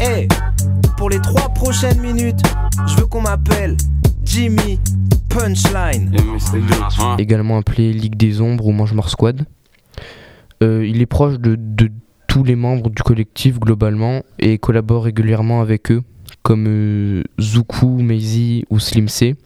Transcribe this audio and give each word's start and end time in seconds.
Hey, 0.00 0.28
pour 0.96 1.10
les 1.10 1.20
trois 1.20 1.50
prochaines 1.50 2.00
minutes, 2.00 2.40
je 2.88 2.96
veux 2.96 3.06
qu'on 3.06 3.20
m'appelle 3.20 3.76
Jimmy 4.24 4.80
Punchline. 5.28 6.16
Également 7.18 7.58
appelé 7.58 7.92
Ligue 7.92 8.16
des 8.16 8.40
Ombres 8.40 8.66
ou 8.66 8.72
Mange 8.72 8.94
Squad. 9.08 9.44
Euh, 10.62 10.86
il 10.86 11.02
est 11.02 11.06
proche 11.06 11.38
de, 11.38 11.58
tous 12.28 12.44
les 12.44 12.56
membres 12.56 12.88
du 12.88 13.02
collectif 13.02 13.60
globalement 13.60 14.22
et 14.38 14.56
collabore 14.56 15.04
régulièrement 15.04 15.60
avec 15.60 15.90
eux, 15.90 16.02
comme 16.42 16.64
euh, 16.66 17.22
Zuku, 17.38 18.00
Maisie 18.00 18.64
ou 18.70 18.78
Slim 18.78 19.08
C. 19.08 19.36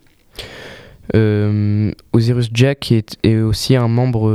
Euh, 1.17 1.91
Osiris 2.13 2.51
Jack 2.53 2.93
est, 2.93 3.37
aussi 3.41 3.75
un 3.75 3.89
membre 3.89 4.31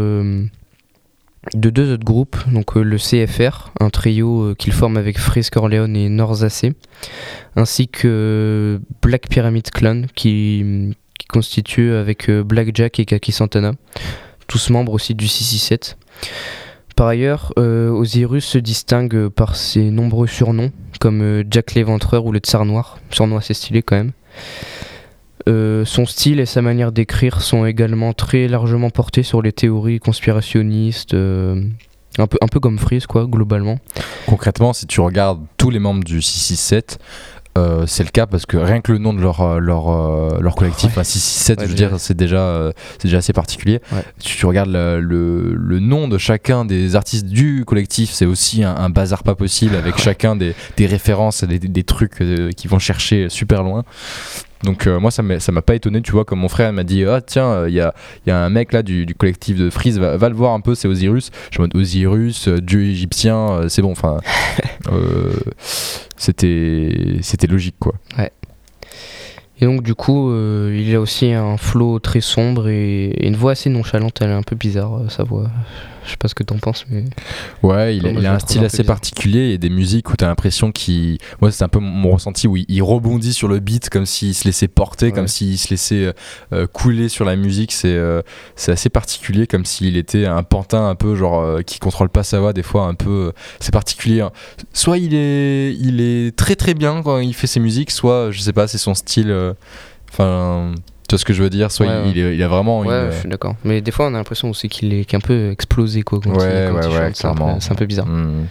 de 1.54 1.70
deux 1.70 1.94
autres 1.94 2.04
groupes, 2.04 2.38
donc 2.52 2.76
le 2.76 2.98
CFR, 2.98 3.72
un 3.80 3.90
trio 3.90 4.54
qu'il 4.58 4.74
forme 4.74 4.98
avec 4.98 5.18
Frisk 5.18 5.56
Orleans 5.58 5.94
et 5.94 6.10
Norzacé, 6.10 6.74
ainsi 7.56 7.88
que 7.88 8.80
Black 9.02 9.30
Pyramid 9.30 9.70
Clan 9.72 10.04
qui, 10.16 10.96
qui 11.18 11.28
constitue 11.28 11.94
avec 11.94 12.30
Black 12.30 12.76
Jack 12.76 13.00
et 13.00 13.06
Kaki 13.06 13.32
Santana, 13.32 13.72
tous 14.48 14.70
membres 14.70 14.94
aussi 14.94 15.16
du 15.16 15.28
667. 15.28 15.98
Par 17.00 17.08
ailleurs, 17.08 17.54
euh, 17.58 17.90
Osiris 17.92 18.44
se 18.44 18.58
distingue 18.58 19.30
par 19.30 19.56
ses 19.56 19.90
nombreux 19.90 20.28
surnoms, 20.28 20.74
comme 21.00 21.22
euh, 21.22 21.44
Jack 21.50 21.74
l'Éventreur 21.74 22.26
ou 22.26 22.34
le 22.34 22.40
Tsar 22.40 22.66
Noir, 22.66 23.00
surnom 23.10 23.38
assez 23.38 23.54
stylé 23.54 23.82
quand 23.82 23.96
même. 23.96 24.12
Euh, 25.50 25.84
son 25.84 26.06
style 26.06 26.40
et 26.40 26.46
sa 26.46 26.62
manière 26.62 26.92
d'écrire 26.92 27.42
sont 27.42 27.66
également 27.66 28.14
très 28.14 28.48
largement 28.48 28.90
portés 28.90 29.24
sur 29.24 29.42
les 29.42 29.52
théories 29.52 30.00
conspirationnistes, 30.00 31.14
un, 31.14 32.28
peu, 32.28 32.38
un 32.42 32.48
peu 32.48 32.60
comme 32.60 32.80
Freeze, 32.80 33.08
quoi, 33.08 33.26
globalement. 33.26 33.80
Concrètement, 34.28 34.74
si 34.74 34.86
tu 34.86 35.02
regardes 35.02 35.42
tous 35.58 35.70
les 35.70 35.80
membres 35.80 36.04
du 36.04 36.22
667, 36.22 37.00
euh, 37.58 37.86
c'est 37.88 38.04
le 38.04 38.10
cas 38.10 38.26
parce 38.26 38.46
que 38.46 38.58
rien 38.58 38.80
que 38.80 38.92
le 38.92 39.00
nom 39.00 39.14
de 39.14 39.22
leur, 39.22 39.42
euh, 39.42 39.60
leur, 39.60 39.90
euh, 39.90 40.40
leur 40.40 40.56
collectif, 40.56 40.92
667, 40.92 41.62
je 41.62 41.66
veux 41.66 41.74
dire, 41.74 42.00
c'est 42.00 42.16
déjà, 42.16 42.72
c'est 42.94 43.06
déjà 43.06 43.18
assez 43.18 43.34
particulier. 43.34 43.82
Si 44.20 44.38
tu 44.38 44.46
regardes 44.46 44.70
le, 44.70 45.00
le, 45.02 45.80
nom 45.80 46.08
de 46.08 46.18
chacun 46.18 46.64
des 46.64 46.96
artistes 46.96 47.26
du 47.26 47.66
collectif, 47.66 48.12
c'est 48.12 48.26
aussi 48.26 48.64
un, 48.64 48.90
bazar 48.90 49.24
pas 49.24 49.36
possible 49.36 49.76
avec 49.76 49.98
chacun 49.98 50.36
des, 50.36 50.54
des 50.78 50.86
références, 50.86 51.44
des, 51.44 51.60
des 51.60 51.84
trucs 51.84 52.24
qui 52.56 52.68
vont 52.68 52.80
chercher 52.80 53.30
super 53.30 53.64
loin. 53.64 53.84
Donc 54.64 54.88
moi 54.88 55.10
ça 55.12 55.22
m'a 55.24 55.62
pas 55.62 55.76
étonné, 55.76 56.02
tu 56.02 56.12
vois, 56.12 56.26
comme 56.26 56.40
mon 56.40 56.50
frère 56.50 56.74
m'a 56.74 56.84
dit 56.84 57.06
ah 57.06 57.22
tiens 57.22 57.68
il 57.68 57.74
y 57.74 57.80
a, 57.80 57.94
y, 58.28 58.32
a, 58.32 58.38
un 58.38 58.50
mec 58.50 58.74
là 58.74 58.84
du, 58.84 59.06
du 59.06 59.16
collectif 59.16 59.58
de 59.58 59.70
Freeze, 59.70 60.00
va, 60.00 60.18
va, 60.18 60.28
le 60.28 60.36
voir 60.36 60.54
un 60.54 60.60
peu, 60.60 60.76
c'est 60.76 60.88
Osiris. 60.88 61.32
Je 61.52 61.62
me 61.62 61.68
dis 61.68 62.06
Osiris, 62.06 62.50
dieu 62.50 62.84
égyptien, 62.84 63.62
c'est 63.70 63.82
bon, 63.82 63.92
enfin 63.92 64.18
c'était 66.18 67.18
c'était 67.22 67.48
logique 67.48 67.76
quoi. 67.80 67.94
Ouais. 68.18 68.32
Et 69.62 69.66
donc 69.66 69.84
du 69.84 69.94
coup, 69.94 70.32
euh, 70.32 70.76
il 70.78 70.96
a 70.96 71.02
aussi 71.02 71.34
un 71.34 71.58
flow 71.58 72.00
très 72.00 72.22
sombre 72.22 72.70
et, 72.70 73.28
une 73.28 73.36
voix 73.36 73.52
assez 73.52 73.70
nonchalante. 73.70 74.20
Elle 74.22 74.30
est 74.30 74.34
un 74.34 74.44
peu 74.44 74.56
bizarre 74.56 75.00
euh, 75.00 75.10
sa 75.10 75.24
voix. 75.24 75.50
Je 76.10 76.14
sais 76.14 76.18
pas 76.18 76.28
ce 76.28 76.34
que 76.34 76.42
t'en 76.42 76.58
penses, 76.58 76.88
mais. 76.90 77.06
Ouais, 77.62 77.96
il, 77.96 78.26
a 78.26 78.34
un 78.34 78.40
style 78.40 78.66
assez 78.66 78.84
particulier 78.84 79.52
et 79.52 79.60
des 79.60 79.70
musiques 79.70 80.10
où 80.10 80.16
t'as 80.16 80.26
l'impression 80.26 80.72
qu'il. 80.72 81.20
Moi, 81.40 81.52
c'est 81.52 81.64
un 81.64 81.68
peu 81.68 81.78
mon 81.78 82.10
ressenti 82.12 82.48
où 82.48 82.58
il, 82.58 82.82
rebondit 82.82 83.32
sur 83.32 83.48
le 83.48 83.60
beat 83.60 83.90
comme 83.90 84.08
s'il 84.08 84.34
se 84.34 84.46
laissait 84.46 84.68
porter, 84.68 85.12
comme 85.12 85.28
s'il 85.28 85.60
se 85.60 85.70
laissait 85.70 86.14
euh, 86.52 86.66
couler 86.66 87.10
sur 87.10 87.26
la 87.26 87.36
musique. 87.36 87.72
C'est 87.72 88.00
c'est 88.56 88.72
assez 88.72 88.90
particulier, 88.90 89.46
comme 89.46 89.66
s'il 89.66 89.98
était 89.98 90.26
un 90.26 90.42
pantin 90.42 90.90
un 90.90 90.96
peu 90.96 91.16
genre 91.16 91.64
qui 91.64 91.78
contrôle 91.78 92.10
pas 92.10 92.24
sa 92.24 92.40
voix, 92.40 92.54
des 92.54 92.64
fois 92.64 92.86
un 92.86 92.96
peu. 92.96 93.32
c'est 93.60 93.72
particulier. 93.72 94.22
Hein. 94.22 94.32
Soit 94.74 94.98
il 94.98 95.14
est, 95.14 95.76
il 95.80 96.02
est 96.02 96.36
très 96.36 96.56
très 96.56 96.74
bien 96.74 97.04
quand 97.04 97.20
il 97.20 97.36
fait 97.36 97.48
ses 97.48 97.60
musiques, 97.60 97.92
soit 97.92 98.32
je 98.32 98.42
sais 98.42 98.54
pas, 98.54 98.68
c'est 98.68 98.80
son 98.80 98.96
style 98.96 99.56
Enfin, 100.12 100.74
tu 101.10 101.16
vois 101.16 101.20
ce 101.20 101.26
que 101.26 101.34
je 101.34 101.42
veux 101.42 101.50
dire? 101.50 101.72
Soit 101.72 101.88
il, 102.06 102.18
il, 102.18 102.44
a 102.44 102.48
vraiment. 102.48 102.82
Ouais, 102.82 103.08
je 103.12 103.18
suis 103.18 103.30
d'accord. 103.30 103.56
Mais 103.64 103.82
des 103.82 103.92
fois, 103.92 104.06
on 104.06 104.14
a 104.14 104.18
l'impression 104.18 104.50
aussi 104.50 104.70
qu'il 104.70 104.94
est, 104.94 105.14
un 105.14 105.20
peu 105.20 105.50
explosé, 105.50 106.04
quoi. 106.04 106.20
Quand 106.24 106.30
ouais, 106.32 106.68
il, 106.68 106.72
ouais, 106.72 106.88
ouais, 106.88 107.12
C'est 107.14 107.26
un, 107.26 107.76
peu 107.76 107.86
bizarre. 107.86 108.06
Hmm. 108.06 108.46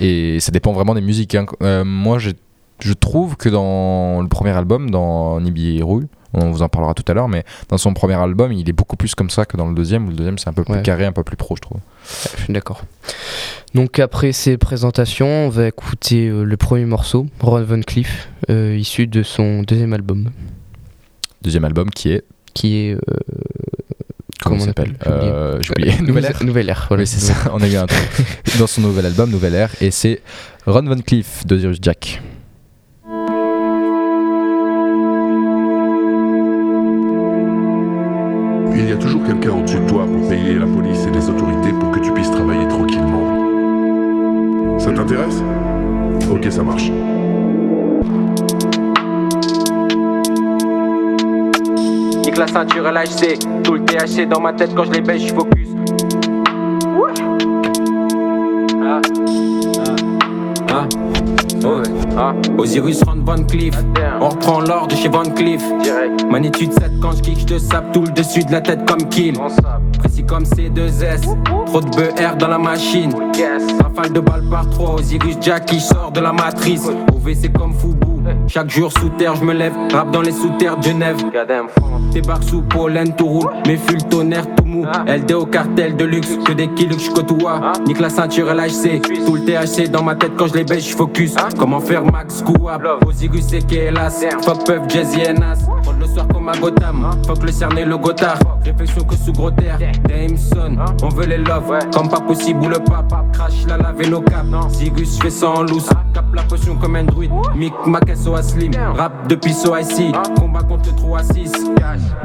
Et 0.00 0.38
ça 0.40 0.52
dépend 0.52 0.72
vraiment 0.72 0.94
des 0.94 1.00
musiques. 1.00 1.34
Hein. 1.34 1.46
Euh, 1.62 1.84
moi, 1.84 2.18
je 2.18 2.92
trouve 2.92 3.36
que 3.36 3.48
dans 3.48 4.20
le 4.20 4.28
premier 4.28 4.50
album, 4.50 4.90
dans 4.90 5.40
Nibi 5.40 5.80
Rouille, 5.80 6.06
on 6.34 6.50
vous 6.50 6.62
en 6.62 6.68
parlera 6.68 6.94
tout 6.94 7.04
à 7.08 7.14
l'heure, 7.14 7.28
mais 7.28 7.44
dans 7.68 7.78
son 7.78 7.94
premier 7.94 8.14
album, 8.14 8.52
il 8.52 8.68
est 8.68 8.74
beaucoup 8.74 8.96
plus 8.96 9.14
comme 9.14 9.30
ça 9.30 9.46
que 9.46 9.56
dans 9.56 9.66
le 9.66 9.74
deuxième, 9.74 10.06
où 10.06 10.10
le 10.10 10.16
deuxième 10.16 10.38
c'est 10.38 10.48
un 10.48 10.52
peu 10.52 10.64
plus 10.64 10.82
carré, 10.82 11.06
un 11.06 11.12
peu 11.12 11.22
plus 11.22 11.36
pro, 11.36 11.56
je 11.56 11.62
trouve. 11.62 11.78
je 12.36 12.42
suis 12.42 12.52
d'accord. 12.52 12.82
Donc 13.74 13.98
après 13.98 14.32
ces 14.32 14.58
présentations, 14.58 15.46
on 15.46 15.48
va 15.48 15.68
écouter 15.68 16.28
euh, 16.28 16.44
le 16.44 16.56
premier 16.56 16.84
morceau, 16.84 17.26
Ron 17.40 17.62
Van 17.62 17.80
Cleef, 17.80 18.28
euh, 18.50 18.76
issu 18.76 19.06
de 19.06 19.22
son 19.22 19.62
deuxième 19.62 19.92
album. 19.92 20.30
Deuxième 21.42 21.64
album 21.64 21.90
qui 21.90 22.10
est 22.10 22.24
Qui 22.54 22.76
est. 22.76 22.94
Euh, 22.94 22.98
comment, 24.42 24.56
on 24.56 24.60
s'appelle 24.60 24.94
euh, 25.06 25.58
J'ai 25.60 25.70
oublié. 25.70 26.00
Nouvelle 26.02 26.24
Ère. 26.24 26.44
Nouvelle 26.44 26.68
Ère. 26.68 26.88
oui, 26.90 27.06
c'est 27.06 27.20
ça. 27.20 27.34
On 27.52 27.60
a 27.60 27.68
eu 27.68 27.76
un 27.76 27.86
truc. 27.86 28.08
Dans 28.58 28.66
son 28.66 28.80
nouvel 28.80 29.06
album, 29.06 29.30
Nouvelle 29.30 29.54
Ère, 29.54 29.70
et 29.80 29.90
c'est 29.90 30.20
Ron 30.66 30.82
Van 30.82 30.96
Cleef 30.98 31.46
d'Osiris 31.46 31.78
Jack. 31.80 32.20
Il 38.78 38.90
y 38.90 38.92
a 38.92 38.96
toujours 38.96 39.24
quelqu'un 39.24 39.50
au-dessus 39.50 39.78
de 39.78 39.88
toi 39.88 40.06
pour 40.06 40.28
payer 40.28 40.54
la 40.54 40.66
police 40.66 41.06
et 41.06 41.10
les 41.10 41.28
autorités 41.28 41.72
pour 41.80 41.90
que 41.90 41.98
tu 42.00 42.12
puisses 42.12 42.30
travailler 42.30 42.68
tranquillement. 42.68 43.26
Ça 44.78 44.92
t'intéresse? 44.92 45.42
Ok, 46.30 46.46
ça 46.50 46.62
marche. 46.62 46.90
La 52.38 52.46
ceinture 52.46 52.92
LHC, 52.92 53.38
tout 53.64 53.74
le 53.74 53.84
THC 53.86 54.28
dans 54.28 54.40
ma 54.40 54.52
tête 54.52 54.74
quand 54.74 54.84
je 54.84 54.92
les 54.92 55.00
baisse, 55.00 55.22
je 55.22 55.32
focus. 55.32 55.68
Ah. 58.84 59.00
Ah. 60.70 60.84
Oh 61.64 61.82
ah. 62.18 62.34
Osiris 62.58 63.02
Rand 63.04 63.24
Van 63.24 63.42
Cleef, 63.42 63.74
on 64.20 64.28
reprend 64.28 64.60
l'ordre 64.60 64.88
de 64.88 64.96
chez 64.96 65.08
Van 65.08 65.22
Cleef. 65.22 65.62
Magnitude 66.30 66.74
7 66.74 67.00
quand 67.00 67.12
je 67.12 67.22
kick, 67.22 67.40
je 67.40 67.46
te 67.46 67.58
sape 67.58 67.90
tout 67.92 68.02
le 68.02 68.10
dessus 68.10 68.44
de 68.44 68.52
la 68.52 68.60
tête 68.60 68.84
comme 68.86 69.08
kill. 69.08 69.38
Précis 69.98 70.26
comme 70.26 70.44
C2S, 70.44 71.22
trop 71.64 71.80
de 71.80 71.88
BR 71.88 72.36
dans 72.38 72.48
la 72.48 72.58
machine. 72.58 73.14
Rafale 73.82 74.12
de 74.12 74.20
balles 74.20 74.48
par 74.50 74.68
3, 74.68 74.96
Osiris 74.96 75.38
Jack 75.40 75.64
qui 75.66 75.80
sort 75.80 76.10
de 76.12 76.20
la 76.20 76.34
matrice. 76.34 76.86
OVC 77.14 77.50
comme 77.52 77.72
Fubu. 77.72 78.06
Chaque 78.46 78.70
jour 78.70 78.92
sous 78.92 79.08
terre, 79.10 79.36
je 79.36 79.44
me 79.44 79.52
lève, 79.52 79.72
rap 79.92 80.10
dans 80.10 80.20
les 80.20 80.32
sous-terres 80.32 80.76
de 80.76 80.82
Genève. 80.82 81.16
Débarque 82.16 82.44
sous 82.44 82.62
pollen, 82.62 83.14
tout 83.14 83.26
roule, 83.26 83.50
mais 83.66 83.76
fut 83.76 83.96
le 83.96 84.00
tonnerre, 84.00 84.46
tout 84.56 84.64
mou. 84.64 84.86
LD 85.06 85.32
au 85.32 85.44
cartel 85.44 85.96
de 85.96 86.06
luxe, 86.06 86.38
que 86.46 86.52
des 86.52 86.66
kills 86.68 86.88
que 86.88 86.98
je 86.98 87.10
côtoie. 87.10 87.72
Nique 87.86 88.00
la 88.00 88.08
ceinture 88.08 88.54
LHC, 88.54 89.02
tout 89.26 89.34
le 89.34 89.44
THC 89.44 89.90
dans 89.90 90.02
ma 90.02 90.14
tête 90.14 90.32
quand 90.34 90.46
je 90.46 90.54
les 90.54 90.64
baisse, 90.64 90.88
je 90.88 90.96
focus. 90.96 91.34
Comment 91.58 91.78
faire 91.78 92.06
max 92.10 92.40
couable, 92.40 92.88
Osigus 93.06 93.44
c'est 93.46 93.70
hélas. 93.70 94.24
Fuck 94.40 94.64
Puff, 94.64 94.88
Jazzy 94.88 95.30
Nas. 95.34 95.58
le 96.00 96.06
soir 96.06 96.26
comme 96.32 96.48
à 96.48 96.56
Gotham, 96.56 97.10
fuck 97.26 97.42
le 97.42 97.52
cerné, 97.52 97.84
le 97.84 97.98
gotard. 97.98 98.38
Réflexion 98.66 99.04
que 99.04 99.14
sous 99.14 99.32
gros 99.32 99.52
terre, 99.52 99.78
Dameson, 100.08 100.76
on 101.00 101.08
veut 101.10 101.26
les 101.26 101.38
love. 101.38 101.78
Comme 101.94 102.08
pas 102.08 102.20
possible 102.20 102.64
ou 102.64 102.68
le 102.68 102.80
pape, 102.80 103.14
crash 103.32 103.64
la 103.68 103.76
lave 103.76 104.10
nos 104.10 104.20
cap. 104.22 104.44
Zigus, 104.70 105.20
fais 105.22 105.30
ça 105.30 105.50
en 105.50 105.62
loose, 105.62 105.88
cap 106.12 106.24
la 106.34 106.42
potion 106.42 106.74
comme 106.74 106.96
un 106.96 107.04
druide. 107.04 107.30
Mick, 107.54 107.72
ma 107.86 108.00
caisse 108.00 108.26
au 108.26 108.36
slim, 108.42 108.72
rap 108.96 109.28
depuis 109.28 109.52
so 109.52 109.76
ici. 109.76 110.10
Combat 110.36 110.64
contre 110.64 110.90
le 110.90 110.96
3 110.96 111.20
à 111.20 111.22
6. 111.22 111.52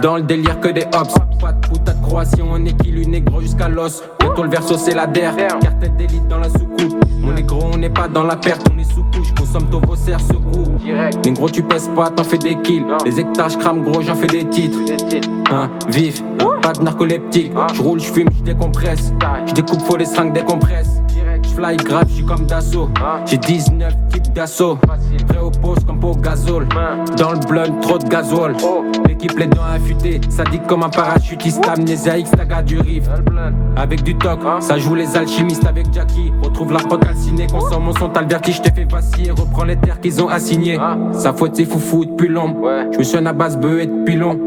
Dans 0.02 0.16
le 0.16 0.24
délire 0.24 0.60
que 0.60 0.70
des 0.70 0.86
hops, 0.96 1.14
pas 1.40 1.54
de 1.54 2.02
croation, 2.02 2.48
on 2.52 2.66
est 2.66 2.74
qui 2.82 2.92
négro 3.08 3.42
jusqu'à 3.42 3.70
l'os. 3.70 4.04
Bientôt 4.20 4.44
le 4.44 4.50
verso 4.50 4.78
c'est 4.78 4.96
la 4.96 5.06
der, 5.06 5.36
tête 5.80 5.96
d'élite 5.96 6.28
dans 6.28 6.40
la 6.40 6.50
soucoupe. 6.50 7.06
Mon 7.20 7.34
négro, 7.34 7.60
on 7.72 7.78
n'est 7.78 7.90
pas 7.90 8.08
dans 8.08 8.24
la 8.24 8.36
perte, 8.36 8.68
on 8.74 8.80
est 8.80 8.84
sous 8.84 9.04
couche, 9.04 9.32
consomme 9.38 9.70
ton 9.70 9.80
vos 9.80 9.96
serres, 9.96 10.18
Direct. 10.84 11.24
Négro, 11.24 11.50
tu 11.50 11.62
pèses 11.62 11.90
pas, 11.96 12.10
t'en 12.10 12.24
fais 12.24 12.40
des 12.40 12.56
kills. 12.56 12.86
Les 13.06 13.20
hectares, 13.20 13.56
crame 13.60 13.84
gros, 13.84 14.02
j'en 14.02 14.16
fais 14.16 14.28
des 14.28 14.46
titres. 14.46 14.80
Hein, 15.52 15.70
vif, 15.90 16.24
pas 16.62 16.74
de 16.74 16.84
narcoleptique. 16.84 17.52
J'roule, 17.74 18.00
j'fume, 18.00 18.30
j'décompresse. 18.40 19.14
J'découpe, 19.48 19.82
faut 19.82 19.98
les 19.98 20.06
seringues 20.06 20.34
décompresse. 20.34 21.02
J'fly 21.44 21.78
grave, 21.78 22.06
j'suis 22.10 22.26
comme 22.26 22.46
d'assaut. 22.46 22.90
J'ai 23.26 23.38
19 23.38 23.94
d'assaut. 24.34 24.78
Prêt 25.28 25.40
au 25.40 25.52
poste 25.52 25.86
comme 25.86 26.00
pour 26.00 26.20
gazole. 26.20 26.68
Dans 27.18 27.32
le 27.32 27.40
blunt, 27.40 27.80
trop 27.82 27.98
de 27.98 28.08
gazole. 28.08 28.56
L'équipe 29.08 29.38
les 29.38 29.48
dents 29.48 29.62
affûtées, 29.74 30.22
ça 30.30 30.44
dit 30.44 30.60
comme 30.68 30.84
un 30.84 30.90
parachutiste. 30.90 31.68
Amnésia 31.68 32.18
X, 32.18 32.32
taga 32.32 32.62
du 32.62 32.80
riff. 32.80 33.04
Avec 33.76 34.04
du 34.04 34.16
toc, 34.16 34.40
ça 34.60 34.78
joue 34.78 34.96
les 34.96 35.16
alchimistes 35.16 35.66
avec 35.66 35.94
Jackie. 35.94 36.32
Retrouve 36.44 36.74
la 36.74 36.80
prod 36.80 37.04
calcinée, 37.04 37.48
consomme 37.48 37.86
mon 37.86 37.94
son, 37.94 38.10
t'as 38.10 38.22
le 38.22 38.28
vertige, 38.28 38.62
t'es 38.62 38.72
fait 38.72 38.90
vaciller. 38.90 39.32
Reprends 39.32 39.64
les 39.64 39.76
terres 39.76 40.00
qu'ils 40.00 40.22
ont 40.22 40.28
assignées. 40.28 40.80
Sa 41.14 41.34
faute, 41.34 41.56
c'est 41.56 41.66
foufou 41.66 42.06
depuis 42.06 42.28
long. 42.28 42.56
Je 42.92 42.98
me 42.98 43.04
suis 43.04 43.18
à 43.18 43.34
base 43.34 43.58
beuh 43.58 43.82
et 43.82 43.88
depuis 43.88 44.16
long. 44.16 44.38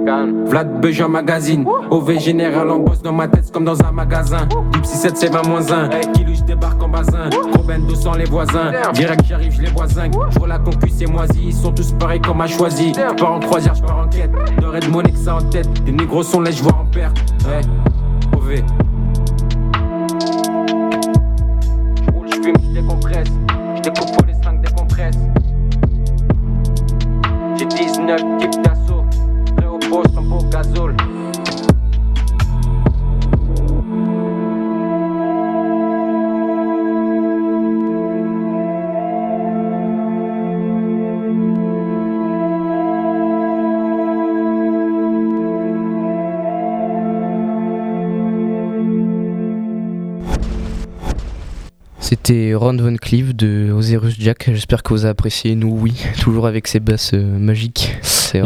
Vlad 0.46 0.80
Bejan 0.80 1.08
magazine. 1.08 1.64
OV 1.90 2.18
général 2.18 2.70
en 2.70 2.78
bosse 2.78 3.02
dans 3.02 3.12
ma 3.12 3.28
tête 3.28 3.50
comme 3.52 3.64
dans 3.64 3.80
un 3.82 3.92
magasin. 3.92 4.46
Deep 4.72 4.84
67 4.84 5.16
c'est 5.16 5.32
20 5.32 5.46
moins 5.46 5.72
1. 5.72 5.88
Kilo, 6.12 6.34
je 6.34 6.42
débarque 6.42 6.82
en 6.82 6.88
bazin. 6.88 7.28
Gros 7.30 7.62
200 7.88 8.14
les 8.14 8.24
voisins. 8.24 8.72
Direct, 8.92 9.22
j'arrive, 9.28 9.52
je 9.52 9.62
les 9.62 9.70
voisins. 9.74 10.10
Je 10.30 10.38
vois 10.38 10.48
la 10.48 10.58
concu, 10.58 10.88
c'est 10.88 11.06
moisi, 11.06 11.40
ils 11.46 11.52
sont 11.52 11.72
tous 11.72 11.92
pareils 11.92 12.20
comme 12.20 12.40
à 12.40 12.46
choisi. 12.46 12.92
Je 12.94 13.14
pars 13.14 13.32
en 13.32 13.40
croisière, 13.40 13.74
je 13.74 13.82
pars 13.82 13.98
en 13.98 14.08
quête. 14.08 14.30
N'aurais 14.60 14.80
de 14.80 14.88
monnaie 14.88 15.12
que 15.12 15.18
ça 15.18 15.36
en 15.36 15.42
tête. 15.42 15.68
Les 15.86 15.92
négros 15.92 16.22
sont 16.22 16.40
là, 16.40 16.50
je 16.50 16.62
vois 16.62 16.74
en 16.74 16.86
perte. 16.86 17.18
Ouais, 17.46 17.60
mauvais. 18.32 18.64
J'roule, 22.06 22.28
j'fume, 22.30 22.56
j'décompresse. 22.70 23.28
J'découpe 23.76 24.16
pour 24.16 24.26
les 24.26 24.34
5 24.42 24.60
décompresse. 24.62 25.16
J'ai 27.58 27.66
19 27.66 28.20
types 28.38 28.62
d'assaut. 28.62 29.04
Prêt 29.56 29.66
au 29.66 29.78
poste, 29.78 30.16
en 30.16 30.22
beau 30.22 30.44
gazole. 30.50 30.96
C'était 52.26 52.54
Ron 52.54 52.78
Von 52.78 52.96
Cleave 52.96 53.34
de 53.34 53.70
Osiris 53.70 54.14
Jack. 54.18 54.48
J'espère 54.50 54.82
que 54.82 54.94
vous 54.94 55.04
avez 55.04 55.10
apprécié. 55.10 55.54
Nous, 55.56 55.68
oui, 55.78 55.92
toujours 56.22 56.46
avec 56.46 56.68
ses 56.68 56.80
basses 56.80 57.12
euh, 57.12 57.22
magiques. 57.22 57.98
C'est 58.00 58.38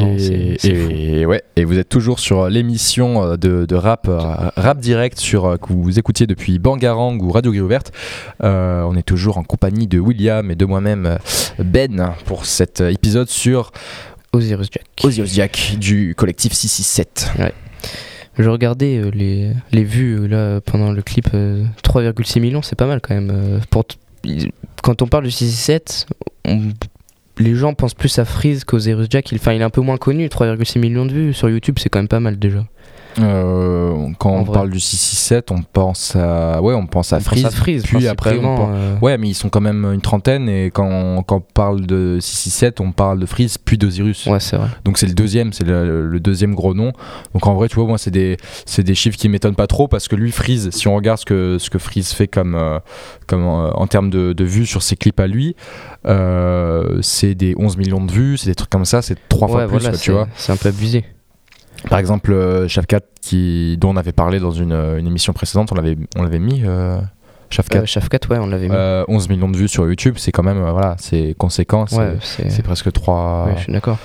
Et, 0.65 1.21
et 1.21 1.27
ouais, 1.27 1.45
et 1.55 1.65
vous 1.65 1.79
êtes 1.79 1.89
toujours 1.89 2.19
sur 2.19 2.49
l'émission 2.49 3.23
euh, 3.23 3.37
de, 3.37 3.67
de 3.67 3.77
rap, 3.77 4.09
euh, 4.09 4.19
rap 4.57 4.81
direct 4.81 5.21
sur, 5.21 5.57
que 5.61 5.73
vous 5.73 5.97
écoutiez 5.97 6.27
depuis 6.27 6.59
Bangarang 6.59 7.23
ou 7.23 7.31
Radio 7.31 7.53
Gris 7.53 7.61
Ouverte. 7.61 7.93
Euh, 8.43 8.83
on 8.83 8.97
est 8.97 9.05
toujours 9.05 9.39
en 9.39 9.45
compagnie 9.45 9.87
de 9.87 10.01
William 10.01 10.51
et 10.51 10.57
de 10.57 10.65
moi-même 10.65 11.17
Ben 11.61 12.15
pour 12.25 12.47
cet 12.47 12.81
épisode 12.81 13.29
sur 13.29 13.71
Osiris 14.33 14.71
Jack. 14.73 14.87
Osiris 15.05 15.33
Jack 15.33 15.77
du 15.79 16.17
collectif 16.17 16.53
667. 16.53 17.31
Je 18.39 18.49
regardais 18.49 18.99
euh, 18.99 19.11
les, 19.11 19.85
vues 19.85 20.17
euh, 20.21 20.27
là 20.29 20.61
pendant 20.61 20.93
le 20.93 21.03
clip. 21.03 21.29
euh, 21.35 21.65
3,6 21.83 22.41
millions, 22.41 22.63
c'est 22.63 22.77
pas 22.77 22.87
mal 22.87 23.01
quand 23.01 23.15
même. 23.15 23.31
euh, 23.33 23.59
pour 23.71 23.85
quand 24.83 25.03
on 25.03 25.07
parle 25.07 25.25
du 25.25 25.31
667, 25.31 26.07
on- 26.47 26.61
les 27.39 27.55
gens 27.55 27.75
pensent 27.75 27.95
plus 27.95 28.19
à 28.19 28.25
Freeze 28.25 28.65
qu'Osiris 28.65 29.07
Jack. 29.11 29.31
Il, 29.33 29.37
enfin, 29.39 29.53
il 29.53 29.61
est 29.61 29.65
un 29.65 29.71
peu 29.71 29.81
moins 29.81 29.97
connu. 29.97 30.27
3,6 30.29 30.79
millions 30.81 31.07
de 31.07 31.13
vues 31.13 31.33
sur 31.33 31.49
YouTube, 31.49 31.77
c'est 31.79 31.89
quand 31.89 31.99
même 32.01 32.09
pas 32.09 32.21
mal 32.21 32.39
déjà. 32.39 32.65
Euh, 33.21 34.09
quand 34.19 34.31
En 34.31 34.41
on 34.41 34.43
vrai. 34.43 34.55
parle 34.55 34.71
du 34.71 34.81
667, 34.81 35.51
on 35.51 35.63
pense 35.63 36.15
à 36.17 36.61
ouais, 36.63 36.75
on 36.75 36.87
pense 36.87 37.13
à 37.13 37.17
pense 37.17 37.25
Freeze. 37.27 37.45
à 37.47 37.51
Freeze, 37.51 37.83
puis 37.83 38.07
après, 38.09 38.39
on 38.39 38.57
pense- 38.57 38.69
euh, 38.73 38.97
Ouais, 39.01 39.19
mais 39.19 39.29
ils 39.29 39.35
sont 39.35 39.49
quand 39.49 39.61
même 39.61 39.85
une 39.93 40.01
trentaine 40.01 40.49
et 40.49 40.67
quand 40.71 40.87
on, 40.89 41.23
quand 41.23 41.37
on 41.37 41.41
parle 41.41 41.87
de 41.87 42.19
667, 42.21 42.81
on 42.81 42.93
parle 42.93 43.19
de 43.21 43.27
Freeze 43.27 43.59
puis 43.59 43.77
d'Osiris. 43.79 44.27
Ouais, 44.27 44.41
c'est 44.41 44.57
vrai. 44.57 44.69
Donc 44.85 44.99
c'est 44.99 45.07
le 45.07 45.15
deuxième, 45.15 45.53
c'est 45.53 45.65
le, 45.65 46.07
le 46.09 46.21
deuxième 46.21 46.55
gros 46.55 46.75
nom. 46.75 46.93
Donc 47.35 47.47
en 47.47 47.55
vrai, 47.55 47.69
tu 47.69 47.77
vois, 47.77 47.87
moi 47.87 47.99
c'est 47.99 48.11
des, 48.11 48.37
c'est 48.67 48.83
des 48.83 48.95
chiffres 48.95 49.17
qui 49.17 49.29
m'étonnent 49.29 49.55
pas 49.57 49.67
trop 49.67 49.89
parce 49.89 50.09
que 50.09 50.17
lui, 50.17 50.31
Freeze, 50.33 50.71
si 50.71 50.87
on 50.89 50.95
regarde 50.95 51.19
ce 51.19 51.25
que, 51.25 51.57
ce 51.59 51.71
que 51.71 51.79
Freeze 51.79 52.13
fait 52.13 52.29
comme, 52.29 52.55
euh, 52.55 52.79
comme 53.27 53.45
en 53.47 53.87
termes 53.87 54.11
de, 54.11 54.33
de 54.33 54.45
vues 54.45 54.67
sur 54.67 54.83
ses 54.83 54.97
clips 54.97 55.21
à 55.21 55.27
lui, 55.27 55.57
c'est 57.03 57.35
des 57.35 57.55
11 57.59 57.77
millions 57.77 58.05
de 58.05 58.11
vues, 58.13 58.37
c'est 58.39 58.51
des 58.51 58.55
trucs 58.55 58.71
comme 58.71 58.85
ça, 58.85 59.03
c'est 59.03 59.17
trois 59.29 59.49
fois 59.49 59.67
plus, 59.67 59.79
quoi, 59.81 59.93
tu 59.93 60.11
vois. 60.13 60.29
C'est 60.37 60.53
un 60.53 60.57
peu 60.57 60.69
abusé. 60.69 61.05
Par 61.89 61.99
exemple, 61.99 62.33
euh, 62.33 62.67
Shafkat, 62.69 63.01
qui, 63.21 63.77
dont 63.79 63.91
on 63.91 63.97
avait 63.97 64.13
parlé 64.13 64.41
dans 64.41 64.51
une, 64.51 64.73
une 64.73 65.07
émission 65.07 65.33
précédente, 65.33 65.71
on 65.73 65.75
l'avait, 65.75 65.97
on 66.17 66.23
l'avait 66.23 66.39
mis. 66.39 66.63
Euh, 66.65 66.99
Shafkat. 67.51 67.81
Euh, 67.81 67.87
Shafkat, 67.87 68.21
ouais, 68.31 68.39
on 68.39 68.47
l'avait 68.47 68.69
mis. 68.69 68.75
Euh, 68.75 69.05
11 69.09 69.29
millions 69.29 69.49
de 69.49 69.57
vues 69.57 69.69
sur 69.69 69.87
YouTube, 69.87 70.15
c'est 70.19 70.33
quand 70.33 70.43
même, 70.43 70.63
euh, 70.63 70.73
voilà, 70.73 70.97
c'est 70.99 71.35
conséquent, 71.39 71.87
c'est, 71.87 71.97
ouais, 71.97 72.17
c'est. 72.21 72.51
c'est 72.51 72.63
presque 72.63 72.93
3, 72.93 73.47
ouais, 73.47 73.53
je 73.57 73.63
suis 73.63 73.73
d'accord. 73.73 73.99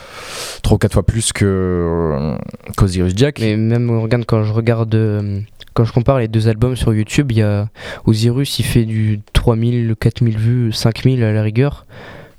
3 0.62 0.76
ou 0.76 0.78
4 0.78 0.94
fois 0.94 1.04
plus 1.04 1.34
que 1.34 1.46
euh, 1.46 2.38
qu'Osiris 2.78 3.14
Jack. 3.16 3.40
Mais 3.40 3.58
même 3.58 3.90
regarde 4.00 4.26
quand 4.26 4.44
je 4.44 4.54
regarde 4.54 4.94
euh, 4.96 5.40
quand 5.74 5.84
je 5.86 5.92
compare 5.92 6.20
les 6.20 6.28
deux 6.28 6.48
albums 6.48 6.76
sur 6.76 6.94
YouTube, 6.94 7.32
il 7.32 7.40
y 7.40 7.42
a 7.42 7.68
Osiris 8.06 8.60
il 8.60 8.64
fait 8.64 8.86
du 8.86 9.22
3000, 9.34 9.96
4000 10.00 10.38
vues, 10.38 10.72
5000 10.72 11.24
à 11.24 11.34
la 11.34 11.42
rigueur 11.42 11.86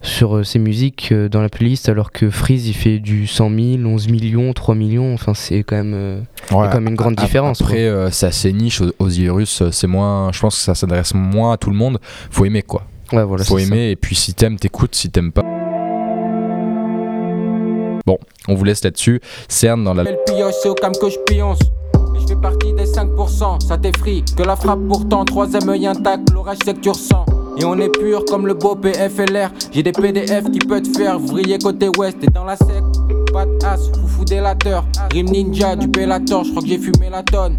sur 0.05 0.37
euh, 0.37 0.45
ses 0.45 0.59
musiques 0.59 1.09
euh, 1.13 1.29
dans 1.29 1.41
la 1.41 1.49
playlist 1.49 1.89
alors 1.89 2.13
que 2.13 2.31
Freeze 2.31 2.69
il 2.69 2.75
fait 2.75 2.99
du 2.99 3.27
100 3.27 3.51
000, 3.51 3.61
11 3.87 4.09
millions, 4.09 4.53
3 4.53 4.75
millions, 4.75 5.13
enfin 5.15 5.35
c'est 5.35 5.63
quand 5.65 5.77
même 5.77 5.95
euh, 5.95 6.21
quand 6.51 6.75
même 6.75 6.89
une 6.89 6.95
grande 6.95 7.17
différence, 7.17 7.61
Après, 7.61 7.87
euh, 7.87 8.11
c'est 8.11 8.27
assez 8.27 8.53
niche. 8.53 8.83
Osiris, 8.99 9.63
euh, 9.63 9.71
c'est 9.73 9.87
moins. 9.87 10.31
Je 10.33 10.41
pense 10.41 10.57
que 10.57 10.63
ça 10.63 10.75
s'adresse 10.75 11.15
moins 11.15 11.55
à 11.55 11.57
tout 11.57 11.71
le 11.71 11.77
monde. 11.77 11.99
Faut 12.31 12.45
aimer 12.45 12.63
quoi. 12.63 12.83
ouais 13.13 13.25
voilà, 13.25 13.45
Faut 13.45 13.59
ça. 13.59 13.65
aimer. 13.65 13.91
Et 13.91 13.97
puis 13.97 14.15
si 14.15 14.35
t'aimes, 14.35 14.59
t'écoutes. 14.59 14.95
Si 14.95 15.11
t'aimes 15.11 15.33
pas. 15.33 15.43
Bon, 18.07 18.19
on 18.49 18.55
vous 18.55 18.65
laisse 18.65 18.85
là-dessus. 18.85 19.21
Cern 19.49 19.83
dans 19.83 19.95
la. 19.95 20.05
Je 20.05 21.19
pionce. 21.27 21.59
Et 22.17 22.21
je 22.21 22.27
fais 22.29 22.37
partie 22.37 22.73
des 22.75 22.85
5%, 22.85 23.67
ça 23.67 23.79
t'effrie. 23.79 24.23
Que 24.37 24.43
la 24.43 24.57
frappe 24.57 24.81
pourtant, 24.87 25.25
troisième 25.25 25.69
œil 25.69 25.87
intact, 25.87 26.31
l'orage 26.33 26.59
c'est 26.65 26.75
que 26.75 26.81
tu 26.81 26.91
ressens. 26.91 27.25
Et 27.57 27.65
on 27.65 27.79
est 27.79 27.89
pur 27.89 28.25
comme 28.25 28.47
le 28.47 28.55
beau 28.55 28.75
PFLR. 28.75 29.51
J'ai 29.73 29.83
des 29.83 29.93
PDF 29.93 30.51
qui 30.51 30.59
peuvent 30.59 30.83
te 30.83 30.97
faire 30.97 31.19
vriller 31.19 31.59
côté 31.59 31.89
ouest. 31.99 32.17
Et 32.23 32.27
dans 32.27 32.45
la 32.45 32.57
sec, 32.57 32.83
pas 33.33 33.47
de 33.47 33.65
as, 33.65 33.91
foufou 34.01 34.25
délateur. 34.25 34.85
Rime 35.13 35.27
ninja, 35.27 35.77
du 35.77 35.87
Bellator, 35.87 36.45
je 36.45 36.51
crois 36.51 36.63
que 36.63 36.69
j'ai 36.69 36.79
fumé 36.79 37.11
la 37.11 37.23
tonne. 37.23 37.57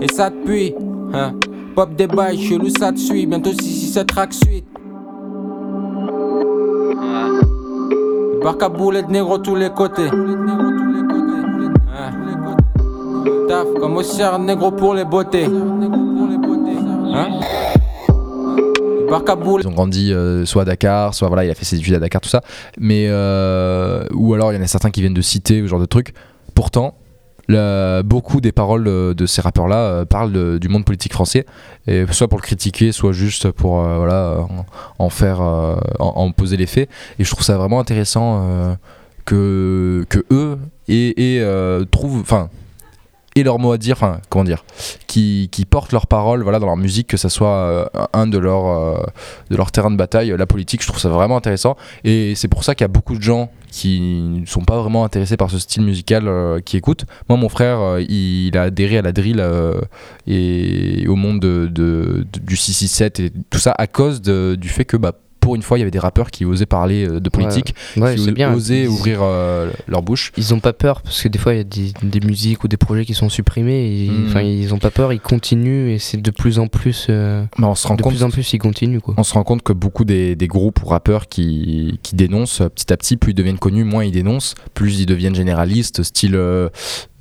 Et 0.00 0.12
ça 0.12 0.30
depuis, 0.30 0.74
hein. 1.14 1.34
Pop 1.74 1.94
des 1.96 2.06
bails, 2.06 2.38
chelou 2.38 2.68
ça 2.68 2.92
te 2.92 2.98
suit. 2.98 3.26
Bientôt 3.26 3.52
6 3.52 3.62
6 3.62 3.92
7 3.92 4.06
track 4.06 4.34
suite. 4.34 4.66
Barca 8.42 8.68
boulet 8.68 9.02
de 9.02 9.10
négro 9.10 9.38
tous 9.38 9.54
les 9.54 9.70
côtés. 9.70 10.10
Taf 13.48 13.66
comme 13.80 13.96
au 13.96 14.38
négro 14.40 14.70
pour 14.72 14.94
les 14.94 15.04
beautés. 15.04 15.46
Hein? 17.14 17.28
Ils 19.60 19.68
ont 19.68 19.72
grandi 19.72 20.12
euh, 20.12 20.44
soit 20.44 20.62
à 20.62 20.64
Dakar, 20.64 21.14
soit 21.14 21.28
voilà, 21.28 21.44
il 21.44 21.50
a 21.50 21.54
fait 21.54 21.64
ses 21.64 21.76
études 21.76 21.94
à 21.94 21.98
Dakar, 21.98 22.20
tout 22.20 22.28
ça. 22.28 22.42
Mais 22.78 23.06
euh, 23.08 24.04
ou 24.12 24.34
alors 24.34 24.52
il 24.52 24.56
y 24.56 24.58
en 24.58 24.62
a 24.62 24.66
certains 24.66 24.90
qui 24.90 25.00
viennent 25.00 25.14
de 25.14 25.22
citer 25.22 25.60
ce 25.60 25.66
genre 25.66 25.80
de 25.80 25.86
trucs. 25.86 26.14
Pourtant, 26.54 26.94
beaucoup 28.04 28.40
des 28.40 28.52
paroles 28.52 28.88
euh, 28.88 29.14
de 29.14 29.26
ces 29.26 29.42
rappeurs-là 29.42 30.04
parlent 30.06 30.58
du 30.58 30.68
monde 30.68 30.84
politique 30.84 31.12
français, 31.12 31.46
et 31.86 32.04
soit 32.10 32.28
pour 32.28 32.38
le 32.38 32.42
critiquer, 32.42 32.92
soit 32.92 33.12
juste 33.12 33.50
pour 33.50 33.82
voilà 33.82 34.46
en, 34.98 35.10
faire, 35.10 35.40
en, 35.98 36.32
poser 36.32 36.56
les 36.56 36.66
faits. 36.66 36.88
Et 37.18 37.24
je 37.24 37.30
trouve 37.30 37.44
ça 37.44 37.56
vraiment 37.56 37.80
intéressant 37.80 38.76
que 39.24 40.04
que 40.08 40.24
eux 40.30 40.58
et, 40.88 41.42
trouvent, 41.90 42.20
enfin 42.20 42.48
et 43.34 43.42
leur 43.42 43.58
mot 43.58 43.72
à 43.72 43.78
dire, 43.78 43.98
comment 44.28 44.44
dire, 44.44 44.64
qui, 45.06 45.48
qui 45.50 45.64
portent 45.64 45.92
leurs 45.92 46.06
paroles 46.06 46.42
voilà 46.42 46.58
dans 46.58 46.66
leur 46.66 46.76
musique, 46.76 47.06
que 47.08 47.16
ça 47.16 47.28
soit 47.28 47.48
euh, 47.48 47.84
un 48.12 48.26
de 48.26 48.38
leurs 48.38 48.66
euh, 48.66 49.02
de 49.50 49.56
leur 49.56 49.72
terrain 49.72 49.90
de 49.90 49.96
bataille, 49.96 50.34
la 50.36 50.46
politique, 50.46 50.82
je 50.82 50.86
trouve 50.88 51.00
ça 51.00 51.08
vraiment 51.08 51.36
intéressant. 51.36 51.76
Et 52.04 52.34
c'est 52.34 52.48
pour 52.48 52.62
ça 52.64 52.74
qu'il 52.74 52.84
y 52.84 52.86
a 52.86 52.88
beaucoup 52.88 53.16
de 53.16 53.22
gens 53.22 53.50
qui 53.70 54.00
ne 54.02 54.44
sont 54.44 54.60
pas 54.64 54.78
vraiment 54.78 55.02
intéressés 55.04 55.38
par 55.38 55.50
ce 55.50 55.58
style 55.58 55.82
musical 55.82 56.28
euh, 56.28 56.60
qui 56.60 56.76
écoutent. 56.76 57.06
Moi, 57.30 57.38
mon 57.38 57.48
frère, 57.48 57.80
euh, 57.80 58.02
il, 58.02 58.54
a 58.58 58.62
adhéré 58.64 58.98
à 58.98 59.02
la 59.02 59.12
drill 59.12 59.42
et 60.26 61.06
au 61.08 61.16
monde 61.16 61.40
de, 61.40 61.68
de- 61.72 62.26
de- 62.32 62.40
du 62.40 62.56
667 62.56 63.20
et 63.20 63.32
tout 63.50 63.58
ça 63.58 63.74
à 63.76 63.86
cause 63.86 64.20
du 64.20 64.68
fait 64.68 64.84
que 64.84 64.96
bah, 64.96 65.12
pour 65.42 65.54
une 65.56 65.62
fois, 65.62 65.76
il 65.76 65.80
y 65.80 65.82
avait 65.82 65.90
des 65.90 65.98
rappeurs 65.98 66.30
qui 66.30 66.46
osaient 66.46 66.64
parler 66.64 67.06
euh, 67.06 67.20
de 67.20 67.28
politique, 67.28 67.74
Ouais, 67.98 68.14
qui 68.14 68.30
bien. 68.32 68.54
osaient 68.54 68.84
Ils- 68.84 68.88
ouvrir 68.88 69.18
euh, 69.22 69.70
leur 69.88 70.00
bouche. 70.02 70.32
Ils 70.38 70.54
ont 70.54 70.60
pas 70.60 70.72
peur 70.72 71.02
parce 71.02 71.20
que 71.20 71.28
des 71.28 71.38
fois 71.38 71.52
il 71.52 71.58
y 71.58 71.60
a 71.60 71.64
des, 71.64 71.92
des 72.02 72.20
musiques 72.26 72.64
ou 72.64 72.68
des 72.68 72.76
projets 72.78 73.04
qui 73.04 73.12
sont 73.14 73.28
supprimés. 73.28 74.04
et 74.06 74.08
Mm. 74.08 74.26
Enfin, 74.28 74.40
ils 74.40 74.72
ont 74.72 74.78
pas 74.78 74.90
peur, 74.90 75.12
ils 75.12 75.20
continuent 75.20 75.90
et 75.90 75.98
c'est 75.98 76.16
de 76.22 76.30
plus 76.30 76.58
en 76.58 76.68
plus. 76.68 77.08
euh, 77.10 77.44
Mais 77.58 77.66
on 77.66 77.74
se 77.74 77.86
rend 77.86 77.96
de 77.96 78.02
compte 78.02 78.12
plus 78.14 78.22
en 78.22 78.30
plus, 78.30 78.52
ils 78.52 78.58
continuent 78.58 79.00
quoi. 79.00 79.14
on 79.18 79.22
se 79.24 79.34
rend 79.34 79.42
compte 79.44 79.62
que 79.62 79.72
beaucoup 79.74 80.04
des, 80.04 80.36
des 80.36 80.46
groupes 80.46 80.82
ou 80.82 80.86
rappeurs 80.86 81.28
qui, 81.28 81.98
qui 82.02 82.14
dénoncent 82.14 82.62
petit 82.74 82.92
à 82.92 82.96
petit, 82.96 83.16
plus 83.16 83.32
ils 83.32 83.34
deviennent 83.34 83.58
connus, 83.58 83.84
moins 83.84 84.04
ils 84.04 84.12
dénoncent, 84.12 84.54
plus 84.74 85.00
ils 85.00 85.06
deviennent 85.06 85.34
généralistes, 85.34 86.02
style. 86.02 86.38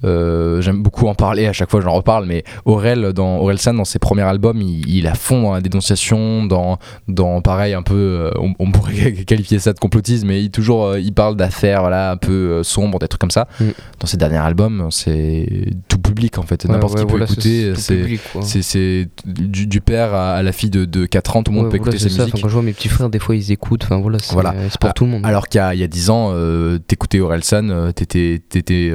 Euh, 0.04 0.62
J'aime 0.62 0.82
beaucoup 0.84 1.08
en 1.08 1.16
parler, 1.16 1.48
à 1.48 1.54
chaque 1.54 1.70
fois 1.72 1.82
j'en 1.82 1.94
reparle, 1.94 2.26
mais 2.26 2.44
Aurel, 2.66 3.14
dans, 3.14 3.38
Aurel 3.40 3.58
San, 3.60 3.76
dans 3.78 3.86
ses 3.86 4.00
premiers 4.00 4.24
albums, 4.24 4.62
il, 4.62 4.88
il 4.88 5.08
a 5.08 5.14
fond 5.14 5.42
dans 5.44 5.54
la 5.54 5.62
dénonciation, 5.62 6.46
dans, 6.46 6.78
dans 7.08 7.42
pareil, 7.42 7.74
un 7.74 7.84
peu, 7.84 7.94
euh, 7.96 8.32
on, 8.40 8.54
on 8.60 8.72
pourrait 8.72 9.14
qualifier 9.26 9.60
ça 9.60 9.74
de 9.74 9.80
complotisme, 9.80 10.28
mais 10.28 10.44
il, 10.44 10.52
toujours, 10.52 10.86
euh, 10.86 11.00
il 11.00 11.14
parle 11.14 11.36
d'affaires 11.36 11.82
voilà, 11.82 12.12
un 12.12 12.18
peu 12.18 12.64
sombres, 12.64 13.00
des 13.00 13.08
trucs 13.08 13.22
comme 13.22 13.32
ça. 13.32 13.48
Mm. 13.60 13.66
Dans 14.00 14.08
ses 14.08 14.18
derniers 14.18 14.38
albums, 14.38 14.88
c'est 14.92 15.48
tout 15.88 16.00
public 16.00 16.38
en 16.38 16.44
fait, 16.44 16.66
Ouais, 16.66 16.72
n'importe 16.72 16.96
ouais, 17.00 17.06
qui 17.06 17.12
peut 17.14 17.24
écouter, 17.24 17.74
c'est. 17.76 19.08
du, 19.26 19.68
du 19.68 19.82
père 19.82 20.14
à, 20.14 20.34
à 20.36 20.44
la 20.44 20.52
fille 20.52 20.70
de, 20.70 20.86
de 20.86 21.06
4 21.06 21.38
ans, 21.38 21.44
tout 21.44 21.52
le 21.52 21.58
monde 21.58 21.66
Ouais, 21.66 21.72
peut 21.72 21.78
voilà, 21.78 21.94
écouter 21.96 22.10
ses 22.10 22.20
musiques. 22.20 22.42
Quand 22.42 22.48
je 22.48 22.54
vois 22.54 22.62
mes 22.64 22.74
petits 22.74 22.90
frères, 22.90 23.10
des 23.10 23.20
fois 23.20 23.36
ils 23.36 23.52
écoutent. 23.52 23.84
Enfin 23.84 24.00
voilà, 24.00 24.20
c'est 24.20 24.34
Voilà. 24.34 24.52
pour 24.80 24.90
Ah, 24.90 24.94
tout 24.94 25.06
le 25.06 25.12
monde. 25.12 25.26
Alors 25.26 25.48
qu'il 25.48 25.62
y 25.74 25.78
y 25.78 25.84
a 25.84 25.88
10 25.88 26.10
ans, 26.10 26.30
euh, 26.34 26.78
t'écoutais 26.80 27.20
Orelsan, 27.20 27.70
euh, 27.70 27.92
t'étais, 27.92 28.42
t'étais, 28.50 28.92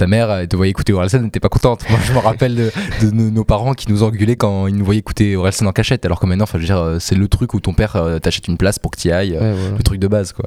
ta 0.00 0.06
mère 0.06 0.30
elle 0.30 0.48
te 0.48 0.56
voyait 0.56 0.70
écouter 0.70 0.92
Orelsan, 0.92 1.18
elle 1.18 1.24
n'était 1.24 1.40
pas 1.40 1.48
contente. 1.48 1.84
Moi, 1.90 1.98
je 2.04 2.12
me 2.12 2.18
rappelle 2.18 2.54
de, 2.54 2.72
de 3.02 3.10
nos, 3.10 3.30
nos 3.30 3.44
parents 3.44 3.74
qui 3.74 3.90
nous 3.90 4.02
engueulaient 4.02 4.36
quand 4.36 4.66
ils 4.66 4.74
nous 4.74 4.84
voyaient 4.84 5.00
écouter 5.00 5.36
Orelsan 5.36 5.66
en 5.66 5.72
cachette, 5.72 6.04
alors 6.06 6.18
que 6.20 6.26
maintenant, 6.26 6.44
enfin, 6.44 6.58
je 6.58 6.62
veux 6.62 6.66
dire, 6.66 6.78
euh, 6.78 6.98
c'est 6.98 7.14
le 7.14 7.28
truc 7.28 7.52
où 7.54 7.60
ton 7.60 7.74
père 7.74 7.96
euh, 7.96 8.18
t'achète 8.18 8.48
une 8.48 8.56
place 8.56 8.78
pour 8.78 8.90
que 8.90 8.98
tu 8.98 9.08
y 9.08 9.12
ailles, 9.12 9.36
euh, 9.36 9.40
Ouais, 9.52 9.58
voilà. 9.60 9.76
le 9.76 9.82
truc 9.82 10.00
de 10.00 10.08
base, 10.08 10.32
quoi. 10.32 10.46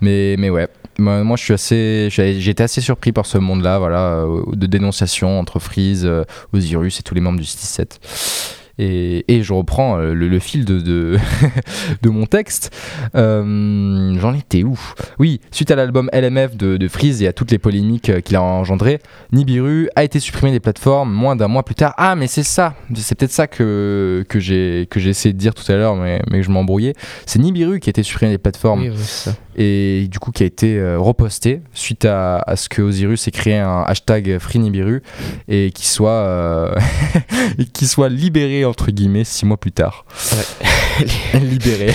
Mais, 0.00 0.36
mais 0.38 0.48
ouais, 0.48 0.68
moi, 0.98 1.24
moi, 1.24 1.36
je 1.36 1.42
suis 1.44 1.54
assez, 1.54 2.08
été 2.16 2.62
assez 2.62 2.80
surpris 2.80 3.12
par 3.12 3.26
ce 3.26 3.38
monde-là, 3.38 3.78
voilà, 3.78 4.00
euh, 4.18 4.42
de 4.52 4.66
dénonciation 4.66 5.38
entre 5.40 5.58
Freeze, 5.58 6.04
euh, 6.06 6.24
Osiris 6.52 7.00
et 7.00 7.02
tous 7.02 7.14
les 7.14 7.20
membres 7.20 7.38
du 7.38 7.44
6-7. 7.44 7.98
Et, 8.78 9.24
et 9.32 9.42
je 9.42 9.52
reprends 9.52 9.98
euh, 9.98 10.14
le, 10.14 10.28
le 10.28 10.38
fil 10.38 10.64
de, 10.64 10.78
de, 10.80 11.18
de 12.02 12.08
mon 12.10 12.26
texte. 12.26 12.70
Euh, 13.16 14.16
J'en 14.20 14.34
étais 14.34 14.62
où? 14.62 14.78
Oui, 15.18 15.40
suite 15.50 15.70
à 15.70 15.76
l'album 15.76 16.08
LMF 16.12 16.56
de, 16.56 16.76
de 16.76 16.88
Freeze 16.88 17.22
et 17.22 17.26
à 17.26 17.32
toutes 17.32 17.50
les 17.50 17.58
polémiques 17.58 18.10
euh, 18.10 18.20
qu'il 18.20 18.36
a 18.36 18.42
engendré, 18.42 19.00
Nibiru 19.32 19.88
a 19.96 20.04
été 20.04 20.20
supprimé 20.20 20.52
des 20.52 20.60
plateformes 20.60 21.12
moins 21.12 21.36
d'un 21.36 21.48
mois 21.48 21.64
plus 21.64 21.74
tard. 21.74 21.94
Ah, 21.96 22.14
mais 22.14 22.26
c'est 22.26 22.42
ça 22.42 22.74
C'est 22.94 23.16
peut-être 23.18 23.32
ça 23.32 23.46
que, 23.46 24.24
que 24.28 24.38
j'ai 24.38 24.86
essayé 24.94 25.32
de 25.32 25.38
dire 25.38 25.54
tout 25.54 25.70
à 25.70 25.74
l'heure, 25.76 25.96
mais, 25.96 26.22
mais 26.30 26.42
je 26.42 26.50
m'embrouillais. 26.50 26.94
C'est 27.26 27.38
Nibiru 27.38 27.80
qui 27.80 27.88
a 27.88 27.90
été 27.90 28.02
supprimé 28.02 28.32
des 28.32 28.38
plateformes 28.38 28.82
Oui, 28.82 28.96
ça. 28.96 29.34
et 29.56 30.06
du 30.10 30.18
coup 30.18 30.30
qui 30.30 30.42
a 30.42 30.46
été 30.46 30.80
reposté 30.96 31.62
suite 31.72 32.04
à, 32.04 32.36
à 32.38 32.56
ce 32.56 32.68
que 32.68 32.80
Osiris 32.82 33.26
ait 33.26 33.30
créé 33.32 33.56
un 33.58 33.82
hashtag 33.82 34.38
Free 34.38 34.58
Nibiru 34.58 35.02
et 35.48 35.70
qui 35.72 35.86
soit 35.88 36.10
euh, 36.10 36.74
soit 37.82 38.08
libéré 38.08 38.64
entre 38.68 38.90
guillemets 38.90 39.24
six 39.24 39.46
mois 39.46 39.56
plus 39.56 39.72
tard. 39.72 40.04
libéré. 41.34 41.92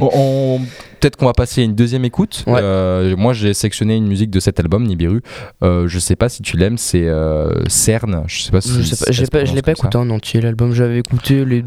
On- 0.00 0.10
on- 0.14 0.60
Peut-être 1.00 1.16
qu'on 1.16 1.24
va 1.24 1.32
passer 1.32 1.62
à 1.62 1.64
une 1.64 1.74
deuxième 1.74 2.04
écoute. 2.04 2.44
Ouais. 2.46 2.60
Euh, 2.62 3.16
moi, 3.16 3.32
j'ai 3.32 3.54
sélectionné 3.54 3.96
une 3.96 4.06
musique 4.06 4.28
de 4.28 4.38
cet 4.38 4.60
album, 4.60 4.84
Nibiru. 4.84 5.22
Euh, 5.64 5.88
je 5.88 5.98
sais 5.98 6.14
pas 6.14 6.28
si 6.28 6.42
tu 6.42 6.58
l'aimes, 6.58 6.76
c'est 6.76 7.06
euh, 7.08 7.54
Cern. 7.68 8.24
Je 8.26 8.42
sais 8.42 8.50
pas 8.50 8.60
si 8.60 8.68
Je 8.74 8.82
sais 8.82 8.96
pas, 9.28 9.38
pas, 9.38 9.44
l'ai 9.44 9.62
pas 9.62 9.74
ça. 9.74 9.78
écouté 9.80 9.96
en 9.96 10.10
entier 10.10 10.42
l'album. 10.42 10.74
J'avais 10.74 10.98
écouté 10.98 11.46
les 11.46 11.64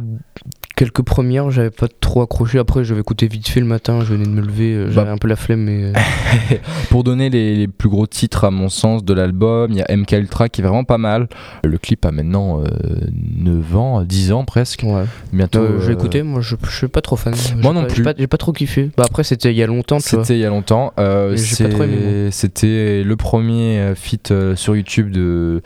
quelques 0.76 1.02
premières, 1.02 1.50
j'avais 1.50 1.72
pas 1.72 1.88
trop 2.00 2.22
accroché. 2.22 2.60
Après, 2.60 2.84
j'avais 2.84 3.00
écouté 3.02 3.28
vite 3.28 3.48
fait 3.50 3.60
le 3.60 3.66
matin, 3.66 4.02
je 4.02 4.14
venais 4.14 4.26
de 4.26 4.30
me 4.30 4.42
lever, 4.42 4.74
euh, 4.74 4.92
j'avais 4.92 5.08
Bah. 5.08 5.14
un 5.14 5.18
peu 5.18 5.28
la 5.28 5.36
flemme, 5.36 5.62
mais. 5.64 5.84
euh, 5.86 5.94
Pour 6.92 7.04
donner 7.04 7.32
les, 7.32 7.56
les 7.56 7.68
plus 7.68 7.90
gros 7.90 8.06
titres 8.06 8.44
à 8.44 8.52
mon 8.52 8.70
sens 8.70 9.04
de 9.04 9.14
l'album, 9.16 9.72
il 9.72 9.78
y 9.78 9.82
a 9.82 9.96
MK 9.98 10.12
Ultra 10.12 10.48
qui 10.50 10.62
est 10.62 10.64
vraiment 10.64 10.84
pas 10.84 11.00
mal. 11.00 11.28
Le 11.64 11.80
clip 11.80 12.06
a 12.06 12.12
maintenant 12.12 12.62
9 13.36 13.75
ans, 13.75 14.02
10 14.04 14.32
ans 14.32 14.46
presque. 14.46 14.84
ouais. 14.84 15.04
Bientôt. 15.32 15.60
Euh, 15.60 15.80
j'ai 15.82 15.90
euh, 15.90 15.94
écouté, 15.94 16.24
moi 16.24 16.42
je, 16.42 16.56
je 16.63 16.75
suis 16.75 16.88
pas 16.88 17.02
trop 17.02 17.16
fan. 17.16 17.34
J'ai 17.36 17.56
Moi 17.56 17.74
non 17.74 17.84
pas- 17.84 17.88
j'ai 17.90 17.94
plus. 17.96 18.04
pas- 18.04 18.13
J'ai 18.18 18.28
pas, 18.28 18.38
trop 18.38 18.52
kiffé. 18.54 18.92
Bah 18.98 19.04
après, 19.08 19.24
c'était 19.24 19.52
il 19.52 19.58
y 19.58 19.63
a 19.63 19.68
longtemps, 19.68 19.98
tu 20.00 20.16
vois. 20.16 20.24
C'était 20.24 20.38
il 20.38 20.42
y 20.42 20.46
a 20.46 20.50
longtemps. 20.50 20.94
Euh, 21.00 21.36
j'ai 21.36 21.63
pas 21.66 21.70
trop 21.74 21.84
aimé, 21.84 22.30
C'était 22.32 23.04
le 23.04 23.16
premier 23.16 23.80
euh, 23.80 23.96
feat 23.96 24.32
euh, 24.32 24.56
sur 24.56 24.75
YouTube 24.75 25.12
de, 25.12 25.62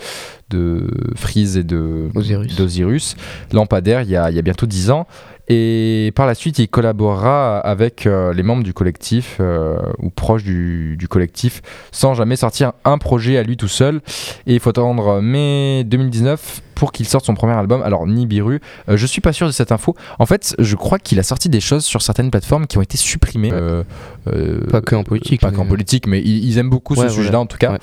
de 0.50 0.88
Freeze 1.16 1.58
et 1.58 1.64
de 1.64 2.10
Osiris. 2.16 2.56
d'Osiris. 2.56 3.16
Lampadaire, 3.54 4.02
il 4.02 4.10
y, 4.10 4.16
a, 4.16 4.30
il 4.30 4.36
y 4.36 4.40
a 4.40 4.42
bientôt 4.44 4.66
10 4.66 4.92
ans. 4.92 5.08
Et 5.50 6.12
par 6.16 6.28
la 6.28 6.36
suite, 6.36 6.60
il 6.60 6.68
collaborera 6.68 7.60
avec 7.60 8.06
euh, 8.06 8.34
les 8.34 8.44
membres 8.44 8.64
du 8.64 8.74
collectif 8.74 9.38
euh, 9.40 9.78
ou 10.00 10.10
proches 10.10 10.44
du, 10.44 10.98
du 10.98 11.08
collectif 11.08 11.62
sans 11.94 12.14
jamais 12.16 12.36
sortir 12.36 12.74
un 12.84 12.98
projet 12.98 13.38
à 13.38 13.44
lui 13.44 13.56
tout 13.56 13.70
seul. 13.70 14.02
Et 14.46 14.56
il 14.56 14.60
faut 14.60 14.72
attendre 14.72 15.22
mai 15.22 15.86
2019 15.86 16.62
pour 16.78 16.92
qu'il 16.92 17.08
sorte 17.08 17.26
son 17.26 17.34
premier 17.34 17.54
album. 17.54 17.82
Alors, 17.82 18.06
Nibiru, 18.06 18.62
euh, 18.88 18.98
je 18.98 19.06
suis 19.08 19.20
pas 19.22 19.34
sûr 19.34 19.48
de 19.48 19.52
cette 19.52 19.72
info. 19.72 19.96
En 20.20 20.26
fait, 20.28 20.56
je 20.60 20.76
crois 20.76 21.00
qu'il 21.00 21.18
a 21.20 21.24
sorti 21.24 21.50
des 21.50 21.60
choses 21.60 21.84
sur 21.84 22.04
certaines 22.04 22.30
plateformes 22.30 22.68
qui 22.68 22.78
ont 22.78 22.82
été 22.84 22.98
supprimées. 22.98 23.50
Euh, 23.52 23.84
euh, 24.28 24.60
Pas 24.70 24.82
que 24.82 24.96
en 24.96 25.04
politique, 25.04 25.42
Pas 25.42 25.50
mais- 25.50 25.58
qu'en 25.58 25.66
politique, 25.66 26.06
mais 26.06 26.20
ils, 26.22 26.46
ils 26.46 26.58
aiment 26.60 26.70
beaucoup 26.70 26.94
Ouais, 26.94 27.08
ce 27.10 27.16
sujet-là 27.16 27.40
en 27.40 27.46
tout 27.48 27.58
cas. 27.58 27.72
Ouais. 27.72 27.78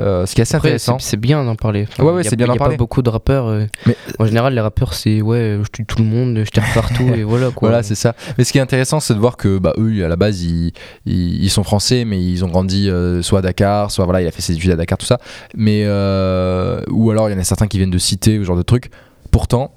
Euh, 0.00 0.26
ce 0.26 0.34
qui 0.34 0.40
est 0.40 0.42
assez 0.42 0.56
Après, 0.56 0.68
intéressant. 0.68 0.98
c'est 0.98 1.16
bien 1.16 1.42
d'en 1.44 1.54
parler. 1.56 1.86
Ouais, 1.98 2.04
ouais, 2.10 2.20
a- 2.26 2.28
c'est 2.28 2.36
bien 2.36 2.46
d'en 2.46 2.52
y 2.52 2.56
a 2.56 2.58
parler. 2.58 2.74
pas 2.76 2.78
beaucoup 2.78 3.00
de 3.02 3.08
rappeurs. 3.08 3.46
euh, 3.46 3.64
Mais- 3.86 3.96
En 4.18 4.26
général, 4.26 4.54
les 4.54 4.60
rappeurs, 4.60 4.92
c'est 4.94 5.22
ouais, 5.22 5.58
je 5.62 5.68
tue 5.70 5.86
tout 5.86 5.98
le 5.98 6.04
monde, 6.04 6.38
je 6.44 6.50
tire 6.50 6.64
partout 6.74 7.08
et 7.14 7.22
voilà 7.22 7.50
quoi. 7.50 7.68
Voilà, 7.70 7.82
c'est 7.82 7.94
ça. 7.94 8.14
Mais 8.36 8.44
ce 8.44 8.52
qui 8.52 8.58
est 8.58 8.60
intéressant, 8.62 9.00
c'est 9.00 9.14
de 9.14 9.18
voir 9.18 9.36
que 9.38 9.58
bah, 9.58 9.72
eux, 9.78 10.04
à 10.04 10.08
la 10.08 10.16
base, 10.16 10.42
ils, 10.42 10.72
ils, 11.06 11.42
ils 11.44 11.50
sont 11.50 11.64
français, 11.64 12.04
mais 12.04 12.22
ils 12.22 12.44
ont 12.44 12.48
grandi 12.48 12.90
euh, 12.90 13.22
soit 13.22 13.38
à 13.38 13.42
Dakar, 13.42 13.90
soit 13.90 14.04
voilà, 14.04 14.20
il 14.20 14.26
a 14.26 14.30
fait 14.30 14.42
ses 14.42 14.52
études 14.54 14.72
à 14.72 14.76
Dakar, 14.76 14.98
tout 14.98 15.06
ça. 15.06 15.18
Mais 15.56 15.84
euh, 15.86 16.80
ou 16.90 17.10
alors 17.10 17.28
il 17.28 17.32
y 17.32 17.36
en 17.36 17.40
a 17.40 17.44
certains 17.44 17.66
qui 17.68 17.78
viennent 17.78 17.90
de 17.90 17.98
citer, 17.98 18.33
ce 18.38 18.44
genre 18.44 18.56
de 18.56 18.62
trucs. 18.62 18.90
Pourtant, 19.30 19.72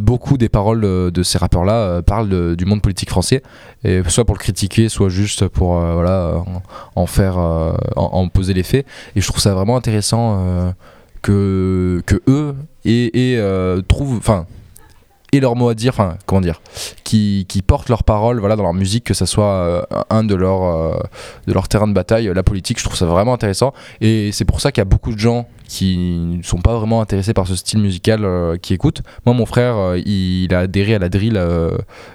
beaucoup 0.00 0.38
des 0.38 0.48
paroles 0.48 0.84
euh, 0.84 1.10
de 1.10 1.22
ces 1.22 1.38
rappeurs-là 1.38 1.74
euh, 1.74 2.02
parlent 2.02 2.56
du 2.56 2.64
monde 2.64 2.82
politique 2.82 3.10
français, 3.10 3.42
soit 4.08 4.24
pour 4.24 4.34
le 4.34 4.40
critiquer, 4.40 4.88
soit 4.88 5.08
juste 5.08 5.48
pour 5.48 5.78
euh, 5.78 6.38
en, 6.96 7.06
faire, 7.06 7.36
en, 7.96 8.28
poser 8.28 8.54
les 8.54 8.62
faits. 8.62 8.86
Et 9.16 9.20
je 9.20 9.26
trouve 9.26 9.40
ça 9.40 9.54
vraiment 9.54 9.76
intéressant 9.76 10.72
que, 11.22 12.02
eux 12.28 12.54
trouvent, 13.88 14.16
enfin, 14.18 14.46
leur 15.40 15.56
mot 15.56 15.68
à 15.68 15.74
dire, 15.74 15.94
comment 16.26 16.40
dire, 16.40 16.60
qui, 17.04 17.46
portent 17.66 17.88
leurs 17.88 18.04
paroles 18.04 18.40
voilà, 18.40 18.56
dans 18.56 18.62
leur 18.62 18.74
musique, 18.74 19.04
que 19.04 19.14
ça 19.14 19.26
soit 19.26 19.44
euh, 19.44 19.82
un 20.10 20.24
de 20.24 20.34
leurs 20.34 20.62
euh, 20.62 20.96
de 21.46 21.52
leur 21.52 21.68
terrain 21.68 21.86
de 21.88 21.92
bataille, 21.92 22.30
la 22.34 22.42
politique, 22.42 22.78
je 22.78 22.84
trouve 22.84 22.96
ça 22.96 23.06
vraiment 23.06 23.32
intéressant. 23.34 23.72
Et 24.00 24.30
c'est 24.32 24.44
pour 24.44 24.60
ça 24.60 24.72
qu'il 24.72 24.80
y 24.80 24.82
a 24.82 24.86
beaucoup 24.86 25.12
de 25.12 25.18
gens 25.18 25.46
qui 25.66 25.96
ne 26.38 26.42
sont 26.42 26.60
pas 26.60 26.76
vraiment 26.76 27.00
intéressés 27.00 27.32
par 27.32 27.46
ce 27.46 27.56
style 27.56 27.78
musical 27.80 28.24
euh, 28.24 28.56
qui 28.56 28.74
écoutent. 28.74 29.02
Moi, 29.24 29.34
mon 29.34 29.46
frère, 29.46 29.76
euh, 29.76 29.98
il, 29.98 30.52
a 30.54 30.60
adhéré 30.60 30.94
à 30.94 30.98
la 30.98 31.08
drill 31.08 31.40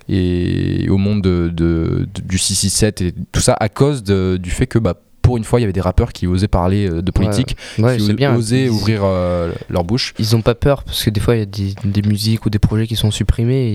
et 0.07 0.88
au 0.89 0.97
monde 0.97 1.21
de, 1.21 1.49
de- 1.53 2.07
de- 2.13 2.21
du 2.21 2.38
667 2.38 3.01
et 3.01 3.13
tout 3.31 3.41
ça 3.41 3.55
à 3.59 3.69
cause 3.69 4.03
du 4.03 4.49
fait 4.51 4.67
que 4.67 4.79
bah, 4.79 4.95
pour 5.29 5.38
une 5.38 5.43
fois, 5.43 5.59
il 5.59 5.62
y 5.62 5.65
avait 5.65 5.74
des 5.74 5.79
rappeurs 5.81 6.12
qui 6.12 6.25
osaient 6.25 6.48
parler 6.48 6.89
euh, 6.89 7.03
de 7.03 7.12
politique, 7.12 7.55
Ouais, 7.77 7.98
qui 7.98 8.13
bien. 8.13 8.36
osaient 8.36 8.63
Ils- 8.63 8.69
ouvrir 8.71 9.01
euh, 9.03 9.51
leur 9.69 9.83
bouche. 9.83 10.15
Ils 10.17 10.36
ont 10.36 10.41
pas 10.41 10.55
peur 10.55 10.81
parce 10.83 11.03
que 11.03 11.12
des 11.12 11.19
fois 11.19 11.36
il 11.36 11.39
y 11.39 11.41
a 11.43 11.45
des, 11.45 11.75
des 11.86 12.01
musiques 12.01 12.48
ou 12.48 12.50
des 12.50 12.57
projets 12.57 12.88
qui 12.88 12.95
sont 12.95 13.12
supprimés. 13.12 13.69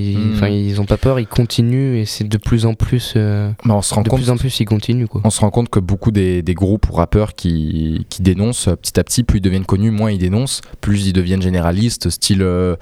ils 0.51 0.81
ont 0.81 0.85
pas 0.85 0.97
peur, 0.97 1.21
ils 1.21 1.29
continuent 1.29 1.95
et 1.99 2.07
c'est 2.07 2.25
de 2.25 2.37
plus 2.39 2.67
en 2.67 2.75
plus. 2.75 3.13
euh, 3.15 3.53
Mais 3.65 3.73
on 3.73 3.83
se 3.83 3.95
rend 3.95 4.03
de 4.03 4.09
compte 4.09 4.19
plus 4.19 4.31
en 4.31 4.37
plus, 4.37 4.59
ils 4.59 4.65
continuent 4.65 5.07
quoi. 5.07 5.21
on 5.23 5.31
se 5.31 5.41
rend 5.41 5.51
compte 5.51 5.69
que 5.69 5.79
beaucoup 5.79 6.11
des, 6.11 6.43
des 6.43 6.55
groupes 6.55 6.89
ou 6.91 6.95
rappeurs 6.95 7.35
qui, 7.35 8.05
qui 8.09 8.23
dénoncent 8.23 8.69
petit 8.83 8.99
à 8.99 9.05
petit, 9.05 9.23
plus 9.23 9.39
ils 9.39 9.43
deviennent 9.43 9.65
connus, 9.65 9.93
moins 9.93 10.11
ils 10.11 10.19
dénoncent, 10.19 10.61
plus 10.81 11.07
ils 11.07 11.13
deviennent 11.13 11.43
généralistes, 11.43 12.11
style. 12.11 12.43
euh, 12.43 12.75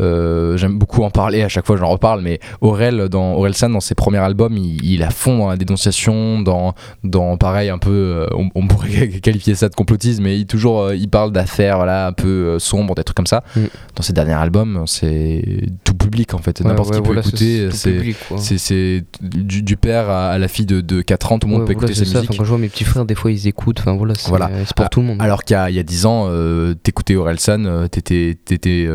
euh, 0.00 0.56
J'aime 0.56 0.78
beaucoup 0.78 1.02
en 1.02 1.10
parler, 1.10 1.42
à 1.42 1.48
chaque 1.48 1.66
fois 1.66 1.76
j'en 1.76 1.88
reparle, 1.88 2.22
mais 2.22 2.40
Aurel, 2.60 3.08
dans 3.08 3.34
Orelsan, 3.34 3.70
dans 3.70 3.80
ses 3.80 3.94
premiers 3.94 4.18
albums, 4.18 4.56
il, 4.56 5.02
à 5.02 5.10
fond 5.10 5.38
dans 5.38 5.48
la 5.50 5.56
dénonciation, 5.56 6.40
dans, 6.40 6.74
dans 7.04 7.36
pareil, 7.36 7.68
un 7.68 7.78
peu, 7.78 7.90
euh, 7.90 8.26
on, 8.34 8.48
on 8.54 8.66
pourrait 8.66 9.08
qualifier 9.22 9.54
ça 9.54 9.68
de 9.68 9.74
complotisme, 9.74 10.22
mais 10.22 10.38
il, 10.38 10.46
toujours, 10.46 10.80
euh, 10.82 10.96
il 10.96 11.08
parle 11.08 11.32
d'affaires 11.32 11.76
voilà, 11.76 12.06
un 12.08 12.12
peu 12.12 12.58
sombres, 12.58 12.94
des 12.94 13.04
trucs 13.04 13.16
comme 13.16 13.26
ça. 13.26 13.44
Mm. 13.56 13.60
Dans 13.96 14.02
ses 14.02 14.12
derniers 14.12 14.32
albums, 14.32 14.84
c'est 14.86 15.64
tout 15.84 15.94
public 15.94 16.34
en 16.34 16.38
fait, 16.38 16.60
Ouais, 16.60 16.68
n'importe 16.68 16.90
ouais, 16.90 16.96
qui 17.02 17.08
peut 17.08 17.18
écouter, 17.18 17.68
c'est. 17.72 18.14
C'est 18.36 18.58
c'est 18.58 19.04
du, 19.20 19.62
du 19.62 19.76
père 19.76 20.08
à, 20.08 20.30
à 20.30 20.38
la 20.38 20.48
fille 20.48 20.66
de, 20.66 20.80
de 20.80 21.02
4 21.02 21.32
ans, 21.32 21.38
tout 21.38 21.46
le 21.46 21.52
monde 21.52 21.66
peut 21.66 21.72
voilà, 21.74 21.88
écouter 21.88 22.00
musiques. 22.00 22.16
Enfin, 22.16 22.34
quand 22.38 22.44
je 22.44 22.48
vois 22.48 22.58
mes 22.58 22.68
petits 22.68 22.84
frères, 22.84 23.04
des 23.04 23.14
fois 23.14 23.30
ils 23.30 23.46
écoutent. 23.48 23.80
Enfin 23.80 23.94
voilà, 23.94 24.14
c'est 24.14 24.28
Voilà. 24.28 24.48
pour 24.76 24.86
Ah, 24.86 24.88
tout 24.88 25.00
le 25.00 25.06
monde. 25.06 25.20
Alors 25.20 25.44
qu'il 25.44 25.54
y 25.54 25.58
a, 25.58 25.68
il 25.70 25.76
y 25.76 25.78
a 25.78 25.82
10 25.82 26.06
ans, 26.06 26.26
euh, 26.28 26.74
t'écoutais 26.74 27.16
Orelsan, 27.16 27.64
euh, 27.66 27.88
t'étais, 27.88 28.36
t'étais, 28.44 28.88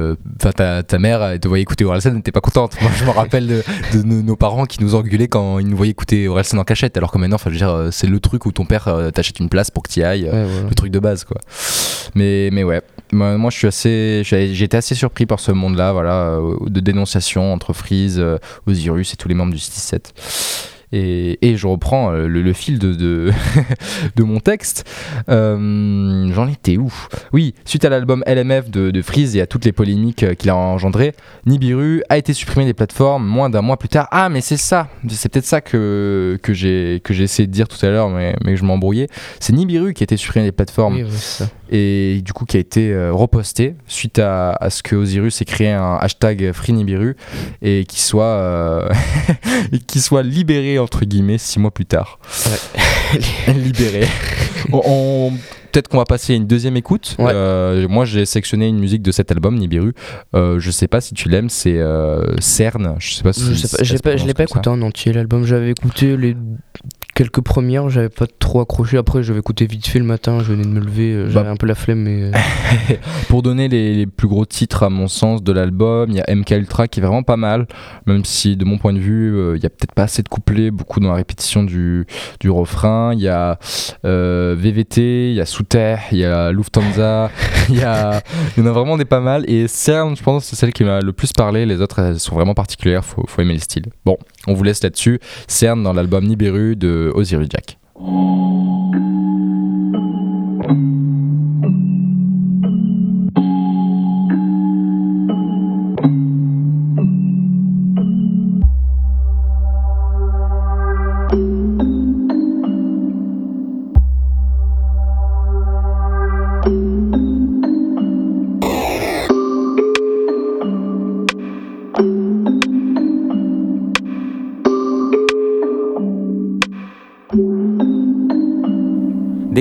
enfin, 0.44 0.51
ta, 0.88 1.00
mère 1.00 1.22
elle 1.24 1.39
te 1.39 1.48
voyait 1.48 1.62
écouter 1.62 1.86
Orelsan, 1.86 2.10
elle 2.10 2.15
n'était 2.17 2.32
pas 2.32 2.41
contente. 2.41 2.77
Moi, 2.82 2.91
je 2.98 3.06
me 3.06 3.10
rappelle 3.10 3.48
de, 3.48 3.63
de 3.94 4.03
nos, 4.03 4.22
nos 4.22 4.36
parents 4.36 4.65
qui 4.65 4.84
nous 4.84 4.96
engueulaient 4.96 5.27
quand 5.27 5.60
ils 5.60 5.67
nous 5.67 5.77
voyaient 5.77 5.91
écouter 5.91 6.27
Orelsan 6.27 6.58
en 6.58 6.63
cachette, 6.63 6.98
alors 6.98 7.12
que 7.12 7.17
maintenant, 7.17 7.36
enfin, 7.36 7.50
je 7.50 7.56
veux 7.56 7.60
dire, 7.60 7.70
euh, 7.70 7.91
c'est 7.91 8.08
le 8.08 8.20
truc 8.20 8.46
où 8.46 8.51
ton 8.51 8.65
père 8.65 8.88
euh, 8.88 9.12
t'achète 9.12 9.39
une 9.39 9.50
place 9.50 9.72
pour 9.72 9.84
que 9.84 9.91
tu 9.91 10.00
y 10.00 10.03
ailles, 10.03 10.29
euh, 10.32 10.46
Ouais, 10.46 10.70
le 10.70 10.75
truc 10.75 10.91
de 10.91 11.00
base, 11.00 11.24
quoi. 11.24 11.38
Mais, 12.15 12.50
mais 12.51 12.63
ouais, 12.63 12.82
moi, 13.12 13.38
moi, 13.38 13.51
je 13.51 13.58
suis 13.58 13.67
assez, 13.67 14.24
été 14.32 14.77
assez 14.77 14.96
surpris 14.96 15.25
par 15.25 15.39
ce 15.39 15.51
monde-là, 15.51 15.91
voilà, 15.91 16.39
de 16.65 16.79
dénonciation 16.79 17.53
entre 17.53 17.74
Freeze, 17.74 18.24
Osiris 18.65 19.13
et 19.13 19.17
tous 19.17 19.27
les 19.27 19.36
membres 19.36 19.53
du 19.53 19.60
6-7. 19.60 20.76
Et, 20.94 21.38
et 21.46 21.58
je 21.58 21.67
reprends 21.67 22.12
euh, 22.12 22.27
le, 22.27 22.41
le 22.41 22.53
fil 22.53 22.79
de, 22.79 22.94
de, 22.94 23.32
de 24.15 24.24
mon 24.24 24.39
texte. 24.39 24.89
Euh, 25.29 26.32
J'en 26.34 26.48
étais 26.48 26.77
où? 26.77 26.94
Oui, 27.34 27.53
suite 27.65 27.84
à 27.84 27.89
l'album 27.89 28.24
LMF 28.25 28.70
de, 28.70 28.91
de 28.91 29.01
Freeze 29.01 29.36
et 29.36 29.41
à 29.41 29.48
toutes 29.48 29.65
les 29.65 29.74
polémiques 29.74 30.24
euh, 30.24 30.34
qu'il 30.34 30.50
a 30.50 30.56
engendré, 30.56 31.13
Nibiru 31.46 32.03
a 32.10 32.17
été 32.17 32.34
supprimé 32.34 32.65
des 32.65 32.74
plateformes 32.74 33.25
moins 33.25 33.50
d'un 33.50 33.62
mois 33.62 33.77
plus 33.77 33.89
tard. 33.89 34.08
Ah, 34.12 34.29
mais 34.29 34.41
c'est 34.41 34.58
ça 34.58 34.88
C'est 35.10 35.29
peut-être 35.29 35.46
ça 35.46 35.62
que, 35.62 36.39
que 36.41 36.53
j'ai 36.53 37.01
essayé 37.10 37.48
de 37.48 37.51
dire 37.51 37.67
tout 37.67 37.84
à 37.86 37.89
l'heure, 37.89 38.10
mais, 38.10 38.36
mais 38.44 38.56
je 38.56 38.63
m'embrouillais. 38.63 39.08
C'est 39.39 39.53
Nibiru 39.53 39.94
qui 39.94 40.03
a 40.03 40.06
été 40.06 40.15
supprimé 40.15 40.46
des 40.46 40.51
plateformes 40.53 40.96
Oui, 40.96 41.48
et 41.70 42.22
du 42.24 42.34
coup 42.34 42.46
qui 42.46 42.58
a 42.58 42.60
été 42.60 42.94
euh, 42.94 43.12
reposté 43.12 43.75
suite 43.88 44.20
à, 44.20 44.51
à 44.51 44.70
ce 44.70 44.82
que 44.84 44.96
Osiris 44.96 45.41
ait 45.41 45.46
créé 45.46 45.72
un 45.72 45.98
hashtag 46.00 46.51
Free 46.53 46.72
Nibiru 46.74 47.17
et 47.62 47.84
qui 47.86 48.01
soit 48.01 48.24
euh, 48.24 48.89
et 49.74 49.79
qui 49.79 50.00
soit 50.00 50.24
libéré 50.24 50.76
entre 50.79 51.05
guillemets 51.05 51.38
six 51.38 51.60
mois 51.60 51.72
plus 51.72 51.86
tard. 51.86 52.19
libéré. 53.48 54.05
On- 54.72 54.81
on- 54.86 55.34
Peut-être 55.72 55.89
qu'on 55.89 55.98
va 55.98 56.05
passer 56.05 56.34
à 56.34 56.36
une 56.38 56.48
deuxième 56.48 56.75
écoute. 56.77 57.15
Ouais. 57.19 57.31
Euh, 57.36 57.88
moi, 57.88 58.05
j'ai 58.05 58.25
sélectionné 58.25 58.67
une 58.67 58.79
musique 58.79 59.01
de 59.03 59.12
cet 59.12 59.31
album, 59.31 59.55
Nibiru. 59.57 59.93
Euh, 60.34 60.60
je 60.60 60.72
sais 60.72 60.88
pas 60.88 61.01
si 61.01 61.13
tu 61.13 61.29
l'aimes, 61.29 61.50
c'est 61.50 61.77
euh, 61.77 62.36
Cern. 62.39 62.96
Je 62.98 63.13
sais 63.15 63.22
pas 63.24 63.34
si 63.34 63.41
Je 63.53 63.53
sais 63.53 64.00
pas, 64.00 64.15
je 64.17 64.25
l'ai 64.25 64.34
pas 64.34 64.43
écouté 64.43 64.69
en 64.69 64.81
entier 64.81 65.13
l'album. 65.13 65.46
J'avais 65.46 65.69
écouté 65.72 66.17
les 66.17 66.36
quelques 67.17 67.41
premières, 67.41 67.89
j'avais 67.89 68.09
pas 68.09 68.27
trop 68.27 68.62
accroché. 68.62 68.95
Après, 68.97 69.24
j'avais 69.24 69.39
écouté 69.39 69.65
vite 69.65 69.88
fait 69.88 69.97
le 69.97 70.05
matin, 70.05 70.38
je 70.39 70.51
venais 70.53 70.63
de 70.63 70.69
me 70.69 70.79
lever, 70.79 71.13
euh, 71.13 71.29
j'avais 71.31 71.47
Bah. 71.47 71.51
un 71.51 71.55
peu 71.57 71.65
la 71.65 71.74
flemme, 71.74 72.03
mais. 72.03 72.24
euh, 72.25 72.31
Pour 73.27 73.41
donner 73.41 73.67
les, 73.67 73.95
les 73.95 74.05
plus 74.05 74.27
gros 74.27 74.45
titres, 74.45 74.83
à 74.83 74.89
mon 74.89 75.07
sens, 75.07 75.41
de 75.41 75.51
l'album, 75.51 76.12
il 76.12 76.17
y 76.17 76.21
a 76.21 76.36
MK 76.36 76.51
Ultra 76.51 76.88
qui 76.88 77.00
est 77.00 77.03
vraiment 77.03 77.24
pas 77.24 77.36
mal, 77.36 77.67
même 78.05 78.24
si, 78.24 78.55
de 78.55 78.65
mon 78.65 78.77
point 78.77 78.93
de 78.93 79.00
vue, 79.00 79.36
euh, 79.36 79.57
il 79.57 79.63
y 79.63 79.65
a 79.65 79.69
peut-être 79.69 79.93
pas 79.93 80.03
assez 80.03 80.21
de 80.21 80.29
couplets, 80.29 80.69
beaucoup 80.69 81.00
dans 81.00 81.09
la 81.09 81.15
répétition 81.15 81.63
du, 81.63 82.05
du 82.39 82.51
refrain. 82.51 83.13
Il 83.13 83.19
y 83.19 83.27
a 83.29 83.57
euh, 84.05 84.55
VVT, 84.57 85.31
il 85.31 85.36
y 85.36 85.41
a 85.41 85.45
Sous 85.47 85.63
Terre, 85.63 86.01
il 86.12 86.19
y 86.19 86.25
a 86.25 86.51
Lufthansa, 86.51 87.31
il 87.69 87.79
y, 87.79 87.83
a, 87.83 88.21
il 88.55 88.63
y 88.63 88.63
en 88.63 88.69
a 88.69 88.71
vraiment 88.74 88.95
des 88.95 89.05
pas 89.05 89.21
mal. 89.21 89.43
Et 89.50 89.67
CERN, 89.67 90.15
je 90.15 90.21
pense, 90.21 90.45
c'est 90.45 90.55
celle 90.55 90.71
qui 90.71 90.83
m'a 90.83 91.01
le 91.01 91.13
plus 91.13 91.33
parlé. 91.33 91.65
Les 91.65 91.81
autres, 91.81 91.97
elles 92.00 92.19
sont 92.19 92.36
vraiment 92.36 92.53
particulières, 92.53 93.03
faut, 93.03 93.25
faut 93.27 93.41
aimer 93.41 93.53
le 93.55 93.59
style. 93.59 93.86
Bon, 94.05 94.17
on 94.48 94.54
vous 94.54 94.63
laisse 94.63 94.82
là-dessus. 94.84 95.20
CERN 95.48 95.84
dans 95.84 95.94
l'album 95.94 96.25
Nibiru 96.25 96.75
de 96.75 97.12
Osiris 97.13 97.50
Jack. 97.51 97.77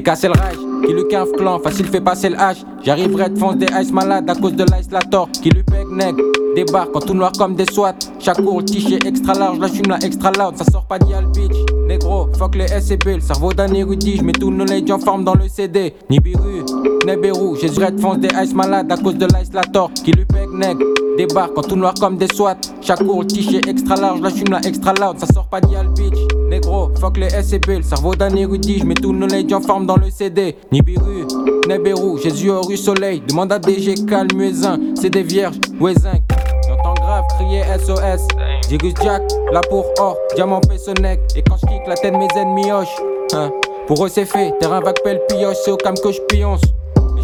Décasser 0.06 0.28
le 0.28 0.34
rage, 0.34 0.86
qui 0.86 0.92
lui 0.92 1.08
cave 1.08 1.32
clan, 1.32 1.58
facile 1.58 1.86
fait 1.86 2.00
passer 2.00 2.28
le 2.28 2.36
H. 2.36 2.58
J'arriverai 2.84 3.28
de 3.28 3.36
fonce 3.40 3.56
des 3.56 3.66
ice 3.76 3.90
malades 3.90 4.30
à 4.30 4.36
cause 4.36 4.54
de 4.54 4.62
l'ice 4.62 4.88
la 4.92 5.00
tor, 5.00 5.28
qui 5.32 5.50
lui 5.50 5.64
pègue 5.64 5.90
nègre. 5.90 6.22
Débarque 6.54 6.94
en 6.94 7.00
tout 7.00 7.12
noir 7.12 7.32
comme 7.36 7.56
des 7.56 7.64
SWAT. 7.64 7.96
Chaque 8.20 8.40
cours, 8.40 8.64
tiché 8.64 9.00
extra 9.04 9.34
large, 9.34 9.58
la 9.58 9.66
fume 9.66 9.88
la 9.88 9.98
extra 9.98 10.30
loud, 10.30 10.56
ça 10.56 10.62
sort 10.70 10.86
pas 10.86 11.00
d'Yal 11.00 11.26
Beach. 11.34 11.56
Négro, 11.88 12.28
fuck 12.38 12.54
les 12.54 12.68
SCP, 12.68 13.16
le 13.16 13.20
cerveau 13.20 13.52
d'un 13.52 13.75
érudit, 13.75 14.18
j'mets 14.18 14.30
tout 14.30 14.52
le 14.52 14.58
knowledge 14.58 14.88
en 14.92 15.00
forme 15.00 15.25
dans 15.25 15.34
le 15.34 15.48
CD. 15.48 15.92
Nibiru, 16.08 16.62
Neberu, 17.04 17.58
j'ai 17.60 17.68
de 17.68 18.00
fonce 18.00 18.18
des 18.18 18.30
ice 18.40 18.54
malades 18.54 18.92
à 18.92 18.96
cause 18.96 19.16
de 19.16 19.26
l'ice 19.26 19.52
la 19.52 19.62
tor, 19.62 19.90
qui 19.92 20.12
lui 20.12 20.25
nègre. 20.52 20.84
Débarque 21.16 21.56
en 21.56 21.62
tout 21.62 21.76
noir 21.76 21.94
comme 21.99 22.16
des 22.16 22.28
SWAT. 22.28 22.56
Le 22.88 23.25
tiché 23.25 23.61
extra 23.68 23.96
large, 23.96 24.20
la 24.20 24.30
fume 24.30 24.50
la 24.50 24.61
extra 24.61 24.92
loud, 24.92 25.18
ça 25.18 25.26
sort 25.26 25.49
pas 25.49 25.61
d'Yal 25.61 25.88
Beach. 25.96 26.18
Négro, 26.49 26.90
fuck 27.00 27.16
les 27.16 27.30
SCP, 27.30 27.78
le 27.78 27.82
cerveau 27.82 28.14
d'un 28.14 28.35
érudit, 28.37 28.78
j'mets 28.78 28.94
tout 28.94 29.12
le 29.12 29.18
knowledge 29.18 29.52
en 29.52 29.61
forme 29.61 29.87
dans 29.87 29.96
le 29.96 30.11
CD. 30.11 30.56
Nibiru, 30.70 31.26
Neberu, 31.68 32.20
Jésus 32.23 32.50
au 32.50 32.61
rue 32.61 32.76
Soleil, 32.76 33.23
demande 33.26 33.52
à 33.52 33.58
DG 33.58 33.94
calme, 34.06 34.28
muezzin, 34.35 34.78
c'est 34.94 35.11
des 35.11 35.23
vierges, 35.23 35.56
Ouezin. 35.80 36.20
J'entends 36.68 36.94
grave 36.94 37.25
crier 37.38 37.62
SOS. 37.78 38.26
Dirus 38.68 38.94
Jack, 39.02 39.23
là 39.52 39.61
pour 39.70 39.87
or, 39.99 40.16
diamant 40.35 40.61
Pessonnec. 40.61 41.20
Et 41.37 41.42
quand 41.42 41.56
je 41.56 41.66
kick 41.66 41.87
la 41.87 41.94
tête, 41.94 42.14
mes 42.14 42.28
ennemis 42.37 42.73
hoche. 42.73 42.88
Hein. 43.32 43.50
Pour 43.87 44.04
eux, 44.04 44.08
c'est 44.08 44.25
fait, 44.25 44.52
terrain 44.58 44.80
vague 44.80 45.00
pelle 45.04 45.20
pioche, 45.28 45.56
c'est 45.64 45.70
au 45.70 45.76
cam 45.76 45.94
que 45.94 46.11
je 46.11 46.20
pionce. 46.23 46.62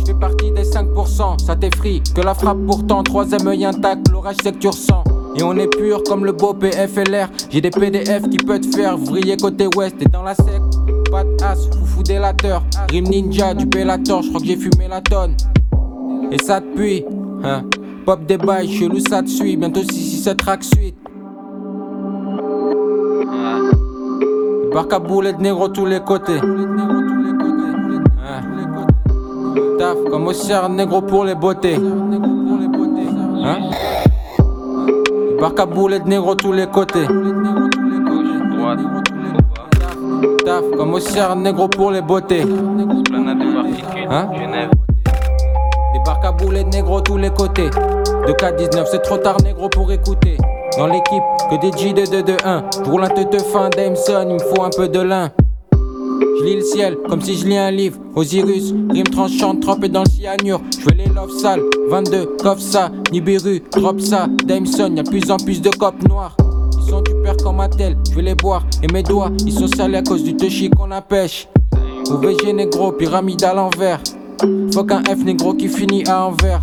Je 0.03 0.07
fais 0.07 0.19
partie 0.19 0.51
des 0.51 0.65
5%, 0.65 1.39
ça 1.45 1.55
t'effrie. 1.55 2.03
Que 2.15 2.23
la 2.23 2.35
frappe 2.35 2.59
pourtant, 2.67 3.05
troisième 3.05 3.47
œil 3.47 3.65
intact, 3.65 4.11
l'orage 4.11 4.35
c'est 4.43 4.51
que 4.53 4.59
tu 4.59 4.67
ressens. 4.67 5.05
Et 5.37 5.45
on 5.45 5.57
est 5.57 5.69
pur 5.69 6.03
comme 6.03 6.25
le 6.25 6.33
beau 6.33 6.53
PFLR. 6.55 7.29
J'ai 7.51 7.61
des 7.61 7.71
PDF 7.71 8.29
qui 8.29 8.37
peut 8.39 8.59
te 8.59 8.67
faire 8.75 8.99
vriller 8.99 9.37
côté 9.37 9.69
ouest 9.77 9.95
et 10.01 10.07
dans 10.07 10.25
la 10.25 10.35
sec. 10.35 10.61
Pas 11.11 11.23
de 11.23 11.43
as, 11.45 11.69
foufou 11.79 12.03
délateur. 12.03 12.65
Rime 12.91 13.05
ninja, 13.05 13.55
du 13.55 13.65
Bellator, 13.65 14.23
je 14.23 14.29
crois 14.29 14.41
que 14.41 14.47
j'ai 14.47 14.57
fumé 14.57 14.89
la 14.89 15.01
tonne. 15.01 15.37
Et 16.33 16.43
ça 16.43 16.59
depuis, 16.59 17.05
hein. 17.45 17.63
Pop 18.05 18.27
des 18.27 18.39
bails, 18.39 18.69
chelou 18.69 18.99
ça 18.99 19.23
te 19.23 19.29
suit. 19.29 19.57
Bientôt 19.57 19.83
6 19.85 19.93
6 19.93 20.23
7 20.25 20.37
track 20.37 20.65
suite. 20.65 20.97
Barca 24.75 24.99
boulet 24.99 25.33
de 25.35 25.41
négro 25.41 25.69
tous 25.69 25.87
les 25.87 26.01
côtés. 26.01 26.41
Hein. 28.25 28.62
Taf 29.83 29.99
comme 30.13 30.29
au 30.29 30.33
cerf, 30.33 30.69
négro 30.69 31.03
pour 31.03 31.25
les 31.25 31.35
beautés. 31.35 31.75
Hein? 31.75 33.59
Barca 35.41 35.67
boulet 35.67 35.99
de 35.99 36.09
négro 36.09 36.37
tous 36.37 36.53
les 36.53 36.69
côtés. 36.69 37.09
Taf 40.45 40.63
comme 40.79 40.95
au 40.95 41.01
cerf, 41.01 41.35
négro 41.35 41.67
pour 41.67 41.91
les 41.91 42.01
beautés. 42.01 42.45
Hein? 44.09 44.29
Débarque 45.93 46.27
à 46.27 46.31
boulet 46.31 46.63
négro 46.63 47.01
tous 47.01 47.17
les 47.17 47.31
côtés. 47.31 47.69
2K19, 47.69 48.87
c'est 48.89 49.03
trop 49.03 49.19
tard 49.19 49.39
négro 49.43 49.69
pour 49.69 49.91
écouter. 49.91 50.37
Dans 50.79 50.87
l'équipe, 50.87 51.25
que 51.51 51.61
des 51.61 51.71
J2-2-2-1. 51.73 52.85
J'roule 52.85 53.03
un 53.03 53.09
te 53.09 53.39
fin 53.39 53.69
Dameson, 53.71 54.27
il 54.29 54.35
me 54.35 54.39
faut 54.39 54.63
un 54.63 54.71
peu 54.71 54.87
de 54.87 55.01
lin. 55.01 55.33
Je 56.23 56.45
lis 56.45 56.55
le 56.57 56.63
ciel 56.63 56.99
comme 57.09 57.21
si 57.21 57.37
je 57.37 57.47
lis 57.47 57.57
un 57.57 57.71
livre. 57.71 57.99
Osiris, 58.15 58.73
rime 58.91 59.05
tranchante, 59.05 59.61
trempé 59.61 59.89
dans 59.89 60.05
le 60.05 60.09
cyanure. 60.09 60.61
Je 60.79 60.85
veux 60.85 60.97
les 60.97 61.07
love 61.07 61.31
sales, 61.37 61.63
22, 61.89 62.37
coffre 62.41 62.61
ça, 62.61 62.91
Nibiru, 63.11 63.63
drop 63.73 64.01
ça, 64.01 64.29
Dameson, 64.45 64.95
y'a 64.97 65.03
plus 65.03 65.31
en 65.31 65.37
plus 65.37 65.61
de 65.61 65.71
copes 65.71 66.07
noirs. 66.09 66.37
Ils 66.79 66.91
sont 66.91 67.01
du 67.01 67.13
père 67.23 67.37
comme 67.39 67.61
un 67.61 67.69
je 67.77 68.15
vais 68.15 68.23
les 68.23 68.35
boire. 68.35 68.65
Et 68.83 68.93
mes 68.93 69.03
doigts, 69.03 69.33
ils 69.47 69.53
sont 69.53 69.67
salés 69.67 69.99
à 69.99 70.03
cause 70.03 70.23
du 70.23 70.37
touchy 70.37 70.71
qu'on 70.71 70.91
empêche. 70.93 71.49
OVG 72.11 72.53
négro, 72.53 72.93
pyramide 72.93 73.43
à 73.43 73.55
l'envers. 73.55 74.01
Faut 74.73 74.85
qu'un 74.85 75.03
F 75.05 75.25
négro 75.25 75.55
qui 75.55 75.69
finit 75.69 76.07
à 76.09 76.27
Anvers. 76.27 76.61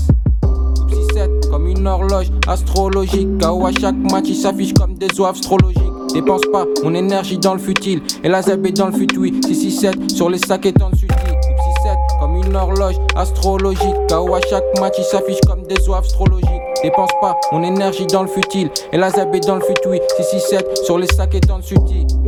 6-7 0.89 1.49
comme 1.49 1.67
une 1.67 1.87
horloge 1.87 2.31
astrologique. 2.47 3.27
KO 3.41 3.65
à 3.65 3.71
chaque 3.71 3.95
match, 4.11 4.25
il 4.27 4.35
s'affiche 4.35 4.73
comme 4.73 4.95
des 4.95 5.19
oies 5.19 5.29
astrologiques. 5.29 5.88
Dépense 6.13 6.41
pas 6.51 6.65
mon 6.83 6.93
énergie 6.93 7.37
dans 7.37 7.53
le 7.53 7.59
futile. 7.59 8.01
Et 8.23 8.29
la 8.29 8.41
ZB 8.41 8.73
dans 8.73 8.87
le 8.87 8.93
fut, 8.93 9.07
oui. 9.17 9.39
6-6-7 9.45 10.15
sur 10.15 10.29
les 10.29 10.37
sacs 10.37 10.65
étant 10.65 10.89
dessus. 10.89 11.07
6-7 11.07 11.95
comme 12.19 12.35
une 12.35 12.55
horloge 12.55 12.95
astrologique. 13.15 13.95
KO 14.09 14.35
à 14.35 14.41
chaque 14.41 14.79
match, 14.79 14.95
il 14.97 15.03
s'affiche 15.03 15.39
comme 15.47 15.63
des 15.63 15.87
oies 15.87 15.99
astrologiques. 15.99 16.49
Dépense 16.83 17.11
pas 17.21 17.39
mon 17.51 17.63
énergie 17.63 18.07
dans 18.07 18.23
le 18.23 18.29
futile. 18.29 18.69
Et 18.91 18.97
la 18.97 19.09
ZB 19.11 19.39
dans 19.45 19.55
le 19.55 19.61
fut, 19.61 19.73
oui. 19.87 19.99
6-6-7 20.19 20.83
sur 20.85 20.97
les 20.97 21.07
sacs 21.07 21.35
étant 21.35 21.59
dessus. 21.59 21.75
Petite 21.75 22.18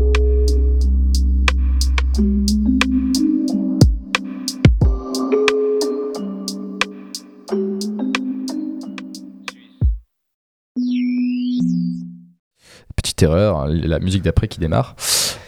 hein, 13.30 13.68
la 13.70 14.00
musique 14.00 14.24
d'après 14.24 14.48
qui 14.48 14.60
démarre. 14.60 14.96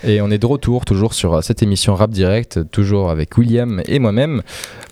Et 0.06 0.20
on 0.22 0.30
est 0.32 0.38
de 0.38 0.46
retour, 0.46 0.84
toujours 0.84 1.14
sur 1.14 1.42
cette 1.44 1.64
émission 1.64 1.96
Rap 1.96 2.12
Direct, 2.12 2.60
toujours 2.72 3.10
avec 3.10 3.38
William 3.38 3.82
et 3.88 4.00
moi-même. 4.00 4.42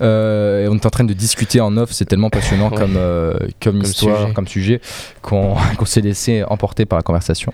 Euh, 0.02 0.64
et 0.64 0.68
on 0.70 0.76
est 0.76 0.86
en 0.86 0.90
train 0.90 1.04
de 1.04 1.14
discuter 1.14 1.60
en 1.60 1.76
off, 1.78 1.92
c'est 1.92 2.06
tellement 2.06 2.30
passionnant 2.30 2.70
Ouais. 2.72 2.78
comme, 2.78 2.96
euh, 2.96 3.34
comme, 3.62 3.80
Comme 3.80 3.82
histoire, 3.82 4.22
sujet. 4.22 4.34
comme 4.34 4.48
sujet, 4.48 4.82
qu'on 5.22 5.56
s'est 5.86 6.00
laissé 6.02 6.44
emporter 6.44 6.86
par 6.86 6.98
la 6.98 7.04
conversation. 7.04 7.52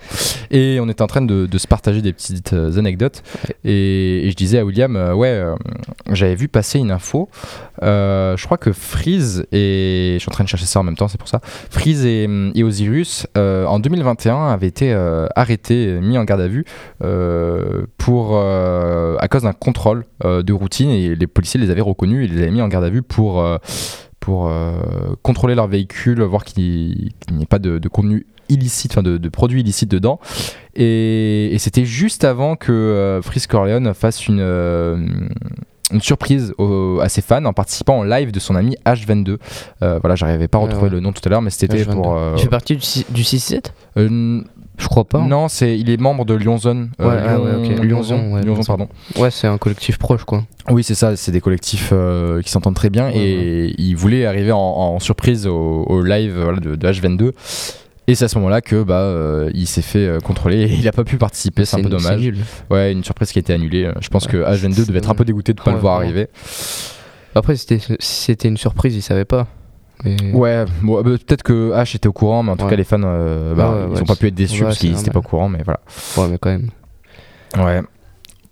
Et 0.52 0.78
on 0.82 0.88
est 0.88 1.02
en 1.02 1.08
train 1.08 1.22
de, 1.24 1.48
de 1.48 1.58
se 1.58 1.68
partager 1.68 2.02
des 2.02 2.14
petites 2.14 2.54
euh, 2.54 2.78
anecdotes. 2.78 3.24
Et, 3.64 4.28
et 4.28 4.32
je 4.32 4.36
disais 4.36 4.60
à 4.60 4.66
William, 4.66 4.96
euh, 4.96 5.14
ouais, 5.14 5.30
euh, 5.30 5.56
j'avais 6.12 6.36
vu 6.36 6.48
passer 6.48 6.78
une 6.80 6.92
info. 6.92 7.30
Euh, 7.84 8.38
je 8.38 8.46
crois 8.46 8.58
que 8.58 8.72
Freeze 8.72 9.46
et. 9.52 10.16
Je 10.18 10.20
suis 10.20 10.30
en 10.30 10.34
train 10.34 10.44
de 10.44 10.50
chercher 10.50 10.66
ça 10.66 10.80
en 10.80 10.84
même 10.84 10.96
temps, 10.96 11.08
c'est 11.08 11.18
pour 11.20 11.28
ça. 11.28 11.42
Freeze 11.70 12.06
et, 12.06 12.28
et 12.56 12.64
Osiris, 12.64 13.28
euh, 13.38 13.66
en 13.66 13.80
2021, 13.80 14.48
avaient 14.50 14.68
été 14.68 14.92
euh, 14.94 15.28
arrêtés, 15.36 16.00
mis 16.02 16.18
en 16.18 16.24
garde 16.24 16.42
à 16.42 16.48
vue 16.48 16.66
euh, 17.04 17.47
pour, 17.98 18.32
euh, 18.38 19.16
à 19.20 19.28
cause 19.28 19.44
d'un 19.44 19.54
contrôle 19.54 20.06
euh, 20.26 20.44
de 20.44 20.54
routine 20.54 20.90
et 20.90 21.16
les 21.16 21.28
policiers 21.28 21.60
les 21.60 21.70
avaient 21.72 21.82
reconnus 21.82 22.26
et 22.26 22.34
les 22.34 22.42
avaient 22.44 22.52
mis 22.52 22.62
en 22.62 22.68
garde 22.68 22.86
à 22.86 22.90
vue 22.90 23.02
pour, 23.04 23.42
euh, 23.42 23.58
pour 24.20 24.48
euh, 24.50 24.74
contrôler 25.24 25.56
leur 25.56 25.68
véhicule, 25.68 26.22
voir 26.24 26.44
qu'il 26.44 27.12
n'y 27.32 27.44
ait 27.44 27.48
pas 27.48 27.60
de, 27.60 27.78
de 27.80 27.88
contenu 27.90 28.26
illicite, 28.50 28.92
enfin 28.94 29.04
de, 29.04 29.18
de 29.18 29.30
produits 29.30 29.62
illicites 29.62 29.92
dedans. 29.92 30.20
Et, 30.76 31.54
et 31.54 31.58
c'était 31.58 31.86
juste 31.86 32.24
avant 32.24 32.56
que 32.56 32.72
euh, 32.72 33.22
Freeze 33.22 33.48
Corleone 33.48 33.94
fasse 33.94 34.28
une, 34.28 34.40
euh, 34.40 35.06
une 35.92 36.02
surprise 36.02 36.54
au- 36.58 37.00
à 37.02 37.10
ses 37.10 37.22
fans 37.22 37.44
en 37.46 37.54
participant 37.54 37.98
en 38.00 38.04
live 38.04 38.32
de 38.32 38.40
son 38.40 38.56
ami 38.56 38.76
H22. 38.86 39.38
Euh, 39.82 40.00
voilà, 40.00 40.16
j'arrivais 40.16 40.48
pas 40.48 40.58
à 40.60 40.62
Ouais, 40.62 40.68
retrouver 40.68 40.88
ouais. 40.90 40.96
le 40.96 41.00
nom 41.02 41.12
tout 41.12 41.22
à 41.26 41.30
l'heure, 41.30 41.42
mais 41.42 41.50
c'était 41.50 41.68
H22. 41.84 41.92
pour. 41.94 42.16
euh, 42.18 42.34
Il 42.38 42.42
fait 42.44 42.50
partie 42.50 42.76
du, 42.76 42.82
six- 42.82 43.06
du 43.12 43.24
6-7 43.24 43.72
euh, 43.98 44.42
Je 44.78 44.88
crois 44.88 45.06
pas. 45.06 45.20
non, 45.22 45.48
c'est 45.48 45.78
il 45.78 45.90
est 45.90 45.98
membre 46.00 46.24
de 46.26 46.34
Lyonzone. 46.36 46.92
Ouais, 47.00 47.08
ah 47.28 47.40
ouais. 47.40 47.76
Lyonzone, 47.84 48.42
Lyonzone, 48.46 48.66
pardon. 48.66 48.88
Ouais, 49.18 49.32
c'est 49.32 49.48
un 49.48 49.58
collectif 49.58 49.98
proche, 49.98 50.24
quoi. 50.24 50.44
Oui, 50.70 50.84
c'est 50.84 50.94
ça, 50.96 51.16
c'est 51.16 51.32
des 51.32 51.42
collectifs 51.42 51.90
euh, 51.94 52.42
qui 52.42 52.52
s'entendent 52.52 52.76
très 52.76 52.90
bien 52.90 53.08
Ouais, 53.08 53.18
et 53.18 53.76
il 53.82 53.96
voulait 53.96 54.26
arriver 54.26 54.52
en, 54.52 54.58
en 54.60 55.00
surprise 55.00 55.48
au, 55.48 55.84
au 55.88 56.04
live 56.04 56.40
voilà, 56.42 56.60
de, 56.60 56.76
de 56.76 56.88
H22 56.88 57.32
Et 58.08 58.16
c'est 58.16 58.26
à 58.26 58.28
ce 58.28 58.38
moment-là 58.38 58.62
que 58.62 58.84
bah, 58.84 59.00
euh, 59.00 59.50
il 59.56 59.66
s'est 59.68 59.82
fait 59.82 60.06
euh, 60.06 60.20
contrôler 60.20 60.64
et 60.64 60.74
il 60.74 60.88
a 60.88 60.92
pas 60.92 61.04
pu 61.04 61.18
participer, 61.18 61.66
c'est 61.66 61.78
un 61.80 61.84
peu 61.84 61.90
dommage. 61.90 62.20
nul. 62.22 62.38
Ouais, 62.70 62.92
une 62.92 63.04
surprise 63.04 63.32
qui 63.32 63.40
a 63.40 63.42
été 63.42 63.54
annulée. 63.54 63.92
Je 64.00 64.10
pense 64.10 64.26
Ouais, 64.26 64.32
que 64.34 64.38
H22 64.44 64.74
c'est 64.74 64.88
devait 64.88 65.00
être 65.00 65.10
un 65.10 65.16
peu 65.16 65.26
dégoûté 65.26 65.54
de 65.54 65.62
pas 65.62 65.72
Ouais, 65.72 65.76
le 65.76 65.82
voir 65.82 65.96
arriver. 65.96 66.28
Après, 67.36 67.56
c'était- 67.56 67.80
si 67.80 67.98
c'était 68.00 68.48
une 68.48 68.58
surprise, 68.58 68.96
il 68.96 69.02
savait 69.02 69.26
pas. 69.26 69.48
Ouais, 70.06 70.66
bon, 70.82 71.02
bah, 71.02 71.04
peut-être 71.04 71.44
que 71.44 71.72
H 71.74 71.96
était 71.96 72.08
au 72.08 72.14
courant, 72.14 72.44
mais 72.44 72.52
en 72.52 72.56
tout 72.58 72.66
Ouais. 72.66 72.70
cas 72.72 72.76
les 72.76 72.84
fans, 72.84 73.02
euh, 73.04 73.56
bah, 73.56 73.70
Ouais, 73.72 73.76
ouais, 73.76 73.86
ils 73.90 73.94
ouais, 73.96 74.02
ont 74.02 74.06
pas 74.06 74.16
pu 74.16 74.28
être 74.28 74.36
déçus 74.36 74.64
parce 74.64 74.78
qu'ils 74.78 75.00
étaient 75.00 75.12
pas 75.12 75.20
au 75.20 75.24
courant, 75.24 75.50
mais 75.50 75.60
voilà. 75.64 75.80
Ouais, 76.18 76.28
mais 76.30 76.38
quand 76.38 76.50
même. 76.50 76.70
Ouais. 77.58 77.82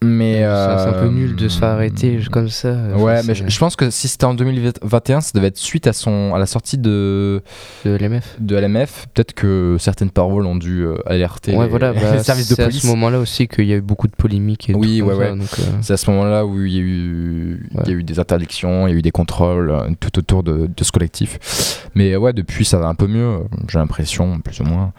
Mais 0.03 0.41
Ça, 0.43 0.77
C'est 0.79 0.89
un 0.89 0.99
peu 1.01 1.05
euh, 1.07 1.11
nul 1.11 1.35
de 1.35 1.47
se 1.47 1.59
faire 1.59 1.69
arrêter 1.69 2.19
comme 2.31 2.49
ça. 2.49 2.71
Ouais, 2.95 3.13
Enfin, 3.13 3.21
mais 3.27 3.35
je, 3.35 3.47
je 3.47 3.59
pense 3.59 3.75
que 3.75 3.89
si 3.89 4.07
c'était 4.07 4.25
en 4.25 4.33
2021, 4.33 5.21
ça 5.21 5.31
devait 5.33 5.47
être 5.47 5.57
suite 5.57 5.87
à 5.87 5.93
son 5.93 6.33
à 6.35 6.39
la 6.39 6.45
sortie 6.45 6.77
de 6.77 7.41
de 7.85 7.95
l'MF. 7.97 8.35
de 8.39 8.55
LMF. 8.55 9.07
Peut-être 9.13 9.33
que 9.33 9.77
certaines 9.79 10.09
paroles 10.11 10.45
ont 10.45 10.55
dû 10.55 10.81
euh, 10.85 10.95
alerter 11.05 11.55
Ouais, 11.55 11.65
les, 11.65 11.69
voilà. 11.69 11.93
les 11.93 11.99
bah, 12.01 12.17
services 12.23 12.49
de 12.49 12.55
c'est 12.55 12.61
à 12.61 12.65
police. 12.65 12.81
ce 12.81 12.87
moment-là 12.87 13.19
aussi 13.19 13.47
qu'il 13.47 13.65
y 13.65 13.73
a 13.73 13.77
eu 13.77 13.81
beaucoup 13.81 14.07
de 14.07 14.15
polémiques. 14.15 14.69
Et 14.69 14.75
Oui, 14.75 15.01
ouais, 15.01 15.13
ouais. 15.13 15.31
euh, 15.31 15.35
C'est 15.81 15.93
à 15.93 15.97
ce 15.97 16.09
moment-là 16.11 16.45
où 16.45 16.61
il 16.63 16.73
y 16.73 16.77
a 16.77 16.81
eu, 16.81 17.69
il 17.83 17.87
y 17.89 17.91
a 17.91 17.95
eu 17.95 18.03
des 18.03 18.19
interdictions, 18.19 18.87
il 18.87 18.91
y 18.91 18.93
a 18.95 18.97
eu 18.97 19.01
des 19.01 19.11
contrôles 19.11 19.69
euh, 19.71 19.89
tout 19.99 20.17
autour 20.19 20.43
de, 20.43 20.67
de 20.75 20.83
ce 20.83 20.91
collectif. 20.91 21.87
Mais 21.95 22.13
euh, 22.13 22.17
ouais, 22.19 22.33
depuis 22.33 22.65
ça 22.65 22.77
va 22.77 22.87
un 22.87 22.95
peu 22.95 23.07
mieux, 23.07 23.37
j'ai 23.69 23.79
l'impression, 23.79 24.39
plus 24.39 24.59
ou 24.59 24.63
moins, 24.65 24.91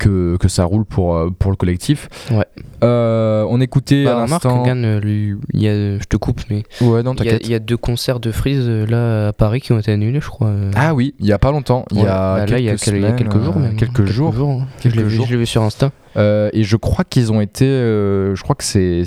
que, 0.00 0.36
que 0.38 0.48
ça 0.48 0.64
roule 0.64 0.84
pour, 0.84 1.14
euh, 1.14 1.30
pour 1.38 1.50
le 1.52 1.56
collectif. 1.56 2.08
Ouais. 2.32 2.44
Euh, 2.82 3.44
on 3.48 3.60
écoutait 3.60 4.04
Bah, 4.04 4.22
à 4.22 4.26
l'instant. 4.26 4.64
euh, 4.66 4.98
lui, 5.00 5.34
il 5.52 5.62
y 5.62 5.68
a, 5.68 5.98
je 5.98 6.04
te 6.08 6.16
coupe, 6.16 6.40
mais 6.50 6.64
Ouais, 6.80 7.02
non, 7.04 7.14
t'inquiète. 7.14 7.42
il 7.44 7.50
y 7.50 7.54
a 7.54 7.58
deux 7.60 7.76
concerts 7.76 8.18
de 8.18 8.32
Freeze 8.32 8.66
là 8.68 9.28
à 9.28 9.32
Paris 9.32 9.60
qui 9.60 9.72
ont 9.72 9.78
été 9.78 9.92
annulés, 9.92 10.20
je 10.20 10.28
crois. 10.28 10.50
Ah 10.74 10.94
oui, 10.94 11.14
il 11.20 11.26
y 11.26 11.32
a 11.32 11.38
pas 11.38 11.52
longtemps, 11.52 11.84
il 11.92 11.98
y 11.98 12.00
a 12.00 12.04
bah, 12.04 12.36
quelques 12.46 12.50
là, 12.50 12.58
il 12.58 12.64
y 12.64 12.68
a, 12.70 13.10
y 13.10 13.16
quelques 13.16 13.38
jours 13.42 13.56
même. 13.58 13.76
Quelques 13.76 14.04
jours. 14.06 14.34
hein. 14.40 14.66
Quelques 14.80 14.94
je 15.08 15.20
l'ai 15.22 15.36
vu- 15.36 15.46
sur 15.46 15.62
Insta. 15.62 15.90
Euh, 16.16 16.50
et 16.52 16.64
je 16.64 16.76
crois 16.76 17.04
qu'ils 17.04 17.30
ont 17.32 17.40
été. 17.40 17.66
euh, 17.66 18.34
je 18.34 18.42
crois 18.42 18.56
que 18.56 18.64
c'est. 18.64 19.04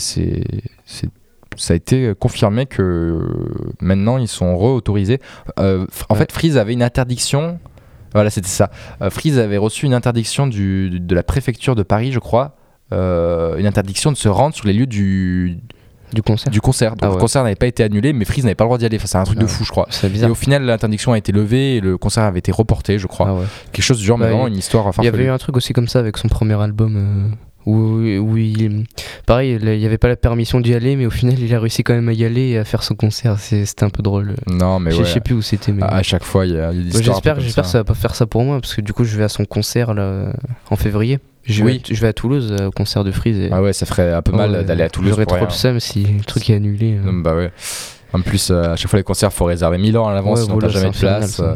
Ça 1.55 1.73
a 1.73 1.75
été 1.75 2.13
confirmé 2.19 2.65
que 2.65 3.19
maintenant 3.79 4.17
ils 4.17 4.27
sont 4.27 4.57
re-autorisés. 4.57 5.19
Euh, 5.59 5.85
en 6.09 6.13
Ouais. 6.13 6.19
fait, 6.21 6.31
Freeze 6.31 6.57
avait 6.57 6.73
une 6.73 6.81
interdiction. 6.81 7.59
Voilà, 8.13 8.29
c'était 8.29 8.47
ça. 8.47 8.69
Euh, 9.01 9.09
Freeze 9.09 9.39
avait 9.39 9.57
reçu 9.57 9.85
une 9.85 9.93
interdiction 9.93 10.47
du, 10.47 10.99
de 10.99 11.15
la 11.15 11.23
préfecture 11.23 11.75
de 11.75 11.83
Paris, 11.83 12.11
je 12.11 12.19
crois. 12.19 12.55
euh, 12.91 13.57
une 13.57 13.65
interdiction 13.65 14.11
de 14.11 14.17
se 14.17 14.29
rendre 14.29 14.53
sur 14.53 14.67
les 14.67 14.73
lieux 14.73 14.85
du, 14.85 15.57
Du 16.13 16.21
concert. 16.21 16.51
du 16.51 16.61
concert. 16.61 16.91
Donc 16.91 17.09
Ah 17.11 17.15
le 17.15 17.19
concert 17.19 17.41
n'avait 17.43 17.55
pas 17.55 17.65
été 17.65 17.81
annulé, 17.83 18.13
mais 18.13 18.23
Freeze 18.23 18.43
n'avait 18.43 18.53
pas 18.53 18.65
le 18.65 18.67
droit 18.67 18.77
d'y 18.77 18.85
aller. 18.85 18.97
Enfin, 18.97 19.07
c'est 19.07 19.17
un 19.17 19.23
truc 19.23 19.39
de 19.39 19.45
Ouais. 19.45 19.49
fou, 19.49 19.63
je 19.63 19.71
crois. 19.71 19.87
C'est 19.89 20.05
Et 20.07 20.09
bizarre. 20.11 20.29
au 20.29 20.35
final, 20.35 20.63
l'interdiction 20.63 21.11
a 21.13 21.17
été 21.17 21.31
levée 21.31 21.77
et 21.77 21.81
le 21.81 21.97
concert 21.97 22.23
avait 22.23 22.37
été 22.39 22.51
reporté, 22.51 22.99
je 22.99 23.07
crois. 23.07 23.27
Ah 23.29 23.33
ouais. 23.33 23.45
Quelque 23.71 23.83
chose 23.85 23.97
du 23.97 24.05
genre, 24.05 24.19
mais 24.19 24.25
Bah, 24.25 24.31
vraiment 24.31 24.47
il- 24.47 24.53
une 24.53 24.59
histoire 24.59 24.83
Il 24.85 24.89
y 24.89 24.93
farfelue. 24.93 25.07
avait 25.15 25.23
eu 25.25 25.29
un 25.29 25.37
truc 25.39 25.57
aussi 25.57 25.73
comme 25.73 25.87
ça 25.87 25.97
avec 25.99 26.17
son 26.17 26.27
premier 26.27 26.61
album. 26.61 26.95
euh, 26.97 27.35
où, 27.65 27.75
où 27.75 28.37
il. 28.37 28.83
Pareil, 29.25 29.57
il 29.61 29.77
n'y 29.79 29.85
avait 29.85 29.97
pas 29.97 30.07
la 30.09 30.15
permission 30.15 30.59
d'y 30.59 30.73
aller, 30.73 30.95
mais 30.95 31.05
au 31.05 31.09
final, 31.09 31.39
il 31.39 31.53
a 31.55 31.59
réussi 31.59 31.83
quand 31.83 31.93
même 31.93 32.09
à 32.09 32.13
y 32.13 32.25
aller 32.25 32.49
et 32.49 32.57
à 32.57 32.65
faire 32.65 32.83
son 32.83 32.95
concert. 32.95 33.39
C'est- 33.39 33.65
C'était 33.65 33.83
un 33.85 33.89
peu 33.89 34.03
drôle. 34.03 34.35
Non, 34.47 34.79
mais 34.79 34.91
je, 34.91 34.97
ouais. 34.99 35.05
sais 35.05 35.19
plus 35.21 35.33
où 35.35 35.41
c'était, 35.41 35.71
mais. 35.71 35.83
À 35.83 36.03
chaque 36.03 36.23
fois, 36.23 36.45
il 36.45 36.53
y 36.53 36.57
a, 36.57 36.71
J'espère, 36.73 37.37
que 37.37 37.43
ça. 37.43 37.63
ça 37.63 37.77
va 37.79 37.83
pas 37.83 37.93
faire 37.93 38.15
ça 38.15 38.25
pour 38.25 38.43
moi 38.43 38.59
parce 38.61 38.73
que 38.75 38.81
du 38.81 38.93
coup 38.93 39.03
je 39.03 39.17
vais 39.17 39.23
à 39.23 39.29
son 39.29 39.45
concert 39.45 39.93
là 39.93 40.33
en 40.69 40.75
février. 40.75 41.19
Je 41.45 41.63
vais, 41.63 41.71
Oui. 41.71 41.81
à, 41.89 41.93
je 41.93 41.99
vais 41.99 42.07
à 42.07 42.13
Toulouse 42.13 42.55
euh, 42.57 42.67
au 42.67 42.71
concert 42.71 43.03
de 43.03 43.11
Freeze. 43.11 43.37
Et... 43.37 43.49
Ah 43.51 43.61
ouais, 43.61 43.73
ça 43.73 43.85
ferait 43.85 44.13
un 44.13 44.21
peu 44.21 44.31
mal 44.31 44.51
Ouais, 44.51 44.63
d'aller 44.63 44.83
à 44.83 44.89
Toulouse. 44.89 45.11
J'aurais 45.11 45.25
trop 45.25 45.35
rien. 45.35 45.45
le 45.45 45.51
seum 45.51 45.79
si 45.81 46.03
le 46.05 46.23
truc 46.23 46.49
est 46.49 46.55
annulé. 46.55 46.91
Non, 47.03 47.13
bah 47.13 47.35
ouais. 47.35 47.51
En 48.13 48.21
plus, 48.21 48.51
euh, 48.51 48.73
à 48.73 48.75
chaque 48.75 48.89
fois, 48.89 48.97
les 48.99 49.03
concerts, 49.03 49.33
faut 49.33 49.45
réserver 49.45 49.77
1000 49.79 49.97
ans 49.97 50.07
à 50.07 50.13
l'avance, 50.13 50.39
Ouais, 50.39 50.45
sinon 50.45 50.59
t'as 50.59 50.67
jamais 50.69 50.89
de 50.91 50.95
c'est 50.95 51.07
place. 51.07 51.39
euh. 51.39 51.55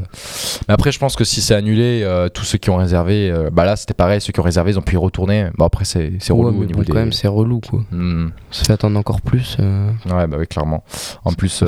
Mais 0.67 0.73
après, 0.73 0.91
je 0.91 0.97
pense 0.99 1.15
que 1.15 1.23
si 1.23 1.39
c'est 1.41 1.53
annulé, 1.53 2.01
euh, 2.03 2.29
tous 2.29 2.43
ceux 2.45 2.57
qui 2.57 2.69
ont 2.71 2.77
réservé, 2.77 3.31
bah 3.51 3.63
là, 3.65 3.75
c'était 3.75 3.93
pareil, 3.93 4.19
ceux 4.21 4.33
qui 4.33 4.39
ont 4.39 4.43
réservé, 4.43 4.71
ils 4.71 4.77
ont 4.79 4.81
pu 4.81 4.95
y 4.95 4.97
retourner. 4.97 5.49
Bon, 5.57 5.65
après, 5.65 5.85
c'est 5.85 6.13
c'est 6.19 6.33
Ouais, 6.33 6.39
relou 6.45 6.51
mais 6.57 6.63
au 6.63 6.67
niveau 6.67 6.79
bon, 6.79 6.83
des. 6.85 6.91
quand 6.91 6.99
même 6.99 7.13
c'est 7.13 7.27
relou 7.27 7.59
quoi. 7.61 7.81
Hmm. 7.91 8.29
Ça 8.51 8.65
fait 8.65 8.73
attendre 8.73 8.97
encore 8.99 9.21
plus. 9.21 9.57
Ouais, 9.59 10.27
bah 10.27 10.37
oui, 10.39 10.47
clairement. 10.47 10.83
En 11.25 11.33
plus, 11.33 11.63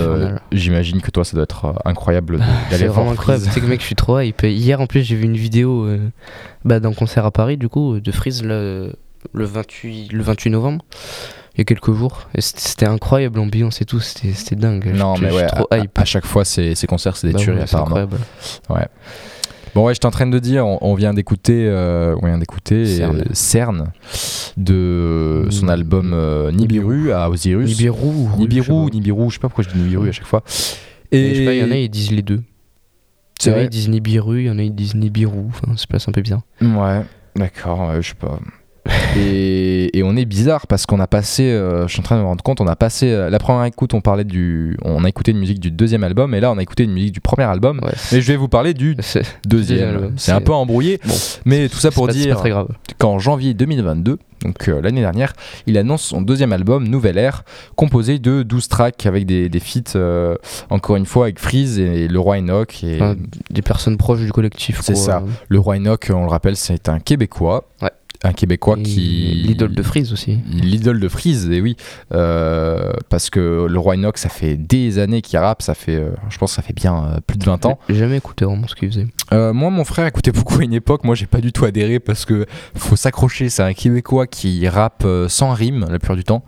j'imagine 0.51 1.01
que 1.01 1.11
toi, 1.11 1.23
ça 1.23 1.33
doit 1.35 1.43
être 1.43 1.73
incroyable 1.85 2.39
C'est 2.39 2.71
d'aller 2.71 2.85
voir 2.87 2.95
vraiment 3.01 3.11
incroyable. 3.11 3.45
Sais 3.45 3.61
que 3.61 3.65
mec, 3.67 3.81
je 3.81 3.85
suis 3.85 3.95
trop 3.95 4.19
hype. 4.19 4.41
Hier 4.43 4.81
en 4.81 4.87
plus 4.87 5.03
j'ai 5.03 5.15
vu 5.15 5.25
une 5.25 5.37
vidéo 5.37 5.87
bah, 6.65 6.79
d'un 6.79 6.93
concert 6.93 7.25
à 7.25 7.31
Paris 7.31 7.57
du 7.57 7.69
coup 7.69 7.99
de 7.99 8.11
Freeze 8.11 8.43
le, 8.43 8.93
le 9.33 9.45
28 9.45 10.11
le 10.13 10.23
28 10.23 10.49
novembre. 10.49 10.83
Il 11.59 11.63
y 11.63 11.63
a 11.63 11.65
quelques 11.65 11.91
jours. 11.91 12.29
Et 12.33 12.39
c'était 12.39 12.87
incroyable 12.87 13.35
l'ambiance 13.35 13.81
et 13.81 13.85
tout. 13.85 13.99
C'était 13.99 14.55
dingue. 14.55 14.93
Non, 14.95 15.15
Je- 15.17 15.23
mais 15.23 15.29
je 15.29 15.35
ouais, 15.35 15.45
trop 15.47 15.67
à, 15.71 15.79
hype. 15.79 15.99
à 15.99 16.05
chaque 16.05 16.25
fois, 16.25 16.45
ces, 16.45 16.73
ces 16.73 16.87
concerts, 16.87 17.17
c'est 17.17 17.27
des 17.27 17.33
Bah 17.33 17.39
tueries, 17.39 17.57
ouais, 17.57 17.63
apparemment. 17.63 17.97
incroyable. 17.97 18.17
Bon 19.75 19.85
ouais, 19.85 19.93
j'étais 19.93 20.05
en 20.05 20.11
train 20.11 20.25
de 20.27 20.39
dire, 20.39 20.65
on, 20.65 20.95
vient 20.95 21.13
d'écouter, 21.13 21.67
euh, 21.67 22.15
on 22.21 22.27
vient 22.27 22.37
d'écouter 22.37 22.85
Cern. 22.85 23.17
euh, 23.19 23.23
Cern 23.33 23.91
de 24.55 25.47
son 25.51 25.65
Mm. 25.65 25.69
album 25.69 26.11
euh, 26.13 26.49
Nibiru 26.51 27.11
à 27.11 27.29
Osiris. 27.29 27.67
Nibiru. 27.67 28.29
je 28.35 28.39
Nibiru. 28.39 28.89
Nibiru, 28.91 29.29
je 29.29 29.33
sais 29.35 29.39
pas 29.39 29.49
pourquoi 29.49 29.65
je 29.65 29.69
dis 29.69 29.79
Nibiru 29.79 30.07
à 30.07 30.11
chaque 30.13 30.25
fois. 30.25 30.43
Et... 31.11 31.29
Je 31.35 31.39
sais 31.39 31.45
pas, 31.45 31.53
il 31.53 31.59
y 31.59 31.63
en 31.63 31.71
a, 31.71 31.75
ils 31.75 31.89
disent 31.89 32.11
les 32.11 32.21
deux. 32.23 32.41
c'est 33.39 33.49
en 33.51 33.53
vrai. 33.53 33.65
ils 33.65 33.69
disent 33.69 33.89
Nibiru, 33.89 34.39
il 34.41 34.45
y 34.47 34.49
en 34.49 34.57
a, 34.59 34.63
ils 34.63 34.73
disent 34.73 34.95
Nibiru. 34.95 35.45
Enfin, 35.49 35.73
c'est 35.75 35.87
pas- 35.89 35.97
un 36.07 36.11
peu 36.13 36.21
bizarre. 36.21 36.41
Ouais, 36.61 37.01
d'accord, 37.35 37.89
ouais, 37.89 38.01
je 38.01 38.09
sais 38.09 38.15
pas. 38.15 38.39
Et, 39.17 39.97
et 39.97 40.03
on 40.03 40.15
est 40.15 40.25
bizarre 40.25 40.67
parce 40.67 40.85
qu'on 40.85 40.99
a 40.99 41.07
passé, 41.07 41.43
euh, 41.51 41.87
je 41.87 41.91
suis 41.93 41.99
en 41.99 42.03
train 42.03 42.15
de 42.17 42.21
me 42.21 42.25
rendre 42.27 42.43
compte, 42.43 42.61
on 42.61 42.67
a 42.67 42.75
passé 42.75 43.11
euh, 43.11 43.29
la 43.29 43.39
première 43.39 43.65
écoute, 43.65 43.93
on 43.93 44.01
parlait 44.01 44.23
du, 44.23 44.77
on 44.83 45.03
a 45.03 45.09
écouté 45.09 45.31
une 45.31 45.39
musique 45.39 45.59
du 45.59 45.71
deuxième 45.71 46.03
album 46.03 46.33
et 46.35 46.39
là 46.39 46.51
on 46.51 46.57
a 46.57 46.61
écouté 46.61 46.83
une 46.83 46.91
musique 46.93 47.13
du 47.13 47.21
premier 47.21 47.45
album. 47.45 47.79
Ouais, 47.83 47.91
Mais 48.11 48.21
je 48.21 48.27
vais 48.27 48.37
vous 48.37 48.47
parler 48.49 48.73
du 48.73 48.95
deuxième. 49.45 49.89
album, 49.89 50.13
C'est 50.17 50.31
un 50.31 50.41
peu 50.41 50.53
embrouillé, 50.53 50.99
Bon. 51.05 51.13
mais 51.45 51.69
tout 51.69 51.77
ça 51.77 51.91
pour 51.91 52.07
pas- 52.07 52.13
dire 52.13 52.41
qu'en 52.97 53.19
janvier 53.19 53.53
2022, 53.53 54.17
donc 54.43 54.69
euh, 54.69 54.81
l'année 54.81 55.01
dernière, 55.01 55.33
il 55.67 55.77
annonce 55.77 56.01
son 56.03 56.21
deuxième 56.21 56.53
album, 56.53 56.87
Nouvelle 56.87 57.17
Ère, 57.17 57.43
composé 57.75 58.19
de 58.19 58.43
12 58.43 58.67
tracks 58.69 59.05
avec 59.05 59.25
des, 59.25 59.49
des 59.49 59.59
feats, 59.59 59.95
euh, 59.97 60.35
encore 60.69 60.95
une 60.95 61.05
fois, 61.05 61.25
avec 61.25 61.39
Freeze 61.39 61.77
et 61.77 62.07
Le 62.07 62.19
Roi 62.19 62.37
Enoch. 62.37 62.83
Et 62.83 62.95
Enfin, 62.95 63.15
des 63.49 63.61
personnes 63.61 63.97
proches 63.97 64.19
du 64.21 64.31
collectif. 64.31 64.79
C'est 64.81 64.95
ça. 64.95 65.23
Le 65.49 65.59
Roi 65.59 65.75
Enoch, 65.77 66.09
on 66.13 66.23
le 66.23 66.29
rappelle, 66.29 66.55
c'est 66.55 66.87
un 66.87 66.99
Québécois. 66.99 67.65
Ouais. 67.81 67.89
Un 68.23 68.33
Québécois 68.33 68.75
Et 68.79 68.83
qui. 68.83 69.43
L'idole 69.45 69.73
de 69.73 69.81
Freeze 69.81 70.11
aussi. 70.11 70.39
L'idole 70.51 70.99
de 70.99 71.07
Freeze, 71.07 71.49
et 71.49 71.61
oui. 71.61 71.77
Euh, 72.13 72.91
parce 73.07 73.29
que 73.29 73.65
le 73.69 73.79
Roi 73.79 73.95
Enoch, 73.95 74.17
ça 74.17 74.27
fait 74.27 74.57
des 74.57 74.99
années 74.99 75.21
qu'il 75.21 75.39
rappe, 75.39 75.61
ça 75.61 75.73
fait, 75.73 75.95
euh, 75.95 76.11
je 76.29 76.37
pense 76.37 76.51
que 76.51 76.55
ça 76.55 76.61
fait 76.61 76.73
bien 76.73 76.95
euh, 76.95 77.19
plus 77.25 77.37
de 77.37 77.45
20 77.45 77.65
ans. 77.65 77.79
J'ai 77.87 77.95
jamais 77.95 78.17
écouté 78.17 78.43
vraiment 78.43 78.67
ce 78.67 78.75
qu'il 78.75 78.89
faisait. 78.89 79.07
Moi, 79.31 79.69
mon 79.69 79.85
frère 79.85 80.05
écoutait 80.05 80.31
beaucoup 80.31 80.59
à 80.59 80.63
une 80.63 80.73
époque. 80.73 81.03
Moi, 81.03 81.15
j'ai 81.15 81.27
pas 81.27 81.39
du 81.39 81.53
tout 81.53 81.63
adhéré 81.63 81.99
parce 81.99 82.25
que 82.25 82.45
faut 82.75 82.95
s'accrocher. 82.95 83.49
C'est 83.49 83.63
un 83.63 83.73
Québécois 83.73 84.27
qui 84.27 84.67
rappe 84.67 85.05
sans 85.27 85.53
rime 85.53 85.85
la 85.89 85.99
plupart 85.99 86.17
du 86.17 86.23
temps. 86.23 86.43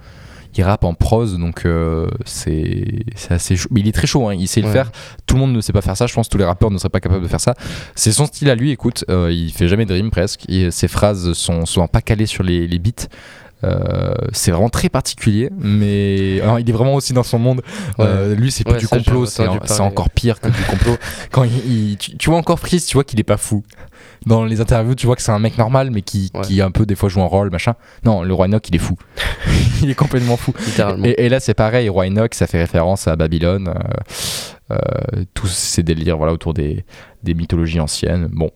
Il 0.56 0.64
rappe 0.64 0.84
en 0.84 0.94
prose, 0.94 1.38
donc 1.38 1.66
euh, 1.66 2.10
c'est 2.26 3.06
c'est 3.16 3.34
assez 3.34 3.56
chaud. 3.56 3.70
Mais 3.72 3.80
il 3.80 3.88
est 3.88 3.94
très 3.94 4.08
chaud, 4.08 4.28
hein, 4.28 4.36
il 4.38 4.48
sait 4.48 4.62
le 4.62 4.70
faire. 4.70 4.92
Tout 5.26 5.36
le 5.36 5.42
monde 5.42 5.54
ne 5.54 5.62
sait 5.62 5.74
pas 5.74 5.82
faire 5.82 5.96
ça. 5.96 6.08
Je 6.08 6.14
pense 6.14 6.28
que 6.28 6.32
tous 6.32 6.38
les 6.38 6.46
rappeurs 6.46 6.72
ne 6.72 6.78
seraient 6.78 6.90
pas 6.90 7.00
capables 7.00 7.24
de 7.24 7.28
faire 7.28 7.40
ça. 7.40 7.56
C'est 7.96 8.12
son 8.12 8.26
style 8.26 8.50
à 8.50 8.56
lui. 8.56 8.72
Écoute, 8.72 9.06
euh, 9.10 9.32
il 9.32 9.52
fait 9.52 9.68
jamais 9.68 9.86
de 9.86 9.94
rime 9.94 10.12
presque. 10.12 10.50
Et 10.50 10.72
ses 10.72 10.88
phrases 10.88 11.34
sont 11.34 11.66
souvent 11.66 11.88
pas 11.88 12.02
calées 12.02 12.26
sur 12.26 12.44
les, 12.44 12.68
les 12.68 12.80
beats. 12.80 13.08
Euh, 13.64 14.14
c'est 14.34 14.52
vraiment 14.52 14.70
très 14.70 14.90
particulier, 14.90 15.50
mais 15.60 16.40
alors, 16.42 16.60
il 16.60 16.68
est 16.70 16.74
vraiment 16.74 16.96
aussi 16.96 17.14
dans 17.14 17.24
son 17.24 17.38
monde. 17.40 17.62
Euh, 18.00 18.34
lui, 18.36 18.52
c'est 18.52 18.64
plus 18.64 18.74
Ouais, 18.74 18.80
du 18.80 18.88
complot, 18.88 19.26
c'est 19.28 19.80
encore 19.82 20.10
pire 20.10 20.40
que 20.40 20.50
du 20.50 20.62
complot. 20.64 20.98
Quand 21.32 21.44
il, 21.44 21.72
il- 21.92 21.98
tu, 21.98 22.18
tu 22.18 22.30
vois 22.30 22.40
encore 22.40 22.60
Freeze, 22.60 22.86
tu 22.86 22.96
vois 22.96 23.04
qu'il 23.04 23.20
est 23.20 23.24
pas 23.24 23.38
fou. 23.38 23.64
Dans 24.26 24.46
les 24.46 24.62
interviews, 24.62 24.94
tu 24.96 25.06
vois 25.08 25.16
que 25.16 25.22
c'est 25.22 25.32
un 25.32 25.40
mec 25.40 25.58
normal, 25.58 25.90
mais 25.92 26.02
qui, 26.02 26.30
Ouais. 26.34 26.42
qui 26.42 26.62
un 26.62 26.72
peu 26.72 26.86
des 26.86 26.96
fois 26.96 27.10
joue 27.10 27.22
un 27.22 27.26
rôle, 27.28 27.50
machin. 27.52 27.74
Non, 28.06 28.22
le 28.24 28.34
roi 28.34 28.46
Enoch, 28.48 28.68
il 28.70 28.76
est 28.76 28.80
fou. 28.80 28.96
il 29.82 29.90
est 29.90 29.96
complètement 29.96 30.38
fou. 30.38 30.54
Et 31.04 31.30
là, 31.30 31.40
c'est 31.40 31.54
pareil, 31.56 31.90
roi 31.90 32.06
Enoch, 32.08 32.34
ça 32.34 32.48
fait 32.48 32.60
référence 32.60 33.08
à 33.08 33.16
Babylone, 33.16 33.74
euh, 34.72 34.76
euh, 34.76 35.24
tous 35.34 35.48
ces 35.48 35.84
délires 35.84 36.18
voilà, 36.18 36.34
autour 36.34 36.54
des, 36.54 36.86
des 37.24 37.34
mythologies 37.34 37.80
anciennes. 37.80 38.28
Bon. 38.32 38.52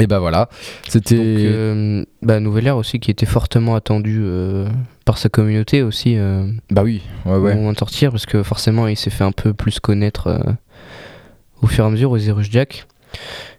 Et 0.00 0.06
ben 0.06 0.18
voilà, 0.18 0.48
c'était. 0.88 1.16
Euh, 1.20 2.04
bah, 2.22 2.40
Nouvelle 2.40 2.66
Ère 2.66 2.76
aussi, 2.76 3.00
qui 3.00 3.10
était 3.10 3.26
fortement 3.26 3.74
attendu 3.74 4.20
euh, 4.22 4.66
par 5.04 5.18
sa 5.18 5.28
communauté 5.28 5.82
aussi. 5.82 6.14
euh, 6.16 6.44
Bah 6.70 6.82
oui, 6.82 7.02
ouais, 7.26 7.34
au 7.34 7.40
ouais. 7.40 7.54
moment 7.54 7.72
de 7.72 7.78
sortir, 7.78 8.10
parce 8.10 8.26
que 8.26 8.42
forcément, 8.42 8.86
il 8.88 8.96
s'est 8.96 9.10
fait 9.10 9.24
un 9.24 9.32
peu 9.32 9.52
plus 9.52 9.78
connaître 9.78 10.26
euh, 10.28 10.38
au 11.62 11.66
fur 11.66 11.84
et 11.84 11.86
à 11.86 11.90
mesure 11.90 12.10
aux 12.10 12.18
Zerus 12.18 12.48
Jack. 12.50 12.86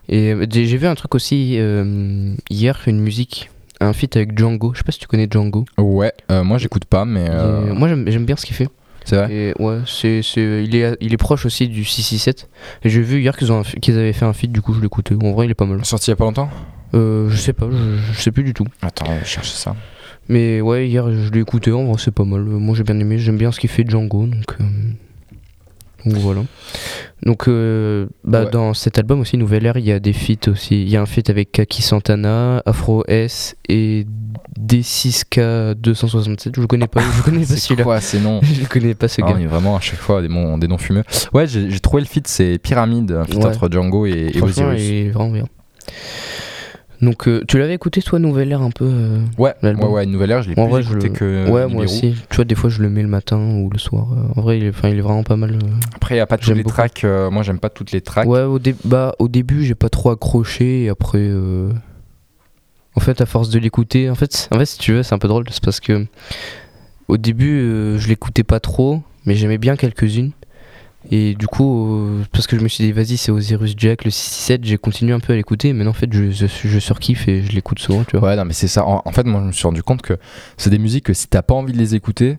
Et 0.09 0.33
euh, 0.33 0.45
j'ai 0.49 0.77
vu 0.77 0.87
un 0.87 0.95
truc 0.95 1.13
aussi 1.15 1.57
euh, 1.59 2.33
hier, 2.49 2.79
une 2.87 2.99
musique, 2.99 3.49
un 3.79 3.93
feat 3.93 4.15
avec 4.17 4.37
Django. 4.37 4.71
Je 4.73 4.79
sais 4.79 4.83
pas 4.83 4.91
si 4.91 4.99
tu 4.99 5.07
connais 5.07 5.27
Django. 5.29 5.65
Ouais, 5.77 6.13
moi 6.29 6.57
j'écoute 6.57 6.85
pas, 6.85 7.05
mais. 7.05 7.29
Moi, 7.73 7.87
j'aime 7.87 8.25
bien 8.25 8.35
ce 8.35 8.45
qu'il 8.45 8.55
fait. 8.55 8.67
C'est 9.11 9.17
vrai. 9.17 9.33
Et 9.33 9.53
ouais, 9.59 9.79
c'est, 9.85 10.21
c'est, 10.23 10.63
il, 10.63 10.73
est, 10.73 10.95
il 11.01 11.13
est 11.13 11.17
proche 11.17 11.45
aussi 11.45 11.67
du 11.67 11.83
667. 11.83 12.49
Et 12.83 12.89
j'ai 12.89 13.01
vu 13.01 13.19
hier 13.19 13.35
qu'ils, 13.35 13.51
ont 13.51 13.59
un 13.59 13.63
qu'ils 13.63 13.97
avaient 13.97 14.13
fait 14.13 14.23
un 14.23 14.31
feat, 14.31 14.51
du 14.51 14.61
coup 14.61 14.73
je 14.73 14.83
écouté. 14.85 15.15
En 15.21 15.31
vrai, 15.33 15.47
il 15.47 15.51
est 15.51 15.55
pas 15.55 15.65
mal. 15.65 15.83
Sorti 15.83 16.09
il 16.09 16.11
y 16.11 16.13
a 16.13 16.15
pas 16.15 16.23
longtemps? 16.23 16.49
Euh, 16.93 17.29
je 17.29 17.35
sais 17.35 17.51
pas, 17.51 17.67
je, 17.69 18.13
je 18.13 18.21
sais 18.21 18.31
plus 18.31 18.43
du 18.43 18.53
tout. 18.53 18.65
Attends, 18.81 19.05
je 19.21 19.25
cherche 19.25 19.49
ça. 19.51 19.75
Mais 20.29 20.61
ouais, 20.61 20.87
hier 20.87 21.11
je 21.11 21.29
l'ai 21.31 21.41
écouté, 21.41 21.73
en 21.73 21.83
vrai 21.83 21.95
c'est 21.97 22.13
pas 22.13 22.23
mal. 22.23 22.41
Moi 22.41 22.73
j'ai 22.75 22.83
bien 22.83 22.97
aimé, 22.99 23.17
j'aime 23.17 23.37
bien 23.37 23.51
ce 23.51 23.59
qu'il 23.59 23.69
fait 23.69 23.85
Django. 23.89 24.27
Donc, 24.27 24.55
euh, 24.61 24.63
Donc 26.05 26.17
voilà. 26.17 26.41
Donc 27.23 27.47
euh, 27.47 28.07
bah, 28.23 28.43
Ouais. 28.45 28.49
dans 28.49 28.73
cet 28.73 28.97
album 28.97 29.19
aussi, 29.21 29.37
Nouvelle 29.37 29.65
Ère, 29.65 29.77
il 29.77 29.85
y 29.85 29.91
a 29.91 29.99
des 29.99 30.13
feats 30.13 30.47
aussi. 30.49 30.81
Il 30.81 30.89
y 30.89 30.97
a 30.97 31.01
un 31.01 31.05
feat 31.05 31.29
avec 31.29 31.51
Kaki 31.51 31.81
Santana, 31.83 32.63
Afro 32.65 33.03
S 33.07 33.55
et 33.69 34.05
D6K267. 34.59 36.53
Je 36.59 36.65
connais 36.65 36.87
pas, 36.87 37.01
je 37.17 37.21
connais 37.21 37.39
pas 37.41 37.45
C'est 37.47 37.57
celui-là. 37.57 37.83
quoi 37.83 38.01
ces 38.01 38.19
noms 38.19 38.41
Je 38.43 38.65
connais 38.65 38.95
pas 38.95 39.07
ce 39.07 39.21
Ah, 39.23 39.31
gars. 39.33 39.39
est 39.39 39.45
vraiment 39.45 39.75
à 39.75 39.79
chaque 39.79 39.99
fois 39.99 40.21
des, 40.21 40.27
noms- 40.29 40.57
des 40.57 40.67
noms 40.67 40.77
fumeux. 40.77 41.03
Ouais, 41.33 41.47
j'ai 41.47 41.69
j'ai 41.69 41.79
trouvé 41.79 42.01
le 42.01 42.07
feat, 42.07 42.27
c'est 42.27 42.57
Pyramide, 42.57 43.11
un 43.11 43.25
feat 43.25 43.35
Ouais. 43.35 43.45
entre 43.45 43.69
Django 43.71 44.05
et, 44.05 44.31
et 44.33 44.37
Franchement, 44.37 44.69
Osiris. 44.69 44.83
il 44.89 44.93
est 44.95 45.09
vraiment 45.09 45.31
bien. 45.31 45.45
Donc 47.01 47.27
euh, 47.27 47.43
tu 47.47 47.57
l'avais 47.57 47.73
écouté 47.73 48.01
toi, 48.01 48.19
Nouvelle 48.19 48.51
Ère 48.51 48.61
un 48.61 48.69
peu 48.69 48.85
euh, 48.85 49.19
Ouais, 49.39 49.55
ouais, 49.63 49.73
ouais, 49.73 50.05
nouvelle 50.05 50.29
ère, 50.31 50.43
je 50.43 50.49
l'ai 50.49 50.59
En 50.59 50.65
plus 50.65 50.71
vrai, 50.71 50.83
je 50.83 50.93
le- 50.93 51.09
que 51.09 51.49
Ouais, 51.49 51.61
Nibiru. 51.63 51.73
moi 51.73 51.83
aussi. 51.85 52.15
Tu 52.29 52.35
vois, 52.35 52.45
des 52.45 52.53
fois, 52.53 52.69
je 52.69 52.81
le 52.81 52.89
mets 52.89 53.01
le 53.01 53.07
matin 53.07 53.39
ou 53.39 53.69
le 53.71 53.79
soir. 53.79 54.07
Euh, 54.13 54.39
en 54.39 54.41
vrai, 54.41 54.59
il 54.59 54.65
est, 54.65 54.69
enfin, 54.69 54.89
il 54.89 54.97
est 54.97 55.01
vraiment 55.01 55.23
pas 55.23 55.35
mal. 55.35 55.53
euh. 55.55 55.67
Après, 55.95 56.13
il 56.15 56.17
n'y 56.17 56.21
a 56.21 56.27
pas 56.27 56.37
toutes 56.37 56.55
les 56.55 56.61
beaucoup. 56.63 56.75
tracks. 56.75 57.03
euh, 57.03 57.31
moi, 57.31 57.41
j'aime 57.41 57.57
pas 57.59 57.69
toutes 57.69 57.91
les 57.91 58.01
tracks. 58.01 58.27
Ouais, 58.27 58.43
au, 58.43 58.59
dé- 58.59 58.75
bah, 58.85 59.15
au 59.17 59.27
début, 59.27 59.63
j'ai 59.65 59.73
pas 59.75 59.89
trop 59.89 60.11
accroché. 60.11 60.83
Et 60.83 60.89
après, 60.89 61.17
euh, 61.19 61.71
en 62.95 62.99
fait, 62.99 63.19
à 63.21 63.25
force 63.25 63.49
de 63.49 63.57
l'écouter, 63.57 64.09
en 64.09 64.15
fait, 64.15 64.47
en 64.51 64.59
fait, 64.59 64.65
si 64.65 64.77
tu 64.77 64.93
veux, 64.93 65.01
c'est 65.01 65.15
un 65.15 65.19
peu 65.19 65.27
drôle. 65.27 65.45
C'est 65.49 65.63
parce 65.63 65.79
que 65.79 66.05
au 67.07 67.17
début, 67.17 67.61
euh, 67.61 67.97
je 67.97 68.07
l'écoutais 68.09 68.43
pas 68.43 68.59
trop, 68.59 69.01
mais 69.25 69.33
j'aimais 69.33 69.57
bien 69.57 69.75
quelques-unes. 69.75 70.31
Et 71.09 71.33
du 71.33 71.47
coup, 71.47 71.95
euh, 71.95 72.23
parce 72.31 72.45
que 72.47 72.57
je 72.57 72.61
me 72.61 72.67
suis 72.67 72.83
dit, 72.83 72.91
vas-y, 72.91 73.17
c'est 73.17 73.31
Osiris 73.31 73.73
Jack, 73.75 74.05
le 74.05 74.11
667, 74.11 74.63
j'ai 74.65 74.77
continué 74.77 75.13
un 75.13 75.19
peu 75.19 75.33
à 75.33 75.35
l'écouter. 75.35 75.73
Mais 75.73 75.85
en 75.87 75.93
fait, 75.93 76.11
je, 76.13 76.29
je, 76.31 76.45
je 76.47 76.79
surkiffe 76.79 77.27
et 77.27 77.41
je 77.41 77.51
l'écoute 77.53 77.79
souvent, 77.79 78.03
tu 78.03 78.17
vois. 78.17 78.29
Ouais, 78.29 78.35
non, 78.35 78.45
mais 78.45 78.53
c'est 78.53 78.67
ça. 78.67 78.85
En, 78.85 79.01
en 79.03 79.11
fait, 79.11 79.23
moi, 79.23 79.41
je 79.41 79.47
me 79.47 79.51
suis 79.51 79.65
rendu 79.65 79.81
compte 79.81 80.01
que 80.03 80.17
c'est 80.57 80.69
des 80.69 80.77
musiques 80.79 81.05
que 81.05 81.13
si 81.13 81.27
t'as 81.27 81.41
pas 81.41 81.55
envie 81.55 81.73
de 81.73 81.77
les 81.77 81.95
écouter, 81.95 82.37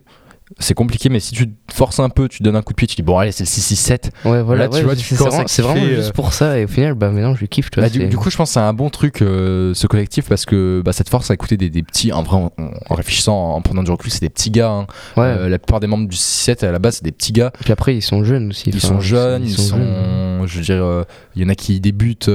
c'est 0.59 0.73
compliqué. 0.73 1.09
Mais 1.09 1.19
si 1.19 1.33
tu 1.33 1.49
te 1.49 1.73
forces 1.73 1.99
un 1.99 2.09
peu, 2.09 2.27
tu 2.27 2.43
donnes 2.43 2.55
un 2.55 2.61
coup 2.61 2.73
de 2.73 2.77
pied, 2.77 2.87
tu 2.87 2.95
dis 2.95 3.01
bon, 3.01 3.17
allez, 3.17 3.31
c'est 3.31 3.43
le 3.43 3.47
667. 3.49 4.11
Ouais, 4.25 4.41
voilà, 4.41 4.63
Là, 4.63 4.69
tu 4.69 4.75
ouais, 4.75 4.83
vois, 4.83 4.95
tu 4.95 5.03
c'est 5.03 5.61
vraiment, 5.61 5.85
juste 5.85 6.09
euh. 6.09 6.11
pour 6.11 6.33
ça. 6.33 6.59
Et 6.59 6.65
au 6.65 6.67
final, 6.67 6.93
bah 6.93 7.09
maintenant, 7.11 7.35
je 7.35 7.45
kiffe, 7.45 7.69
tu 7.71 7.79
vois. 7.79 7.89
Bah, 7.89 8.05
du, 8.07 8.17
coup, 8.17 8.29
je 8.29 8.37
pense 8.37 8.49
que 8.49 8.53
c'est 8.53 8.59
un 8.59 8.73
bon 8.73 8.89
truc, 8.89 9.21
euh, 9.21 9.73
ce 9.73 9.87
collectif, 9.87 10.27
parce 10.27 10.45
que 10.45 10.81
bah, 10.83 10.93
ça 10.93 11.03
te 11.03 11.09
force 11.09 11.31
à 11.31 11.33
écouter 11.33 11.57
des, 11.57 11.69
des 11.69 11.83
petits. 11.83 12.11
En 12.11 12.23
vrai, 12.23 12.37
en, 12.37 12.51
en 12.89 12.95
réfléchissant, 12.95 13.53
en 13.53 13.61
prenant 13.61 13.83
du 13.83 13.91
recul, 13.91 14.11
c'est 14.11 14.21
des 14.21 14.29
petits 14.29 14.51
gars. 14.51 14.69
hein. 14.69 14.87
ouais. 15.17 15.23
Euh, 15.23 15.49
la 15.49 15.59
plupart 15.59 15.79
des 15.79 15.87
membres 15.87 16.07
du 16.07 16.15
667 16.15 16.63
à 16.63 16.71
la 16.71 16.79
base, 16.79 16.95
c'est 16.97 17.03
des 17.03 17.11
petits 17.11 17.31
gars. 17.33 17.51
Puis 17.61 17.71
après, 17.71 17.95
ils 17.95 18.01
sont 18.01 18.23
jeunes 18.23 18.49
aussi. 18.49 18.69
Ils 18.69 18.79
sont 18.81 18.99
jeunes, 18.99 19.43
ils, 19.45 19.51
sont, 19.57 19.77
jeunes. 19.77 20.47
je 20.47 20.57
veux 20.57 20.63
dire, 20.63 20.83
euh, 20.83 21.03
il 21.35 21.41
y 21.41 21.45
en 21.45 21.49
a 21.49 21.55
qui 21.55 21.79
débutent 21.79 22.29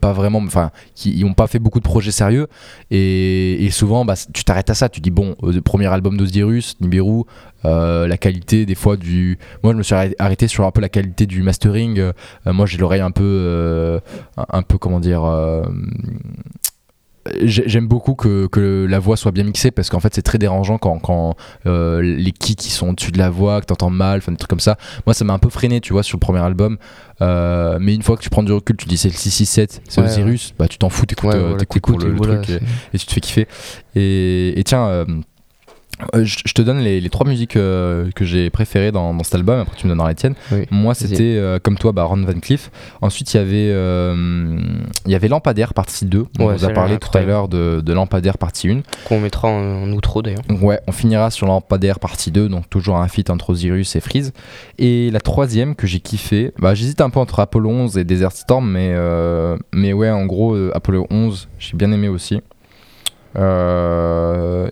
pas 0.00 0.12
vraiment, 0.12 0.38
enfin, 0.38 0.70
qui 0.94 1.22
n'ont 1.24 1.34
pas 1.34 1.46
fait 1.46 1.58
beaucoup 1.58 1.78
de 1.78 1.84
projets 1.84 2.10
sérieux, 2.12 2.46
et, 2.90 3.64
et 3.64 3.70
souvent, 3.70 4.04
bah, 4.04 4.14
tu 4.32 4.44
t'arrêtes 4.44 4.70
à 4.70 4.74
ça, 4.74 4.88
tu 4.88 5.00
dis 5.00 5.10
bon, 5.10 5.36
premier 5.64 5.86
album 5.86 6.16
d'Osiris, 6.16 6.74
Nibiru, 6.80 7.24
euh, 7.66 8.06
la 8.06 8.16
qualité 8.16 8.64
des 8.64 8.74
fois 8.74 8.96
du, 8.96 9.38
moi 9.62 9.72
je 9.74 9.78
me 9.78 9.82
suis 9.82 9.94
arrêté- 9.94 10.48
sur 10.48 10.64
un 10.64 10.70
peu 10.70 10.80
la 10.80 10.88
qualité 10.88 11.26
du 11.26 11.42
mastering, 11.42 11.98
euh, 11.98 12.12
moi 12.46 12.64
j'ai 12.66 12.78
l'oreille 12.78 13.02
un 13.02 13.10
peu, 13.10 13.22
euh, 13.24 14.00
un, 14.48 14.62
peu 14.62 14.78
comment 14.78 14.98
dire. 15.00 15.22
j'ai- 17.44 17.64
J'aime 17.68 17.86
beaucoup 17.86 18.14
que, 18.14 18.46
que 18.46 18.86
la 18.88 18.98
voix 18.98 19.16
soit 19.18 19.30
bien 19.30 19.44
mixée 19.44 19.70
parce 19.70 19.90
qu'en 19.90 20.00
fait 20.00 20.14
c'est 20.14 20.22
très 20.22 20.38
dérangeant 20.38 20.78
quand, 20.78 20.98
quand 21.00 21.36
les 21.66 22.32
kicks 22.32 22.58
qui 22.58 22.70
sont 22.70 22.88
au-dessus 22.88 23.12
de 23.12 23.18
la 23.18 23.28
voix, 23.28 23.60
que 23.60 23.66
t'entends 23.66 23.90
mal, 23.90 24.18
enfin 24.18 24.32
des 24.32 24.38
trucs 24.38 24.48
comme 24.50 24.58
ça. 24.58 24.78
Moi 25.06 25.12
ça 25.12 25.24
m'a 25.26 25.34
un 25.34 25.38
peu 25.38 25.50
freiné 25.50 25.80
tu 25.82 25.92
vois 25.92 26.02
sur 26.02 26.16
le 26.16 26.20
premier 26.20 26.40
album. 26.40 26.78
Mais 27.20 27.94
une 27.94 28.02
fois 28.02 28.16
que 28.16 28.22
tu 28.22 28.30
prends 28.30 28.42
du 28.42 28.52
recul, 28.52 28.76
tu 28.76 28.86
dis 28.86 28.96
c'est 28.96 29.08
le 29.10 29.14
667, 29.14 29.82
c'est 29.86 30.00
Ouais, 30.00 30.06
Osiris, 30.06 30.54
bah 30.58 30.66
tu 30.66 30.78
t'en 30.78 30.88
fous, 30.88 31.04
t'écoutes 31.04 31.34
Ouais, 31.34 31.38
voilà, 31.38 31.56
pour 31.66 31.98
le, 31.98 32.06
et 32.06 32.10
le 32.10 32.16
voilà, 32.16 32.38
truc 32.38 32.62
et, 32.94 32.98
tu 32.98 33.04
te 33.06 33.12
fais 33.12 33.20
kiffer. 33.20 33.48
Et, 33.94 34.58
et 34.58 34.64
tiens, 34.64 35.04
euh, 36.14 36.24
je 36.24 36.38
je 36.44 36.52
te 36.52 36.62
donne 36.62 36.78
les, 36.80 37.00
les 37.00 37.10
trois 37.10 37.26
musiques 37.26 37.56
euh, 37.56 38.10
que 38.14 38.24
j'ai 38.24 38.50
préférées 38.50 38.92
dans, 38.92 39.14
dans 39.14 39.24
cet 39.24 39.34
album, 39.34 39.60
après 39.60 39.76
tu 39.76 39.86
me 39.86 39.92
donneras 39.92 40.08
les 40.08 40.14
tiennes. 40.14 40.34
Oui. 40.52 40.66
Moi 40.70 40.94
c'était 40.94 41.36
euh, 41.36 41.58
comme 41.62 41.76
toi, 41.78 41.92
bah, 41.92 42.04
Ron 42.04 42.22
Van 42.24 42.38
Cliff. 42.40 42.70
Ensuite 43.00 43.32
il 43.34 43.36
y 43.36 43.40
avait, 43.40 43.68
il 45.06 45.12
y 45.12 45.14
avait 45.14 45.28
Lampadaire 45.28 45.74
partie 45.74 46.06
2, 46.06 46.26
on 46.38 46.46
Ouais, 46.46 46.54
vous 46.56 46.64
a 46.64 46.70
parlé 46.70 46.98
tout 46.98 47.16
à 47.16 47.22
l'heure 47.22 47.48
de, 47.48 47.80
de 47.84 47.92
Lampadaire 47.92 48.38
partie 48.38 48.70
1. 48.70 48.82
Qu'on 49.06 49.20
mettra 49.20 49.48
en, 49.48 49.82
en 49.84 49.92
outro 49.92 50.22
d'ailleurs. 50.22 50.42
Ouais, 50.62 50.80
on 50.86 50.92
finira 50.92 51.30
sur 51.30 51.46
Lampadaire 51.46 52.00
partie 52.00 52.30
2, 52.30 52.48
donc 52.48 52.68
toujours 52.70 52.96
un 52.96 53.08
feat 53.08 53.30
entre 53.30 53.50
Osiris 53.50 53.94
et 53.96 54.00
Freeze. 54.00 54.32
Et 54.78 55.10
la 55.10 55.20
troisième 55.20 55.74
que 55.74 55.86
j'ai 55.86 56.00
kiffé, 56.00 56.52
bah, 56.58 56.74
j'hésite 56.74 57.00
un 57.00 57.10
peu 57.10 57.20
entre 57.20 57.40
Apollo 57.40 57.68
11 57.70 57.98
et 57.98 58.04
Desert 58.04 58.32
Storm, 58.32 58.70
mais, 58.70 58.94
mais 59.72 59.92
ouais, 59.92 60.10
en 60.10 60.26
gros, 60.26 60.56
Apollo 60.74 61.06
11, 61.10 61.48
j'ai 61.58 61.76
bien 61.76 61.92
aimé 61.92 62.08
aussi. 62.08 62.40
Euh, 63.36 64.68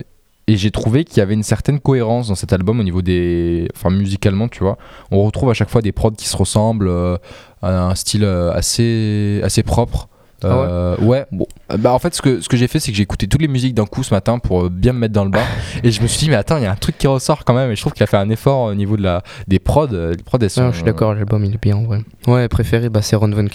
et 0.49 0.57
j'ai 0.57 0.71
trouvé 0.71 1.03
qu'il 1.03 1.17
y 1.17 1.21
avait 1.21 1.35
une 1.35 1.43
certaine 1.43 1.79
cohérence 1.79 2.29
dans 2.29 2.35
cet 2.35 2.53
album 2.53 2.79
au 2.79 2.83
niveau 2.83 3.03
des. 3.03 3.67
Enfin, 3.75 3.91
musicalement, 3.91 4.47
tu 4.47 4.63
vois. 4.63 4.79
On 5.11 5.23
retrouve 5.23 5.51
à 5.51 5.53
chaque 5.53 5.69
fois 5.69 5.83
des 5.83 5.91
prods 5.91 6.09
qui 6.09 6.27
se 6.27 6.35
ressemblent, 6.35 6.87
euh, 6.87 7.17
à 7.61 7.83
un 7.83 7.93
style 7.93 8.23
euh, 8.23 8.51
assez, 8.51 9.41
assez 9.43 9.61
propre. 9.61 10.07
Ah 10.41 10.47
ouais 10.47 10.65
Euh, 10.67 10.97
ouais, 11.01 11.25
bon. 11.31 11.45
Bah, 11.77 11.93
en 11.93 11.99
fait, 11.99 12.15
ce 12.15 12.23
que, 12.23 12.41
ce 12.41 12.49
que 12.49 12.57
j'ai 12.57 12.67
fait, 12.67 12.79
c'est 12.79 12.89
que 12.89 12.97
j'ai 12.97 13.03
écouté 13.03 13.27
toutes 13.27 13.41
les 13.43 13.47
musiques 13.47 13.75
d'un 13.75 13.85
coup 13.85 14.01
ce 14.01 14.11
matin 14.11 14.39
pour 14.39 14.71
bien 14.71 14.91
me 14.93 14.97
mettre 14.97 15.13
dans 15.13 15.25
le 15.25 15.29
bain. 15.29 15.43
et 15.83 15.91
je 15.91 16.01
me 16.01 16.07
suis 16.07 16.17
dit, 16.17 16.29
mais 16.31 16.35
attends, 16.35 16.57
il 16.57 16.63
y 16.63 16.65
a 16.65 16.71
un 16.71 16.75
truc 16.77 16.97
qui 16.97 17.05
ressort 17.05 17.45
quand 17.45 17.53
même. 17.53 17.69
Et 17.69 17.75
je 17.75 17.81
trouve 17.81 17.93
qu'il 17.93 18.01
a 18.03 18.07
fait 18.07 18.17
un 18.17 18.31
effort 18.31 18.71
au 18.71 18.73
niveau 18.73 18.97
de 18.97 19.03
la, 19.03 19.21
des 19.47 19.59
prods. 19.59 19.85
Les 19.85 20.23
prods, 20.23 20.39
elles 20.41 20.49
sont. 20.49 20.63
Non, 20.63 20.71
je 20.71 20.77
suis 20.77 20.83
d'accord, 20.83 21.13
l'album 21.13 21.45
il 21.45 21.53
est 21.53 21.61
bien 21.61 21.77
en 21.77 21.83
vrai. 21.83 21.99
Ouais, 22.25 22.47
préféré, 22.47 22.89
bah, 22.89 23.03
c'est 23.03 23.15
Ron 23.15 23.29
Van. 23.29 23.45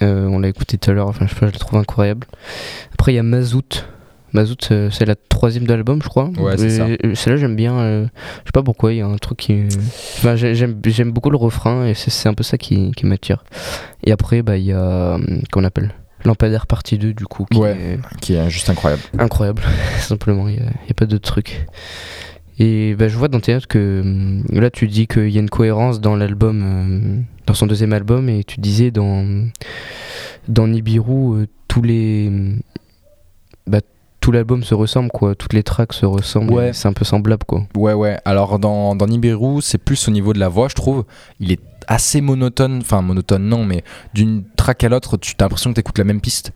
Euh, 0.00 0.26
on 0.26 0.38
l'a 0.38 0.46
écouté 0.46 0.78
tout 0.78 0.90
à 0.90 0.94
l'heure, 0.94 1.08
enfin, 1.08 1.26
je 1.26 1.34
sais 1.34 1.40
pas, 1.40 1.48
je 1.48 1.52
le 1.54 1.58
trouve 1.58 1.80
incroyable. 1.80 2.26
Après, 2.92 3.12
il 3.12 3.16
y 3.16 3.18
a 3.18 3.24
Mazout. 3.24 3.84
Mazout, 4.32 4.56
euh, 4.72 4.90
c'est 4.90 5.04
la 5.06 5.14
troisième 5.16 5.64
de 5.64 5.72
l'album, 5.72 6.00
je 6.02 6.08
crois. 6.08 6.30
Ouais, 6.38 6.56
c'est 6.58 6.70
ça. 6.70 6.86
et 6.88 7.14
Celle-là, 7.14 7.38
j'aime 7.38 7.56
bien. 7.56 7.78
euh, 7.78 8.04
je 8.44 8.48
sais 8.48 8.52
pas 8.52 8.62
pourquoi, 8.62 8.92
il 8.92 8.98
y 8.98 9.00
a 9.00 9.06
un 9.06 9.16
truc 9.16 9.38
qui. 9.38 9.62
Enfin, 10.18 10.36
j'ai- 10.36 10.54
j'aime 10.54 10.78
j'aime 10.84 11.12
beaucoup 11.12 11.30
le 11.30 11.36
refrain 11.38 11.86
et 11.86 11.94
c'est 11.94 12.28
un 12.28 12.34
peu 12.34 12.42
ça 12.42 12.58
qui, 12.58 12.92
qui 12.92 13.06
m'attire. 13.06 13.44
Et 14.04 14.12
après, 14.12 14.42
bah, 14.42 14.56
il 14.58 14.64
y 14.64 14.72
a. 14.72 15.14
hum, 15.14 15.42
Qu'on 15.50 15.64
appelle 15.64 15.94
Lampadaire 16.24 16.66
partie 16.66 16.98
2, 16.98 17.14
du 17.14 17.24
coup, 17.26 17.46
qui 17.50 17.58
Ouais. 17.58 17.70
est 17.72 17.98
Qui 18.20 18.34
est 18.34 18.50
juste 18.50 18.68
incroyable. 18.68 19.02
incroyable, 19.18 19.62
simplement, 20.00 20.48
il 20.48 20.56
n'y 20.56 20.60
a, 20.90 20.94
pas 20.94 21.06
d'autre 21.06 21.30
truc. 21.30 21.66
Et 22.58 22.96
bah, 22.96 23.06
je 23.06 23.16
vois 23.16 23.28
dans 23.28 23.38
tes 23.40 23.54
notes 23.54 23.68
que 23.68 24.00
hum, 24.02 24.42
là 24.50 24.68
tu 24.68 24.88
dis 24.88 25.06
qu'il 25.06 25.30
y 25.30 25.36
a 25.38 25.40
une 25.40 25.48
cohérence 25.48 26.00
dans 26.00 26.16
l'album, 26.16 26.62
euh, 26.64 27.22
dans 27.46 27.54
son 27.54 27.66
deuxième 27.68 27.92
album, 27.92 28.28
et 28.28 28.42
tu 28.44 28.60
disais 28.60 28.90
dans, 28.90 29.46
dans 30.48 30.66
Nibiru, 30.66 31.42
euh, 31.42 31.46
tous 31.68 31.82
les. 31.82 32.30
Bah, 33.68 33.80
tout 34.28 34.32
l'album 34.32 34.62
se 34.62 34.74
ressemble, 34.74 35.08
quoi. 35.10 35.34
Toutes 35.34 35.54
les 35.54 35.62
tracks 35.62 35.94
se 35.94 36.04
ressemblent. 36.04 36.52
Ouais. 36.52 36.74
C'est 36.74 36.86
un 36.86 36.92
peu 36.92 37.06
semblable, 37.06 37.44
quoi. 37.46 37.62
Ouais, 37.74 37.94
ouais. 37.94 38.18
Alors, 38.26 38.58
dans, 38.58 38.94
dans 38.94 39.06
Nibiru, 39.06 39.62
c'est 39.62 39.78
plus 39.78 40.06
au 40.06 40.10
niveau 40.10 40.34
de 40.34 40.38
la 40.38 40.50
voix, 40.50 40.68
je 40.68 40.74
trouve. 40.74 41.06
Il 41.40 41.50
est 41.50 41.62
assez 41.86 42.20
monotone. 42.20 42.80
Enfin, 42.82 43.00
monotone, 43.00 43.48
non, 43.48 43.64
mais 43.64 43.82
d'une 44.12 44.44
track 44.54 44.84
à 44.84 44.90
l'autre, 44.90 45.16
tu 45.16 45.34
as 45.38 45.44
l'impression 45.44 45.70
que 45.70 45.76
tu 45.76 45.80
écoutes 45.80 45.96
la 45.96 46.04
même 46.04 46.20
piste. 46.20 46.52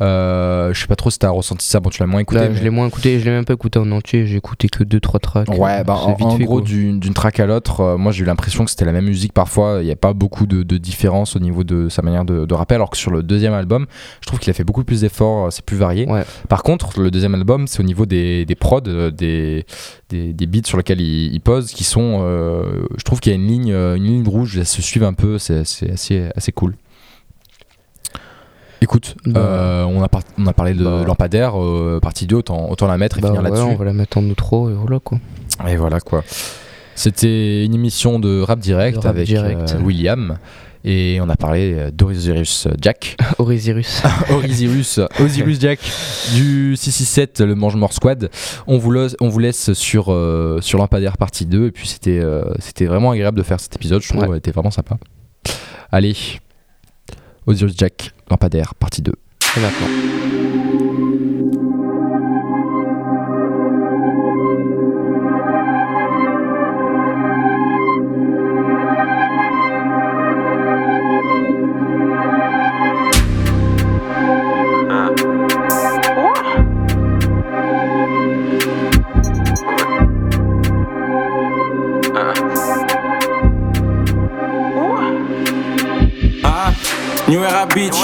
Euh, 0.00 0.72
je 0.72 0.80
sais 0.80 0.86
pas 0.86 0.96
trop 0.96 1.10
si 1.10 1.18
t'as 1.18 1.30
ressenti 1.30 1.66
ça. 1.66 1.80
Bon, 1.80 1.90
tu 1.90 2.00
l'as 2.00 2.06
moins 2.06 2.20
écouté. 2.20 2.40
Là, 2.40 2.48
mais- 2.48 2.56
je 2.56 2.62
l'ai 2.62 2.70
moins 2.70 2.86
écouté, 2.88 3.18
je 3.20 3.24
l'ai 3.24 3.30
même 3.30 3.44
pas 3.44 3.52
écouté 3.54 3.78
en 3.78 3.90
entier, 3.90 4.26
j'ai 4.26 4.36
écouté 4.36 4.68
que 4.68 4.82
2-3 4.84 5.18
tracks. 5.20 5.48
Ouais, 5.48 5.84
bah, 5.84 5.94
en, 5.94 6.12
en 6.12 6.36
fait, 6.36 6.44
gros, 6.44 6.60
d'une 6.60 7.00
track 7.14 7.40
à 7.40 7.46
l'autre, 7.46 7.80
euh, 7.80 7.96
moi 7.98 8.12
j'ai 8.12 8.22
eu 8.22 8.26
l'impression 8.26 8.64
que 8.64 8.70
c'était 8.70 8.84
la 8.84 8.92
même 8.92 9.04
musique 9.04 9.32
parfois. 9.32 9.78
Il 9.80 9.84
n'y 9.86 9.90
a 9.92 9.96
pas 9.96 10.12
beaucoup 10.12 10.46
de, 10.46 10.62
de 10.62 10.78
différence 10.78 11.36
au 11.36 11.38
niveau 11.38 11.64
de 11.64 11.88
sa 11.88 12.02
manière 12.02 12.24
de, 12.24 12.46
de 12.46 12.54
rapper. 12.54 12.74
Alors 12.76 12.90
que 12.90 12.96
sur 12.96 13.10
le 13.10 13.22
deuxième 13.22 13.52
album, 13.52 13.86
je 14.22 14.26
trouve 14.26 14.38
qu'il 14.38 14.50
a 14.50 14.54
fait 14.54 14.64
beaucoup 14.64 14.84
plus 14.84 15.02
d'efforts, 15.02 15.46
euh, 15.46 15.50
c'est 15.50 15.64
plus 15.64 15.76
varié. 15.76 16.06
Ouais. 16.08 16.22
Par 16.48 16.62
contre, 16.62 17.00
le 17.00 17.10
deuxième 17.10 17.34
album, 17.34 17.66
c'est 17.66 17.80
au 17.80 17.84
niveau 17.84 18.06
des, 18.06 18.44
des 18.46 18.54
prods, 18.54 18.80
euh, 18.86 19.10
des, 19.10 19.66
des, 20.08 20.32
des 20.32 20.46
beats 20.46 20.66
sur 20.66 20.78
lesquels 20.78 21.00
il, 21.00 21.32
il 21.34 21.40
pose, 21.40 21.72
qui 21.72 21.84
sont. 21.84 22.20
euh, 22.22 22.82
je 22.96 23.04
trouve 23.04 23.20
qu'il 23.20 23.32
y 23.32 23.34
a 23.34 23.36
une 23.38 23.46
ligne, 23.46 23.70
une 23.70 24.04
ligne 24.04 24.26
rouge, 24.28 24.56
elles 24.58 24.66
se 24.66 24.80
suivent 24.82 25.04
un 25.04 25.12
peu, 25.12 25.38
c'est 25.38 25.64
c'est 25.64 25.90
assez, 25.90 26.28
assez 26.36 26.52
cool. 26.52 26.74
Écoute, 28.90 29.14
Bah. 29.24 29.38
euh, 29.40 29.84
on, 29.84 30.02
a 30.02 30.08
par- 30.08 30.22
on 30.36 30.46
a 30.48 30.52
parlé 30.52 30.74
de 30.74 30.82
Bah. 30.82 31.04
Lampadaire, 31.06 31.60
euh, 31.62 32.00
partie 32.02 32.26
2, 32.26 32.34
autant, 32.36 32.68
autant 32.70 32.88
la 32.88 32.98
mettre 32.98 33.18
et 33.18 33.20
Bah 33.20 33.28
finir 33.28 33.40
ouais, 33.42 33.48
là-dessus. 33.50 33.62
on 33.62 33.76
va 33.76 33.84
la 33.84 33.92
mettre 33.92 34.18
en 34.18 34.24
outro 34.24 34.68
et 34.68 34.72
voilà 34.74 34.98
quoi. 34.98 35.18
Et 35.68 35.76
voilà 35.76 36.00
quoi. 36.00 36.24
C'était 36.96 37.64
une 37.64 37.72
émission 37.74 38.18
de 38.18 38.40
rap 38.40 38.58
direct 38.58 38.96
rap 38.96 39.06
avec 39.06 39.26
direct. 39.26 39.76
euh, 39.78 39.80
William. 39.82 40.38
Et 40.82 41.20
on 41.22 41.28
a 41.28 41.36
parlé 41.36 41.90
d'Osiris 41.92 42.66
Jack. 42.80 43.16
Orisirus. 43.38 44.02
Osiris, 44.30 44.98
Osiris 45.20 45.60
Jack 45.60 45.78
du 46.34 46.74
667, 46.74 47.42
le 47.42 47.54
Mange-Mort 47.54 47.92
Squad. 47.92 48.28
On 48.66 48.78
vous, 48.78 48.90
laisse, 48.90 49.14
on 49.20 49.28
vous 49.28 49.38
laisse 49.38 49.72
sur, 49.74 50.06
euh, 50.10 50.58
sur 50.62 50.78
Lampadaire 50.78 51.16
partie 51.16 51.46
2. 51.46 51.66
Et 51.66 51.70
puis 51.70 51.86
c'était 51.86 52.18
euh, 52.18 52.42
c'était 52.58 52.86
vraiment 52.86 53.12
agréable 53.12 53.38
de 53.38 53.42
faire 53.44 53.60
cet 53.60 53.76
épisode. 53.76 54.02
Je 54.02 54.08
trouve 54.08 54.26
Ouais. 54.26 54.38
était 54.38 54.50
vraiment 54.50 54.70
sympa. 54.72 54.96
Allez, 55.92 56.16
Osiris 57.50 57.74
Jack, 57.76 58.12
Lampadaire 58.30 58.76
partie 58.76 59.02
2. 59.02 59.12
Et 59.56 59.60
maintenant. 59.60 60.99
New 87.30 87.44
Era 87.44 87.64
Beach. 87.64 87.94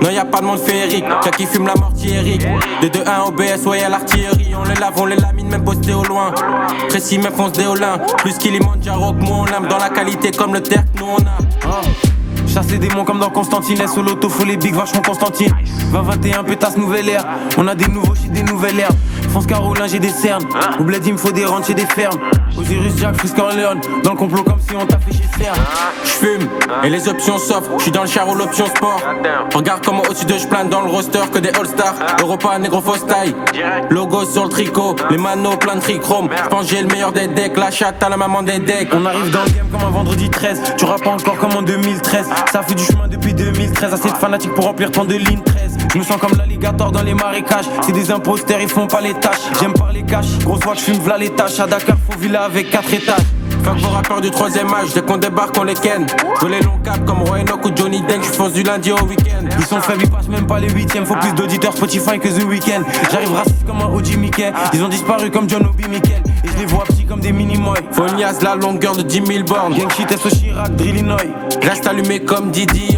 Non, 0.00 0.08
y 0.08 0.18
a 0.18 0.24
pas 0.24 0.40
de 0.40 0.44
monde 0.44 0.60
féerique. 0.60 1.04
Y'a 1.24 1.30
qui 1.32 1.46
fume 1.46 1.66
la 1.66 1.74
mortiérique. 1.74 2.46
De 2.80 2.86
2-1 2.86 3.26
OBS, 3.26 3.66
ouais, 3.66 3.80
y'a 3.80 3.88
l'artillerie. 3.88 4.54
On 4.56 4.62
les 4.68 4.76
lave, 4.76 4.92
on 4.96 5.06
les 5.06 5.16
lamine, 5.16 5.48
même 5.48 5.64
posté 5.64 5.92
au 5.92 6.04
loin. 6.04 6.32
Précis, 6.88 7.18
même 7.18 7.32
fonce 7.32 7.52
des 7.54 7.66
Olins. 7.66 7.98
Plus 8.18 8.38
qu'il 8.38 8.54
y 8.54 8.60
Manjaro 8.60 9.14
que 9.14 9.24
moi, 9.24 9.38
on 9.38 9.46
aime 9.46 9.66
dans 9.66 9.78
la 9.78 9.88
qualité 9.88 10.30
comme 10.30 10.54
le 10.54 10.62
terre 10.62 10.84
nous 10.96 11.06
on 11.06 11.16
a. 11.16 11.80
Chasse 12.46 12.70
les 12.70 12.78
démons 12.78 13.04
comme 13.04 13.18
dans 13.18 13.30
Constantine, 13.30 13.84
sous 13.88 14.02
l'auto, 14.02 14.28
faut 14.28 14.44
les 14.44 14.56
big, 14.56 14.74
vachement 14.74 15.02
Constantine. 15.02 15.52
20-21, 15.92 16.44
pétasse, 16.44 16.76
nouvelle 16.76 17.08
ère. 17.08 17.24
On 17.58 17.66
a 17.66 17.74
des 17.74 17.88
nouveaux 17.88 18.14
shit, 18.14 18.30
des 18.30 18.44
nouvelles 18.44 18.78
herbes. 18.78 18.96
France 19.30 19.46
Carolin, 19.46 19.88
j'ai 19.88 19.98
des 19.98 20.08
cernes. 20.08 20.44
Au 20.78 20.88
il 20.88 21.12
me 21.12 21.18
faut 21.18 21.32
des 21.32 21.44
rentes 21.44 21.66
chez 21.66 21.74
des 21.74 21.84
fermes. 21.84 22.18
Osiris, 22.56 22.96
Jack, 22.96 23.16
Frisk, 23.16 23.36
Leon. 23.36 23.80
Dans 24.04 24.12
le 24.12 24.16
complot, 24.16 24.44
comme 24.44 24.60
si 24.60 24.76
on 24.76 24.86
t'a 24.86 24.98
fait 24.98 25.14
CERN. 25.38 25.56
J'fume, 26.04 26.48
et 26.84 26.90
les 26.90 27.08
options 27.08 27.38
s'offrent. 27.38 27.78
J'suis 27.78 27.90
dans 27.90 28.02
le 28.02 28.08
char 28.08 28.28
ou 28.28 28.34
l'option 28.34 28.66
sport. 28.66 29.00
Regarde 29.54 29.84
comment 29.84 30.02
au-dessus 30.02 30.26
de 30.26 30.34
j'plane 30.34 30.68
dans 30.68 30.80
le 30.80 30.90
roster 30.90 31.20
que 31.32 31.38
des 31.38 31.50
All-Stars. 31.50 31.94
Europa, 32.20 32.58
négro, 32.58 32.80
fausse 32.80 33.06
taille. 33.06 33.34
Logo 33.90 34.24
sur 34.24 34.44
le 34.44 34.50
tricot, 34.50 34.96
les 35.10 35.18
manos 35.18 35.56
plein 35.56 35.76
de 35.76 35.80
trichrome. 35.80 36.28
J'pense 36.44 36.68
j'ai 36.68 36.82
le 36.82 36.88
meilleur 36.88 37.12
des 37.12 37.28
decks, 37.28 37.56
la 37.56 37.70
chatte 37.70 38.02
à 38.02 38.08
la 38.08 38.16
maman 38.16 38.42
des 38.42 38.58
decks. 38.58 38.88
On 38.92 39.04
arrive 39.06 39.30
dans 39.30 39.44
le 39.44 39.50
game 39.50 39.66
comme 39.70 39.86
un 39.86 39.90
vendredi 39.90 40.28
13. 40.28 40.74
Tu 40.76 40.84
rappes 40.84 41.04
pas 41.04 41.10
encore 41.10 41.38
comme 41.38 41.52
en 41.52 41.62
2013. 41.62 42.28
Ça 42.52 42.62
fait 42.62 42.74
du 42.74 42.84
chemin 42.84 43.08
depuis 43.08 43.34
2013. 43.34 43.92
Assez 43.92 44.10
de 44.10 44.16
fanatiques 44.16 44.54
pour 44.54 44.64
remplir 44.64 44.90
tant 44.90 45.04
de 45.04 45.14
lignes 45.14 45.42
13. 45.42 45.78
Je 45.92 45.98
me 45.98 46.02
sens 46.02 46.16
comme 46.18 46.36
l'alligator 46.36 46.90
dans 46.92 47.02
les 47.02 47.14
marécages. 47.14 47.66
C'est 47.82 47.92
des 47.92 48.10
imposteurs, 48.10 48.60
ils 48.60 48.68
font 48.68 48.86
pas 48.86 49.00
les 49.00 49.14
tâches. 49.14 49.48
J'aime 49.60 49.72
parler 49.72 50.02
cash. 50.02 50.26
Grosse 50.44 50.60
voix, 50.60 50.74
j'fume 50.74 50.98
v'là 50.98 51.16
les 51.16 51.30
tâches. 51.30 51.60
À 51.60 51.66
Dakar, 51.66 51.96
faut 52.08 52.18
villa 52.18 52.42
avec 52.44 52.70
4 52.70 52.94
étages. 52.94 53.16
Fuck 53.68 53.80
vos 53.80 53.90
rappeurs 53.90 54.20
du 54.22 54.30
troisième 54.30 54.72
âge, 54.72 54.94
dès 54.94 55.02
qu'on 55.02 55.18
débarque 55.18 55.54
on 55.58 55.64
les 55.64 55.74
ken. 55.74 56.06
Je 56.40 56.46
les 56.46 56.60
longs 56.60 56.78
caps 56.82 57.00
comme 57.06 57.22
Roy 57.22 57.40
Enoch 57.40 57.62
ou 57.66 57.70
Johnny 57.76 58.00
Deng, 58.00 58.22
je 58.22 58.30
fonce 58.30 58.54
du 58.54 58.62
lundi 58.62 58.92
au 58.92 59.04
week-end. 59.04 59.44
Ils 59.58 59.66
sont 59.66 59.80
faibles, 59.82 60.04
ils 60.04 60.10
passent 60.10 60.28
même 60.28 60.46
pas 60.46 60.58
les 60.58 60.70
huitièmes 60.70 61.04
Faut 61.04 61.16
plus 61.16 61.32
d'auditeurs 61.34 61.74
Spotify 61.76 62.18
que 62.18 62.28
The 62.28 62.44
Weeknd. 62.44 62.82
J'arrive 63.12 63.32
raciste 63.32 63.66
comme 63.66 63.82
un 63.82 63.92
OG 63.92 64.16
Mickey 64.16 64.50
Ils 64.72 64.82
ont 64.82 64.88
disparu 64.88 65.30
comme 65.30 65.50
John 65.50 65.66
Obi 65.66 65.86
Mikel. 65.86 66.22
Et 66.44 66.48
je 66.48 66.58
les 66.60 66.64
vois 66.64 66.84
petits 66.84 67.04
comme 67.04 67.20
des 67.20 67.32
mini-moy 67.32 67.78
une 67.98 68.24
la 68.42 68.54
longueur 68.54 68.96
de 68.96 69.02
10 69.02 69.22
000 69.26 69.44
bornes. 69.44 69.74
Gang 69.74 69.90
shit, 69.90 70.08
Chirac, 70.40 70.74
Drillinois 70.74 71.18
Reste 71.62 71.86
allumé 71.86 72.20
comme 72.20 72.50
Didi 72.50 72.96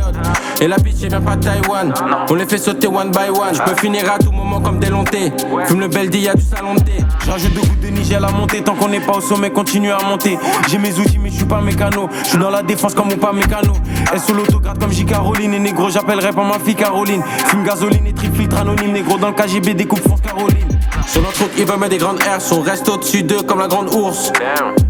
et 0.61 0.68
la 0.68 0.77
bitch, 0.77 0.96
elle 1.03 1.09
vient 1.09 1.23
pas 1.23 1.37
de 1.37 1.44
Taïwan. 1.44 1.94
On 2.29 2.35
les 2.35 2.44
fait 2.44 2.59
sauter 2.59 2.87
one 2.87 3.11
by 3.11 3.31
one. 3.31 3.55
Je 3.55 3.62
peux 3.62 3.75
finir 3.81 4.03
à 4.12 4.18
tout 4.18 4.31
moment 4.31 4.61
comme 4.61 4.79
des 4.79 4.90
lontés. 4.90 5.33
Fume 5.66 5.81
le 5.81 5.88
bel 5.88 6.14
y'a 6.14 6.35
du 6.35 6.42
salon 6.42 6.75
de 6.75 6.81
thé. 6.81 6.92
J'rajoute 7.25 7.55
deux 7.55 7.62
gouttes 7.62 7.81
de 7.81 7.88
Niger 7.88 8.18
à 8.18 8.20
la 8.20 8.31
montée. 8.31 8.62
Tant 8.62 8.75
qu'on 8.75 8.88
n'est 8.88 9.01
pas 9.01 9.16
au 9.16 9.20
sommet, 9.23 9.49
continue 9.49 9.90
à 9.90 9.99
monter. 10.07 10.38
J'ai 10.68 10.77
mes 10.77 10.92
outils, 10.99 11.18
mais 11.18 11.31
je 11.31 11.37
suis 11.37 11.44
pas 11.46 11.62
mécano. 11.62 12.11
Je 12.25 12.29
suis 12.29 12.38
dans 12.38 12.51
la 12.51 12.62
défense 12.62 12.94
comme 12.94 13.09
mon 13.09 13.16
pas 13.16 13.33
mécano. 13.33 13.73
Elle 14.12 14.20
sur 14.20 14.35
l'autograde 14.35 14.79
comme 14.79 14.92
J. 14.92 15.07
Caroline. 15.07 15.55
Et 15.55 15.59
négro, 15.59 15.88
j'appellerai 15.88 16.33
pas 16.33 16.44
ma 16.44 16.59
fille 16.59 16.75
Caroline. 16.75 17.23
Fume 17.46 17.64
gasoline 17.64 18.07
et 18.07 18.12
triple 18.12 18.37
filtre 18.37 18.59
anonyme. 18.59 18.92
Négro 18.92 19.16
dans 19.16 19.29
le 19.29 19.35
KGB, 19.35 19.73
découpe 19.73 20.01
France 20.01 20.20
Caroline. 20.20 20.79
Sur 21.06 21.22
notre 21.22 21.42
route, 21.42 21.52
il 21.58 21.64
va 21.64 21.76
mettre 21.76 21.90
des 21.90 21.98
grandes 21.98 22.20
airs. 22.22 22.38
On 22.52 22.60
reste 22.60 22.88
au-dessus 22.88 23.22
d'eux 23.22 23.42
comme 23.42 23.58
la 23.58 23.68
grande 23.68 23.94
ours. 23.94 24.32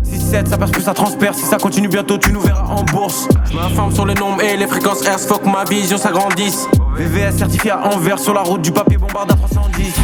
6-7, 0.04 0.48
ça 0.48 0.58
passe 0.58 0.70
plus, 0.70 0.82
ça 0.82 0.94
transperce. 0.94 1.38
Si 1.38 1.44
ça 1.44 1.56
continue 1.56 1.88
bientôt, 1.88 2.18
tu 2.18 2.32
nous 2.32 2.40
verras 2.40 2.66
en 2.66 2.82
bourse. 2.82 3.28
Je 3.50 3.56
m'informe 3.56 3.94
sur 3.94 4.06
les 4.06 4.14
nombres 4.14 4.42
et 4.42 4.56
les 4.56 4.66
fréquences 4.66 5.02
R. 5.02 5.18
Faut 5.18 5.38
que 5.38 5.48
ma 5.48 5.64
vision 5.64 5.98
s'agrandisse. 5.98 6.68
VVS 6.96 7.38
certifié 7.38 7.70
à 7.70 7.86
Anvers 7.86 8.18
sur 8.18 8.34
la 8.34 8.42
route 8.42 8.62
du 8.62 8.72
papier 8.72 8.98
bombarde 8.98 9.32
à 9.32 9.34
310. 9.34 9.94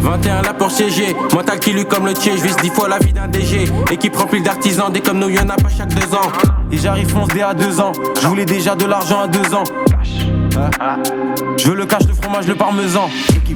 21 0.00 0.42
là 0.42 0.52
pour 0.52 0.70
siéger, 0.70 1.14
mental 1.32 1.60
qui 1.60 1.72
lutte 1.72 1.88
comme 1.88 2.06
le 2.06 2.14
tien, 2.14 2.32
je 2.36 2.42
vise 2.42 2.56
10 2.56 2.70
fois 2.70 2.88
la 2.88 2.98
vie 2.98 3.12
d'un 3.12 3.28
DG. 3.28 3.66
Équipe 3.92 4.16
remplie 4.16 4.42
d'artisans, 4.42 4.92
des 4.92 5.00
comme 5.00 5.20
nous, 5.20 5.28
y'en 5.28 5.48
a 5.48 5.54
pas 5.54 5.68
chaque 5.68 5.94
deux 5.94 6.12
ans. 6.14 6.32
Et 6.72 6.78
j'arrive 6.78 7.08
fonce 7.08 7.28
dès 7.28 7.42
à 7.42 7.54
deux 7.54 7.80
ans, 7.80 7.92
je 8.20 8.26
voulais 8.26 8.44
déjà 8.44 8.74
de 8.74 8.84
l'argent 8.84 9.20
à 9.20 9.28
deux 9.28 9.54
ans. 9.54 9.62
Je 11.56 11.68
veux 11.68 11.74
le 11.74 11.86
cash, 11.86 12.02
le 12.06 12.14
fromage, 12.14 12.46
le 12.46 12.54
parmesan. 12.54 13.08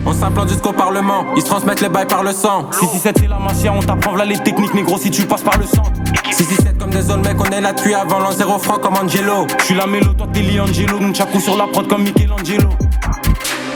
On 0.04 0.12
s'implante 0.12 0.48
jusqu'au 0.48 0.72
parlement, 0.72 1.24
ils 1.36 1.42
se 1.42 1.46
transmettent 1.46 1.80
les 1.80 1.88
bails 1.88 2.06
par 2.06 2.22
le 2.22 2.32
sang. 2.32 2.68
667 2.70 3.16
c'est 3.20 3.28
la 3.28 3.38
macia, 3.38 3.72
on 3.72 3.80
t'apprend 3.80 4.14
là 4.14 4.24
les 4.24 4.38
techniques, 4.38 4.72
négro 4.74 4.98
si 4.98 5.10
tu 5.10 5.26
passes 5.26 5.42
par 5.42 5.58
le 5.58 5.64
sang. 5.64 5.82
667 6.30 6.78
comme 6.78 6.90
des 6.90 7.28
mec, 7.28 7.36
on 7.40 7.50
est 7.50 7.60
là 7.60 7.72
depuis 7.72 7.94
avant 7.94 8.20
l'an 8.20 8.30
zéro 8.30 8.58
franc 8.58 8.78
comme 8.78 8.94
Angelo. 8.94 9.46
Je 9.58 9.64
suis 9.64 9.74
la 9.74 9.86
mélo, 9.86 10.12
toi 10.12 10.28
t'es 10.32 10.40
Liangelo, 10.40 11.00
Nunchaku 11.00 11.40
sur 11.40 11.56
la 11.56 11.66
prod 11.66 11.88
comme 11.88 12.04
Michelangelo. 12.04 12.68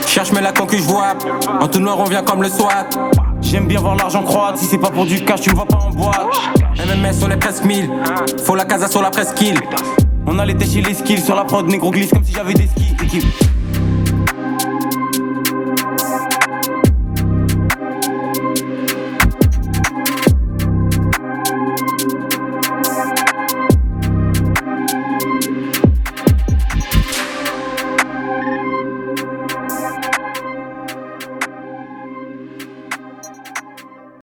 Cherche 0.07 0.31
mais 0.33 0.41
la 0.41 0.51
concu 0.51 0.77
je 0.77 0.83
vois 0.83 1.13
En 1.61 1.69
tout 1.69 1.79
noir 1.79 1.97
on 1.97 2.03
vient 2.03 2.21
comme 2.21 2.43
le 2.43 2.49
SWAT 2.49 2.89
J'aime 3.39 3.65
bien 3.65 3.79
voir 3.79 3.95
l'argent 3.95 4.23
croître 4.23 4.57
Si 4.57 4.65
c'est 4.65 4.77
pas 4.77 4.89
pour 4.89 5.05
du 5.05 5.23
cash 5.23 5.39
tu 5.39 5.51
me 5.51 5.55
vois 5.55 5.65
pas 5.65 5.77
en 5.77 5.89
boîte 5.89 6.27
MMS 6.75 7.23
on 7.23 7.31
est 7.31 7.37
presque 7.37 7.63
1000 7.63 7.89
Faut 8.43 8.55
la 8.55 8.65
casa 8.65 8.89
sur 8.89 9.01
la 9.01 9.09
presqu'île 9.09 9.57
On 10.27 10.39
a 10.39 10.45
les 10.45 10.53
chez 10.65 10.81
les 10.81 10.93
skills 10.93 11.21
Sur 11.21 11.35
la 11.35 11.45
prod 11.45 11.67
négro 11.67 11.91
glisse 11.91 12.11
comme 12.11 12.23
si 12.23 12.33
j'avais 12.33 12.53
des 12.53 12.67
skis 12.67 12.95